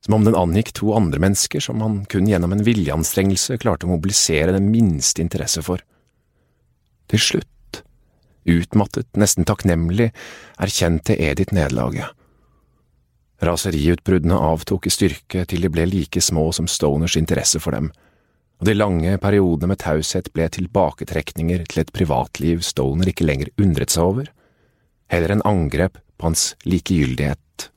som 0.02 0.16
om 0.18 0.24
den 0.26 0.34
angikk 0.34 0.72
to 0.74 0.96
andre 0.98 1.20
mennesker 1.22 1.62
som 1.62 1.82
han 1.86 2.00
kun 2.10 2.26
gjennom 2.26 2.56
en 2.56 2.64
viljeanstrengelse 2.66 3.60
klarte 3.62 3.86
å 3.86 3.92
mobilisere 3.92 4.56
den 4.56 4.72
minste 4.74 5.22
interesse 5.22 5.62
for. 5.62 5.84
Til 7.06 7.22
slutt, 7.22 7.48
utmattet, 8.50 9.08
nesten 9.18 9.46
takknemlig, 9.48 10.12
erkjente 10.62 11.18
Edith 11.18 11.54
nederlaget. 11.54 12.10
Raseriutbruddene 13.42 14.38
avtok 14.38 14.86
i 14.86 14.94
styrke 14.94 15.46
til 15.50 15.66
de 15.66 15.70
ble 15.74 15.88
like 15.90 16.22
små 16.22 16.52
som 16.54 16.68
Stoners 16.70 17.18
interesse 17.18 17.62
for 17.62 17.74
dem, 17.74 17.90
og 18.62 18.68
de 18.70 18.76
lange 18.78 19.16
periodene 19.18 19.72
med 19.72 19.82
taushet 19.82 20.30
ble 20.36 20.46
tilbaketrekninger 20.54 21.64
til 21.66 21.82
et 21.82 21.94
privatliv 21.96 22.62
Stoner 22.62 23.10
ikke 23.10 23.26
lenger 23.26 23.50
undret 23.58 23.94
seg 23.94 24.06
over, 24.06 24.28
heller 25.10 25.34
en 25.34 25.42
angrep 25.50 25.98
på 26.18 26.30
hans 26.30 26.52
likegyldighet. 26.70 27.72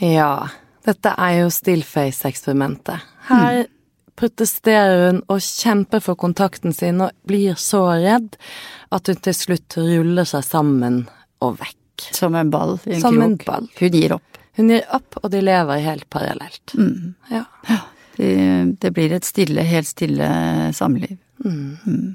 Ja, 0.00 0.48
dette 0.88 1.12
er 1.12 1.42
jo 1.42 1.50
Stillface-eksperimentet. 1.52 3.04
Her 3.28 3.66
mm. 3.66 3.76
Protesterer 4.20 5.06
hun 5.06 5.22
og 5.32 5.42
kjemper 5.44 6.02
for 6.04 6.18
kontakten 6.20 6.74
sin 6.76 7.00
og 7.04 7.14
blir 7.28 7.58
så 7.60 7.86
redd 8.00 8.36
at 8.94 9.10
hun 9.10 9.20
til 9.24 9.36
slutt 9.36 9.78
ruller 9.80 10.28
seg 10.28 10.44
sammen 10.46 11.04
og 11.44 11.60
vekk. 11.60 12.10
Som 12.16 12.36
en 12.38 12.52
ball 12.52 12.78
i 12.86 12.96
en 12.96 13.02
Som 13.02 13.16
krok. 13.16 13.24
En 13.30 13.38
ball. 13.46 13.70
Hun 13.80 13.96
gir 13.96 14.16
opp. 14.16 14.40
Hun 14.56 14.72
gir 14.72 14.84
opp, 14.92 15.16
og 15.22 15.30
de 15.32 15.40
lever 15.44 15.82
helt 15.84 16.08
parallelt. 16.12 16.74
Mm. 16.76 17.14
Ja. 17.30 17.44
Det, 18.16 18.32
det, 18.82 18.90
blir 18.96 19.12
et 19.16 19.24
stille, 19.24 19.64
helt 19.64 19.88
stille 19.88 20.28
samliv. 20.76 21.16
Mm. 21.44 21.78
Mm. 21.86 22.08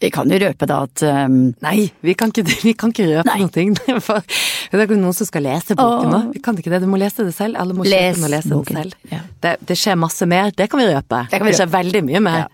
Vi 0.00 0.08
kan 0.14 0.30
jo 0.32 0.38
røpe 0.40 0.64
da 0.70 0.78
at 0.86 1.02
um, 1.04 1.34
Nei, 1.60 1.90
vi 2.00 2.14
kan 2.16 2.30
ikke, 2.32 2.44
vi 2.68 2.72
kan 2.78 2.92
ikke 2.94 3.08
røpe 3.10 3.34
noe. 3.36 4.00
For 4.00 4.22
det 4.24 4.78
er 4.78 4.86
ikke 4.86 4.96
noen 5.00 5.16
som 5.18 5.28
skal 5.28 5.44
lese 5.44 5.76
boken 5.76 6.08
nå. 6.14 6.20
Vi 6.36 6.40
kan 6.44 6.56
ikke 6.56 6.72
det, 6.72 6.80
du 6.84 6.88
må 6.88 7.00
lese 7.02 7.26
det 7.26 7.34
selv. 7.36 7.58
Alle 7.60 7.76
må 7.76 7.84
Les 7.84 8.14
kjøpe 8.14 8.16
den 8.16 8.28
og 8.28 8.32
lese 8.36 8.52
boken. 8.54 8.78
den 8.80 8.94
selv. 8.94 9.10
Ja. 9.12 9.20
Det, 9.44 9.52
det 9.68 9.76
skjer 9.80 9.98
masse 10.00 10.28
mer, 10.30 10.54
det 10.56 10.70
kan 10.72 10.80
vi 10.80 10.88
røpe. 10.88 11.24
Det 11.32 11.40
kan 11.42 11.50
vi 11.50 11.56
skjer 11.58 11.68
røpe. 11.68 11.76
veldig 11.80 12.02
mye 12.08 12.22
mer. 12.30 12.40
Ja. 12.46 12.48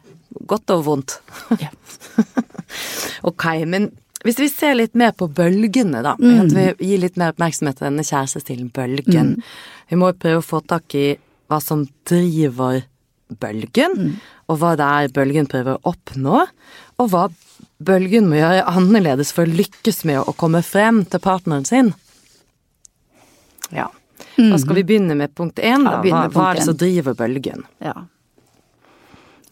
Godt 0.54 0.74
og 0.74 0.82
vondt. 0.88 1.18
Ja. 1.62 1.70
ok, 3.30 3.44
men 3.70 3.90
hvis 4.26 4.40
vi 4.42 4.48
ser 4.50 4.74
litt 4.74 4.96
mer 4.98 5.12
på 5.14 5.28
bølgene, 5.30 6.00
da. 6.02 6.16
Mm. 6.18 6.40
At 6.42 6.54
vi 6.56 6.88
gir 6.90 7.02
litt 7.04 7.18
mer 7.20 7.30
oppmerksomhet 7.34 7.78
til 7.78 7.86
denne 7.90 8.04
kjærestestilen 8.06 8.72
bølgen. 8.74 9.36
Vi 9.90 9.98
må 10.00 10.10
jo 10.10 10.18
prøve 10.24 10.40
å 10.42 10.46
få 10.46 10.60
tak 10.66 10.96
i 10.98 11.06
hva 11.46 11.60
som 11.62 11.84
driver 12.10 12.82
bølgen, 13.42 13.94
Mm. 13.98 14.12
og 14.50 14.58
hva 14.60 14.72
det 14.78 14.86
er 14.86 15.12
bølgen 15.14 15.46
prøver 15.50 15.76
å 15.76 15.92
oppnå, 15.92 16.44
og 17.02 17.10
hva 17.12 17.26
bølgen 17.86 18.28
må 18.30 18.38
gjøre 18.40 18.64
annerledes 18.70 19.32
for 19.36 19.44
å 19.44 19.56
lykkes 19.58 20.04
med 20.08 20.22
å 20.22 20.34
komme 20.38 20.62
frem 20.64 21.02
til 21.04 21.22
partneren 21.22 21.66
sin. 21.68 21.92
Ja. 23.74 23.90
Da 24.36 24.58
skal 24.60 24.78
vi 24.78 24.84
begynne 24.84 25.16
med 25.16 25.34
punkt 25.36 25.60
én, 25.60 25.84
Mm. 25.84 25.90
Da. 25.90 26.00
Hva, 26.02 26.28
hva 26.32 26.50
er 26.50 26.54
det 26.60 26.64
som 26.64 26.76
driver 26.76 27.14
bølgen? 27.16 27.64
Ja. 27.80 27.94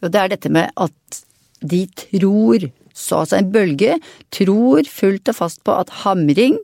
Og 0.02 0.12
det 0.12 0.20
er 0.20 0.28
dette 0.28 0.50
med 0.52 0.70
at 0.76 1.22
de 1.64 1.86
tror 1.96 2.70
så 2.94 3.24
altså 3.24 3.40
en 3.40 3.50
bølge 3.50 3.96
tror 4.30 4.86
fullt 4.86 5.28
og 5.32 5.36
fast 5.40 5.64
på 5.66 5.74
at 5.74 5.90
hamring 6.04 6.58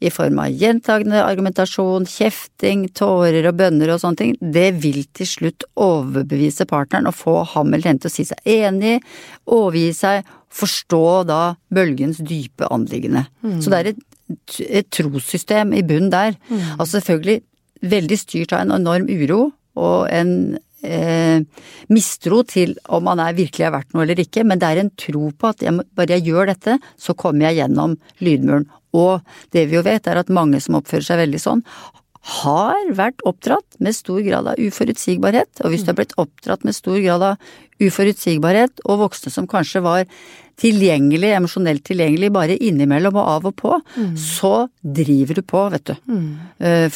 i 0.00 0.10
form 0.12 0.38
av 0.42 0.52
gjentagende 0.52 1.22
argumentasjon, 1.24 2.04
kjefting, 2.10 2.86
tårer 2.96 3.48
og 3.48 3.56
bønner 3.56 3.94
og 3.94 4.02
sånne 4.02 4.20
ting, 4.20 4.34
det 4.40 4.68
vil 4.82 5.02
til 5.16 5.28
slutt 5.30 5.64
overbevise 5.80 6.66
partneren 6.68 7.08
og 7.08 7.16
få 7.16 7.38
ham 7.54 7.72
eller 7.72 7.92
henne 7.92 8.04
til 8.04 8.12
å 8.12 8.16
si 8.16 8.26
seg 8.28 8.38
enig, 8.44 8.98
overgi 9.46 9.92
seg, 9.96 10.28
forstå 10.56 11.06
da 11.28 11.40
bølgens 11.72 12.20
dype 12.24 12.68
anliggende. 12.72 13.26
Så 13.64 13.72
det 13.72 13.78
er 13.78 13.90
et, 13.92 14.04
et 14.68 14.90
trossystem 14.92 15.72
i 15.76 15.84
bunnen 15.86 16.12
der. 16.12 16.36
Altså 16.78 16.98
selvfølgelig 16.98 17.42
veldig 17.86 18.18
styrt 18.18 18.52
av 18.56 18.64
en 18.64 18.76
enorm 18.78 19.08
uro 19.08 19.50
og 19.76 20.06
en 20.08 20.56
eh, 20.84 21.44
mistro 21.92 22.42
til 22.48 22.74
om 22.92 23.06
man 23.06 23.22
er 23.22 23.36
virkelig 23.36 23.66
er 23.68 23.74
verdt 23.74 23.94
noe 23.94 24.04
eller 24.04 24.20
ikke, 24.22 24.44
men 24.44 24.60
det 24.60 24.70
er 24.70 24.82
en 24.82 24.92
tro 24.98 25.30
på 25.30 25.52
at 25.52 25.64
jeg, 25.64 25.86
bare 25.96 26.18
jeg 26.18 26.26
gjør 26.28 26.52
dette, 26.52 26.78
så 27.00 27.16
kommer 27.18 27.48
jeg 27.48 27.62
gjennom 27.62 27.96
lydmuren. 28.24 28.68
Og 28.96 29.20
det 29.52 29.66
vi 29.68 29.78
jo 29.78 29.84
vet 29.86 30.08
er 30.08 30.20
at 30.20 30.32
mange 30.32 30.60
som 30.64 30.78
oppfører 30.78 31.04
seg 31.04 31.22
veldig 31.24 31.42
sånn, 31.42 31.64
har 32.26 32.88
vært 32.98 33.22
oppdratt 33.28 33.78
med 33.78 33.94
stor 33.94 34.18
grad 34.26 34.48
av 34.50 34.58
uforutsigbarhet, 34.58 35.62
og 35.62 35.70
hvis 35.70 35.84
du 35.86 35.92
har 35.92 36.00
blitt 36.00 36.16
oppdratt 36.18 36.66
med 36.66 36.74
stor 36.74 36.98
grad 37.04 37.22
av 37.22 37.52
uforutsigbarhet, 37.82 38.82
og 38.88 39.04
voksne 39.04 39.30
som 39.30 39.46
kanskje 39.50 39.82
var 39.84 40.04
tilgjengelig, 40.56 41.34
emosjonelt 41.36 41.84
tilgjengelig 41.84 42.30
bare 42.32 42.56
innimellom 42.56 43.18
og 43.20 43.26
av 43.34 43.48
og 43.50 43.56
på, 43.60 43.74
så 44.16 44.52
driver 44.80 45.38
du 45.38 45.42
på, 45.44 45.64
vet 45.74 45.90
du. 45.92 45.94
Mm. 46.08 46.30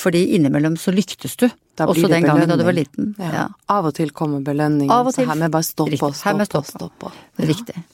Fordi 0.01 0.23
innimellom 0.39 0.79
så 0.81 0.95
lyktes 0.97 1.37
du. 1.37 1.51
Også 1.81 2.09
den 2.13 2.25
gangen 2.27 2.49
da 2.49 2.57
du 2.61 2.65
var 2.67 2.77
liten. 2.77 3.15
Ja. 3.21 3.31
Ja. 3.37 3.45
Av 3.73 3.87
og 3.89 3.95
til 3.97 4.11
kommer 4.17 4.43
belønningen, 4.45 4.93
Av 4.93 5.07
og 5.09 5.15
til. 5.15 5.25
så 5.25 5.33
her 5.33 5.45
jeg 5.47 5.53
bare 5.55 5.69
stoppe 5.69 5.97
og 5.97 6.17
stopp 6.17 6.27
Her 6.27 6.37
må 6.41 6.49
stoppe 6.49 6.73
jeg 6.73 6.81
og 6.81 6.91
stoppe. 6.91 7.13
Riktig. 7.53 7.85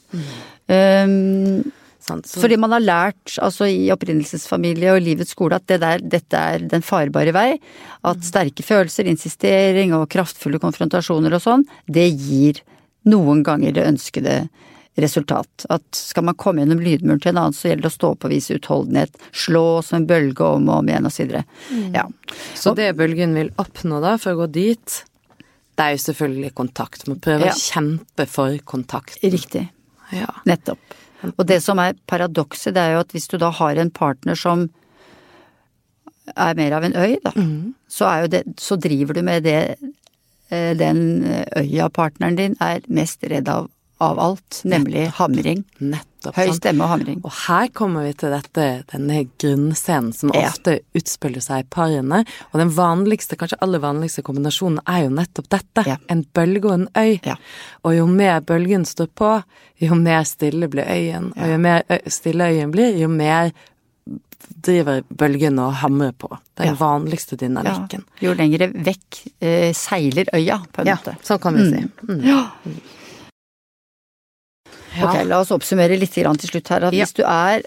Um, 0.66 1.60
Sant, 1.60 1.75
så- 2.06 2.40
fordi 2.40 2.56
man 2.58 2.70
har 2.70 2.80
lært, 2.80 3.38
altså 3.42 3.66
i 3.66 3.90
opprinnelsesfamilie 3.90 4.94
og 4.94 5.02
livets 5.02 5.30
skole, 5.34 5.54
at 5.56 5.66
det 5.66 5.80
der, 5.80 5.98
dette 5.98 6.34
er 6.36 6.58
den 6.58 6.82
farbare 6.82 7.32
vei. 7.32 7.58
At 8.04 8.18
sterke 8.22 8.62
følelser, 8.62 9.04
insistering 9.06 9.92
og 9.92 10.08
kraftfulle 10.08 10.58
konfrontasjoner 10.62 11.34
og 11.34 11.42
sånn, 11.42 11.64
det 11.90 12.12
gir 12.16 12.60
noen 13.06 13.42
ganger 13.42 13.72
det 13.72 13.86
ønskede 13.86 14.48
resultat. 14.98 15.66
At 15.68 15.82
skal 15.92 16.24
man 16.24 16.34
komme 16.34 16.62
gjennom 16.64 16.80
lydmuren 16.80 17.20
til 17.20 17.30
en 17.34 17.38
annen, 17.42 17.52
så 17.52 17.68
gjelder 17.68 17.82
det 17.82 17.90
å 17.92 17.98
stå 17.98 18.10
på 18.16 18.24
og 18.24 18.30
vise 18.32 18.54
utholdenhet. 18.56 19.10
Slå 19.32 19.82
som 19.84 19.98
en 20.00 20.06
bølge 20.08 20.40
om 20.40 20.68
og 20.70 20.78
om 20.78 20.86
igjen 20.88 21.04
og 21.04 21.12
så 21.12 21.26
videre. 21.26 21.44
Ja. 21.92 22.06
Så 22.54 22.74
det 22.74 22.96
bølgen 22.96 23.34
vil 23.34 23.50
oppnå 23.58 24.00
da, 24.00 24.16
for 24.16 24.32
å 24.32 24.46
gå 24.46 24.52
dit, 24.52 25.04
det 25.76 25.84
er 25.84 25.96
jo 25.96 26.12
selvfølgelig 26.12 26.54
kontakt. 26.54 27.06
Man 27.08 27.20
prøver 27.20 27.46
Ja. 27.46 27.52
å 27.52 27.60
kjempe 27.60 28.26
for 28.26 28.56
kontakt. 28.64 29.18
Riktig. 29.22 29.68
Ja. 30.12 30.26
Nettopp. 30.46 30.78
Og 31.36 31.46
det 31.48 31.60
som 31.64 31.80
er 31.82 31.98
paradokset, 32.08 32.74
det 32.74 32.82
er 32.82 32.96
jo 32.96 33.04
at 33.04 33.14
hvis 33.14 33.28
du 33.28 33.38
da 33.40 33.50
har 33.50 33.78
en 33.80 33.90
partner 33.90 34.38
som 34.38 34.68
er 36.36 36.58
mer 36.58 36.74
av 36.74 36.84
en 36.86 36.96
øy, 36.96 37.16
da, 37.22 37.32
så, 37.88 38.08
er 38.10 38.24
jo 38.24 38.32
det, 38.34 38.42
så 38.58 38.76
driver 38.76 39.14
du 39.14 39.22
med 39.22 39.44
det 39.46 39.76
eh, 40.50 40.72
den 40.78 41.24
øya 41.56 41.88
partneren 41.88 42.38
din 42.38 42.56
er 42.60 42.82
mest 42.88 43.22
redd 43.30 43.48
av 43.48 43.70
av 44.00 44.18
alt, 44.20 44.60
nemlig 44.64 45.06
hamring. 45.16 45.64
Nettopp. 45.80 46.34
Høy 46.36 46.50
stemme 46.52 46.84
og 46.84 46.90
hamring. 46.90 47.20
Og 47.24 47.32
her 47.46 47.68
kommer 47.68 48.04
vi 48.04 48.12
til 48.20 48.30
dette, 48.34 48.64
denne 48.92 49.22
grunnscenen 49.40 50.12
som 50.14 50.30
Ja. 50.34 50.48
ofte 50.48 50.80
utspiller 50.94 51.40
seg 51.40 51.60
i 51.64 51.68
parene. 51.70 52.26
Og 52.52 52.60
den 52.60 52.70
vanligste, 52.76 53.36
kanskje 53.40 53.56
aller 53.62 53.78
vanligste 53.80 54.22
kombinasjonen 54.22 54.80
er 54.86 55.04
jo 55.04 55.10
nettopp 55.10 55.48
dette. 55.48 55.86
Ja. 55.86 55.96
En 56.10 56.24
bølge 56.34 56.64
og 56.66 56.72
en 56.74 56.88
øy. 56.96 57.20
Ja. 57.24 57.36
Og 57.84 57.94
jo 57.96 58.06
mer 58.06 58.40
bølgen 58.40 58.84
står 58.84 59.08
på, 59.14 59.42
jo 59.80 59.94
mer 59.94 60.24
stille 60.24 60.68
blir 60.68 60.84
øyen. 60.84 61.32
Og 61.36 61.48
jo 61.48 61.58
mer 61.58 61.82
stille 62.08 62.44
øyen 62.52 62.70
blir, 62.72 62.98
jo 62.98 63.08
mer 63.08 63.52
driver 64.62 65.02
bølgen 65.10 65.58
og 65.58 65.72
hamrer 65.74 66.12
på. 66.12 66.28
Det 66.54 66.66
er 66.66 66.74
den 66.74 66.76
Ja. 66.76 66.84
vanligste 66.84 67.32
Ja. 67.32 67.46
dynamikken. 67.48 68.04
Jo 68.20 68.34
lengre 68.34 68.68
vekk 68.72 69.32
eh, 69.40 69.72
seiler 69.72 70.24
øya, 70.34 70.60
på 70.72 70.80
en 70.82 70.86
måte. 70.96 71.16
sånn 71.22 71.40
kan 71.40 71.54
vi 71.54 71.70
si. 71.70 71.84
Mm. 72.06 72.22
Ja. 72.24 72.50
Ja. 74.96 75.08
Ok, 75.10 75.22
la 75.28 75.40
oss 75.42 75.52
oppsummere 75.54 75.98
litt 75.98 76.12
til 76.16 76.24
slutt 76.26 76.68
her. 76.72 76.84
At 76.88 76.94
Ja. 76.94 77.04
hvis 77.04 77.14
du 77.14 77.22
er 77.22 77.62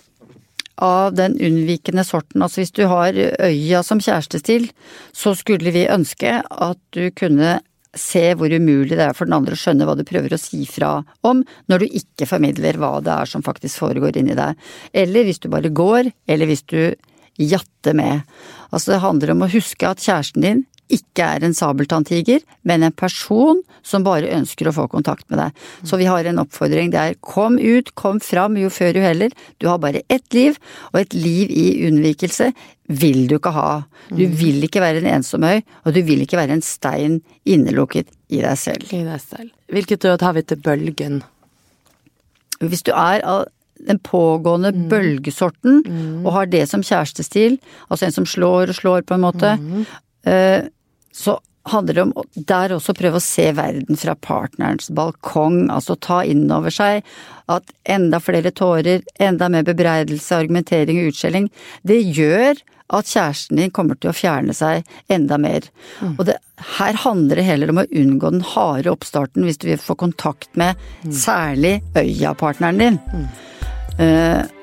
av 0.79 1.13
den 1.15 1.33
unnvikende 1.35 2.05
sorten, 2.07 2.41
altså 2.41 2.61
hvis 2.61 2.71
du 2.73 2.87
har 2.87 3.11
øya 3.13 3.83
som 3.83 3.99
kjærestestil, 3.99 4.69
så 5.13 5.35
skulle 5.35 5.71
vi 5.75 5.87
ønske 5.87 6.41
at 6.49 6.79
du 6.91 7.11
kunne 7.11 7.59
se 7.95 8.33
hvor 8.37 8.53
umulig 8.53 8.95
det 8.95 9.01
er 9.09 9.13
for 9.17 9.25
den 9.25 9.33
andre 9.33 9.57
å 9.57 9.59
skjønne 9.59 9.85
hva 9.87 9.95
du 9.97 10.05
prøver 10.07 10.29
å 10.35 10.39
si 10.39 10.63
fra 10.69 11.03
om, 11.25 11.43
når 11.67 11.79
du 11.79 11.85
ikke 11.99 12.27
formidler 12.29 12.77
hva 12.77 13.01
det 13.03 13.11
er 13.11 13.25
som 13.25 13.41
faktisk 13.41 13.81
foregår 13.81 14.19
inni 14.21 14.35
deg. 14.37 14.55
Eller 14.93 15.25
hvis 15.25 15.41
du 15.41 15.49
bare 15.49 15.71
går, 15.73 16.11
eller 16.29 16.45
hvis 16.45 16.63
du 16.69 16.93
jatter 17.39 17.95
med. 17.97 18.21
Altså 18.71 18.93
det 18.93 19.01
handler 19.01 19.31
om 19.33 19.41
å 19.45 19.51
huske 19.51 19.87
at 19.89 20.03
kjæresten 20.03 20.45
din 20.45 20.65
ikke 20.89 21.25
er 21.35 21.45
en 21.45 21.55
sabeltanntiger, 21.55 22.41
men 22.67 22.83
en 22.85 22.95
person 22.95 23.61
som 23.85 24.05
bare 24.05 24.31
ønsker 24.35 24.69
å 24.69 24.73
få 24.75 24.87
kontakt 24.91 25.27
med 25.29 25.41
deg. 25.41 25.63
Så 25.85 25.99
vi 26.01 26.07
har 26.09 26.25
en 26.25 26.41
oppfordring, 26.41 26.91
det 26.93 26.99
er 26.99 27.19
kom 27.21 27.59
ut, 27.61 27.93
kom 27.99 28.19
fram, 28.23 28.57
jo 28.57 28.71
før 28.73 28.97
jo 28.97 29.05
heller. 29.05 29.33
Du 29.61 29.69
har 29.69 29.81
bare 29.81 30.03
ett 30.09 30.33
liv, 30.33 30.57
og 30.93 31.01
et 31.03 31.15
liv 31.17 31.53
i 31.53 31.67
unnvikelse 31.87 32.51
vil 32.89 33.27
du 33.29 33.37
ikke 33.37 33.53
ha. 33.53 33.69
Du 34.09 34.25
vil 34.25 34.63
ikke 34.65 34.81
være 34.81 35.03
en 35.03 35.11
ensom 35.19 35.45
øy, 35.45 35.61
og 35.85 35.93
du 35.93 36.01
vil 36.05 36.25
ikke 36.25 36.39
være 36.39 36.57
en 36.57 36.65
stein 36.65 37.19
innelukket 37.45 38.09
i 38.33 38.41
deg 38.41 38.57
selv. 38.57 38.89
I 38.89 39.05
deg 39.05 39.21
selv. 39.21 39.53
Hvilket 39.69 40.09
råd 40.09 40.25
har 40.25 40.35
vi 40.37 40.45
til 40.49 40.61
bølgen? 40.65 41.21
Hvis 42.59 42.83
du 42.83 42.91
er 42.95 43.21
av 43.23 43.45
den 43.87 43.99
pågående 44.03 44.73
bølgesorten 44.91 45.79
og 46.25 46.33
har 46.35 46.49
det 46.51 46.65
som 46.71 46.83
kjærestestil, 46.83 47.55
altså 47.87 48.09
en 48.09 48.17
som 48.17 48.27
slår 48.27 48.73
og 48.73 48.75
slår 48.75 49.05
på 49.07 49.15
en 49.15 49.23
måte, 49.23 49.53
eh, 50.27 50.67
så 51.15 51.39
handler 51.69 51.93
det 51.93 52.01
om 52.01 52.13
der 52.33 52.73
også 52.73 52.95
prøve 52.97 53.19
å 53.19 53.23
se 53.23 53.49
verden 53.57 53.99
fra 53.99 54.15
partnerens 54.15 54.89
balkong, 54.95 55.67
altså 55.73 55.97
ta 56.01 56.21
inn 56.25 56.47
over 56.53 56.73
seg 56.73 57.05
at 57.51 57.69
enda 57.89 58.21
flere 58.23 58.51
tårer, 58.55 59.03
enda 59.21 59.49
mer 59.51 59.67
bebreidelse, 59.67 60.37
argumentering 60.37 61.01
og 61.01 61.11
utskjelling, 61.11 61.49
det 61.87 62.01
gjør 62.17 62.61
at 62.89 63.09
kjæresten 63.09 63.59
din 63.59 63.73
kommer 63.73 63.97
til 64.01 64.09
å 64.09 64.17
fjerne 64.17 64.53
seg 64.57 64.87
enda 65.13 65.37
mer. 65.41 65.67
Mm. 66.01 66.15
Og 66.15 66.23
det, 66.29 66.39
her 66.79 66.97
handler 67.03 67.37
det 67.37 67.45
heller 67.45 67.73
om 67.73 67.83
å 67.83 67.89
unngå 68.01 68.31
den 68.33 68.45
harde 68.55 68.93
oppstarten 68.93 69.45
hvis 69.45 69.61
du 69.61 69.67
vil 69.69 69.81
få 69.81 69.97
kontakt 69.99 70.49
med 70.57 70.79
mm. 71.03 71.13
særlig 71.13 71.75
øya-partneren 71.93 72.81
din. 72.81 72.97
Mm. 73.13 73.27
Uh, 73.99 74.58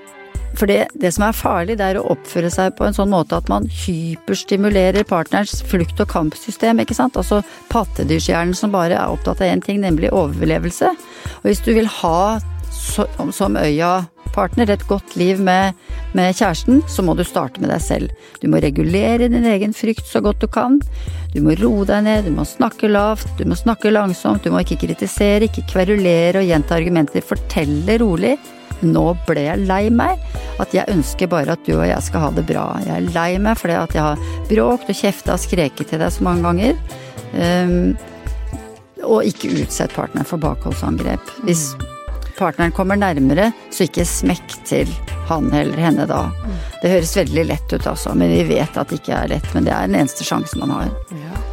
for 0.56 0.70
det, 0.70 0.86
det, 0.94 1.12
som 1.14 1.26
er 1.26 1.36
farlig, 1.36 1.76
det 1.80 1.86
er 1.86 2.00
å 2.00 2.08
oppføre 2.14 2.50
seg 2.52 2.74
på 2.78 2.86
en 2.86 2.96
sånn 2.96 3.12
måte 3.12 3.38
at 3.38 3.50
man 3.52 3.68
hyperstimulerer 3.84 5.06
partnerens 5.08 5.62
flukt- 5.68 6.00
og 6.02 6.10
kampsystem, 6.12 6.80
ikke 6.82 6.96
sant. 6.96 7.18
Altså 7.20 7.42
pattedyrshjernen 7.72 8.56
som 8.56 8.74
bare 8.74 8.98
er 8.98 9.12
opptatt 9.12 9.42
av 9.42 9.52
én 9.52 9.64
ting, 9.64 9.82
nemlig 9.84 10.12
overlevelse. 10.16 10.92
Og 11.40 11.48
hvis 11.48 11.64
du 11.64 11.72
vil 11.76 11.90
ha 12.00 12.18
som, 12.76 13.32
som 13.32 13.56
øya-partner 13.56 14.72
et 14.72 14.86
godt 14.88 15.16
liv 15.16 15.40
med, 15.42 15.76
med, 16.16 16.34
kjæresten, 16.36 16.82
så 16.88 17.04
må 17.04 17.16
du 17.16 17.24
starte 17.26 17.62
med 17.62 17.72
deg 17.72 17.82
selv. 17.84 18.26
Du 18.42 18.48
må 18.52 18.60
regulere 18.62 19.30
din 19.32 19.46
egen 19.48 19.76
frykt 19.76 20.08
så 20.08 20.22
godt 20.24 20.42
du 20.44 20.48
kan. 20.50 20.80
Du 21.34 21.40
må 21.44 21.56
roe 21.60 21.86
deg 21.88 22.04
ned, 22.06 22.28
du 22.28 22.36
må 22.36 22.46
snakke 22.48 22.90
lavt, 22.90 23.28
du 23.38 23.44
må 23.48 23.58
snakke 23.58 23.92
langsomt, 23.92 24.44
du 24.44 24.52
må 24.54 24.64
ikke 24.64 24.80
kritisere, 24.86 25.48
ikke 25.48 25.68
kverulere 25.72 26.42
og 26.42 26.50
gjenta 26.50 26.78
argumenter. 26.78 27.24
Fortelle 27.24 27.98
rolig 28.02 28.36
nå 28.84 29.04
ble 29.28 29.46
jeg 29.46 29.64
lei 29.68 29.86
meg. 29.92 30.20
At 30.62 30.74
jeg 30.76 30.88
ønsker 30.92 31.30
bare 31.32 31.56
at 31.56 31.64
du 31.66 31.74
og 31.76 31.86
jeg 31.86 32.02
skal 32.04 32.26
ha 32.26 32.30
det 32.36 32.46
bra. 32.48 32.68
Jeg 32.84 32.94
er 32.96 33.10
lei 33.14 33.30
meg 33.42 33.58
fordi 33.60 33.78
at 33.80 33.96
jeg 33.96 34.04
har 34.04 34.22
bråkt 34.50 34.92
og 34.92 35.00
kjefta 35.00 35.36
og 35.36 35.42
skreket 35.42 35.92
til 35.92 36.02
deg 36.02 36.12
så 36.12 36.26
mange 36.26 36.46
ganger. 36.46 36.78
Um, 37.36 37.96
og 39.06 39.26
ikke 39.28 39.52
utsett 39.62 39.94
partneren 39.94 40.26
for 40.28 40.40
bakholdsangrep. 40.42 41.34
Hvis 41.46 41.68
partneren 42.38 42.74
kommer 42.74 42.98
nærmere, 43.00 43.50
så 43.70 43.86
ikke 43.86 44.06
smekk 44.08 44.56
til 44.68 44.90
han 45.28 45.50
eller 45.54 45.78
henne 45.80 46.06
da. 46.08 46.26
Det 46.82 46.92
høres 46.92 47.16
veldig 47.16 47.44
lett 47.48 47.72
ut 47.72 47.86
altså, 47.86 48.14
men 48.18 48.32
vi 48.34 48.44
vet 48.56 48.76
at 48.76 48.90
det 48.90 49.00
ikke 49.00 49.20
er 49.20 49.30
lett. 49.36 49.52
Men 49.54 49.68
det 49.68 49.74
er 49.74 49.90
den 49.90 50.00
eneste 50.02 50.26
sjansen 50.26 50.62
man 50.64 50.74
har. 50.74 50.90
Ja. 51.16 51.44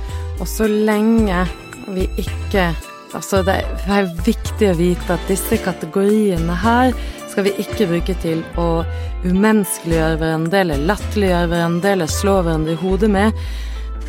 Og 0.42 0.50
så 0.50 0.68
lenge 0.68 1.46
vi 1.94 2.08
ikke 2.24 2.72
Altså, 3.14 3.44
det 3.46 3.60
er 3.86 4.10
viktig 4.26 4.72
å 4.72 4.78
vite 4.78 5.14
at 5.14 5.28
disse 5.30 5.60
kategoriene 5.62 6.56
her 6.64 6.96
skal 7.30 7.48
vi 7.48 7.54
ikke 7.62 7.88
bruke 7.90 8.16
til 8.22 8.42
å 8.62 8.84
umenneskeliggjøre 9.26 10.18
hverandre 10.22 10.64
eller 10.64 10.88
latterliggjøre 10.90 11.52
hverandre 11.52 11.94
eller 11.96 12.12
slå 12.12 12.40
hverandre 12.42 12.76
i 12.76 12.82
hodet 12.82 13.10
med. 13.14 13.46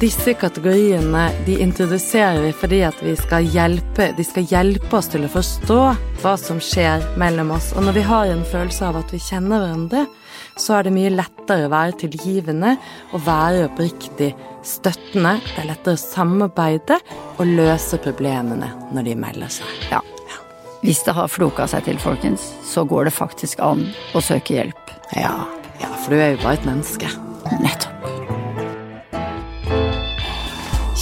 Disse 0.00 0.34
kategoriene 0.36 1.28
de 1.46 1.54
introduserer 1.62 2.40
vi 2.42 2.50
fordi 2.56 2.80
at 2.84 2.98
vi 3.04 3.14
skal 3.16 3.46
hjelpe, 3.46 4.10
de 4.16 4.26
skal 4.26 4.48
hjelpe 4.50 4.98
oss 4.98 5.08
til 5.12 5.24
å 5.24 5.30
forstå 5.32 5.78
hva 6.24 6.34
som 6.40 6.58
skjer 6.60 7.04
mellom 7.20 7.52
oss. 7.54 7.70
Og 7.76 7.86
når 7.86 8.00
vi 8.00 8.08
har 8.08 8.32
en 8.32 8.44
følelse 8.50 8.88
av 8.88 8.98
at 9.04 9.14
vi 9.14 9.22
kjenner 9.22 9.62
hverandre, 9.62 10.06
så 10.58 10.78
er 10.78 10.86
det 10.86 10.96
mye 10.96 11.14
lettere 11.14 11.68
å 11.68 11.72
være 11.72 12.00
tilgivende 12.04 12.74
og 13.12 13.24
være 13.28 13.68
oppriktig 13.68 14.32
støttende. 14.66 15.36
Det 15.52 15.62
er 15.62 15.70
lettere 15.70 15.98
å 15.98 16.00
samarbeide 16.00 16.98
og 17.36 17.46
løse 17.48 18.00
problemene 18.02 18.72
når 18.94 19.10
de 19.10 19.16
melder 19.26 19.52
seg. 19.60 19.78
Ja. 19.92 20.02
Hvis 20.84 21.00
det 21.06 21.14
har 21.16 21.30
floka 21.32 21.64
seg 21.70 21.86
til, 21.86 21.96
folkens, 21.96 22.42
så 22.68 22.82
går 22.84 23.08
det 23.08 23.14
faktisk 23.16 23.62
an 23.64 23.86
å 24.12 24.20
søke 24.20 24.58
hjelp. 24.58 24.90
Ja, 25.16 25.32
ja 25.80 25.88
for 26.02 26.12
du 26.12 26.20
er 26.20 26.34
jo 26.34 26.42
bare 26.42 26.58
et 26.58 26.66
menneske. 26.68 27.08
Nettopp. 27.64 28.04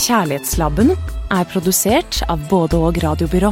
Kjærlighetslabben 0.02 0.94
er 1.34 1.50
produsert 1.50 2.22
av 2.30 2.46
både 2.50 2.78
og 2.78 3.02
radiobyrå. 3.02 3.50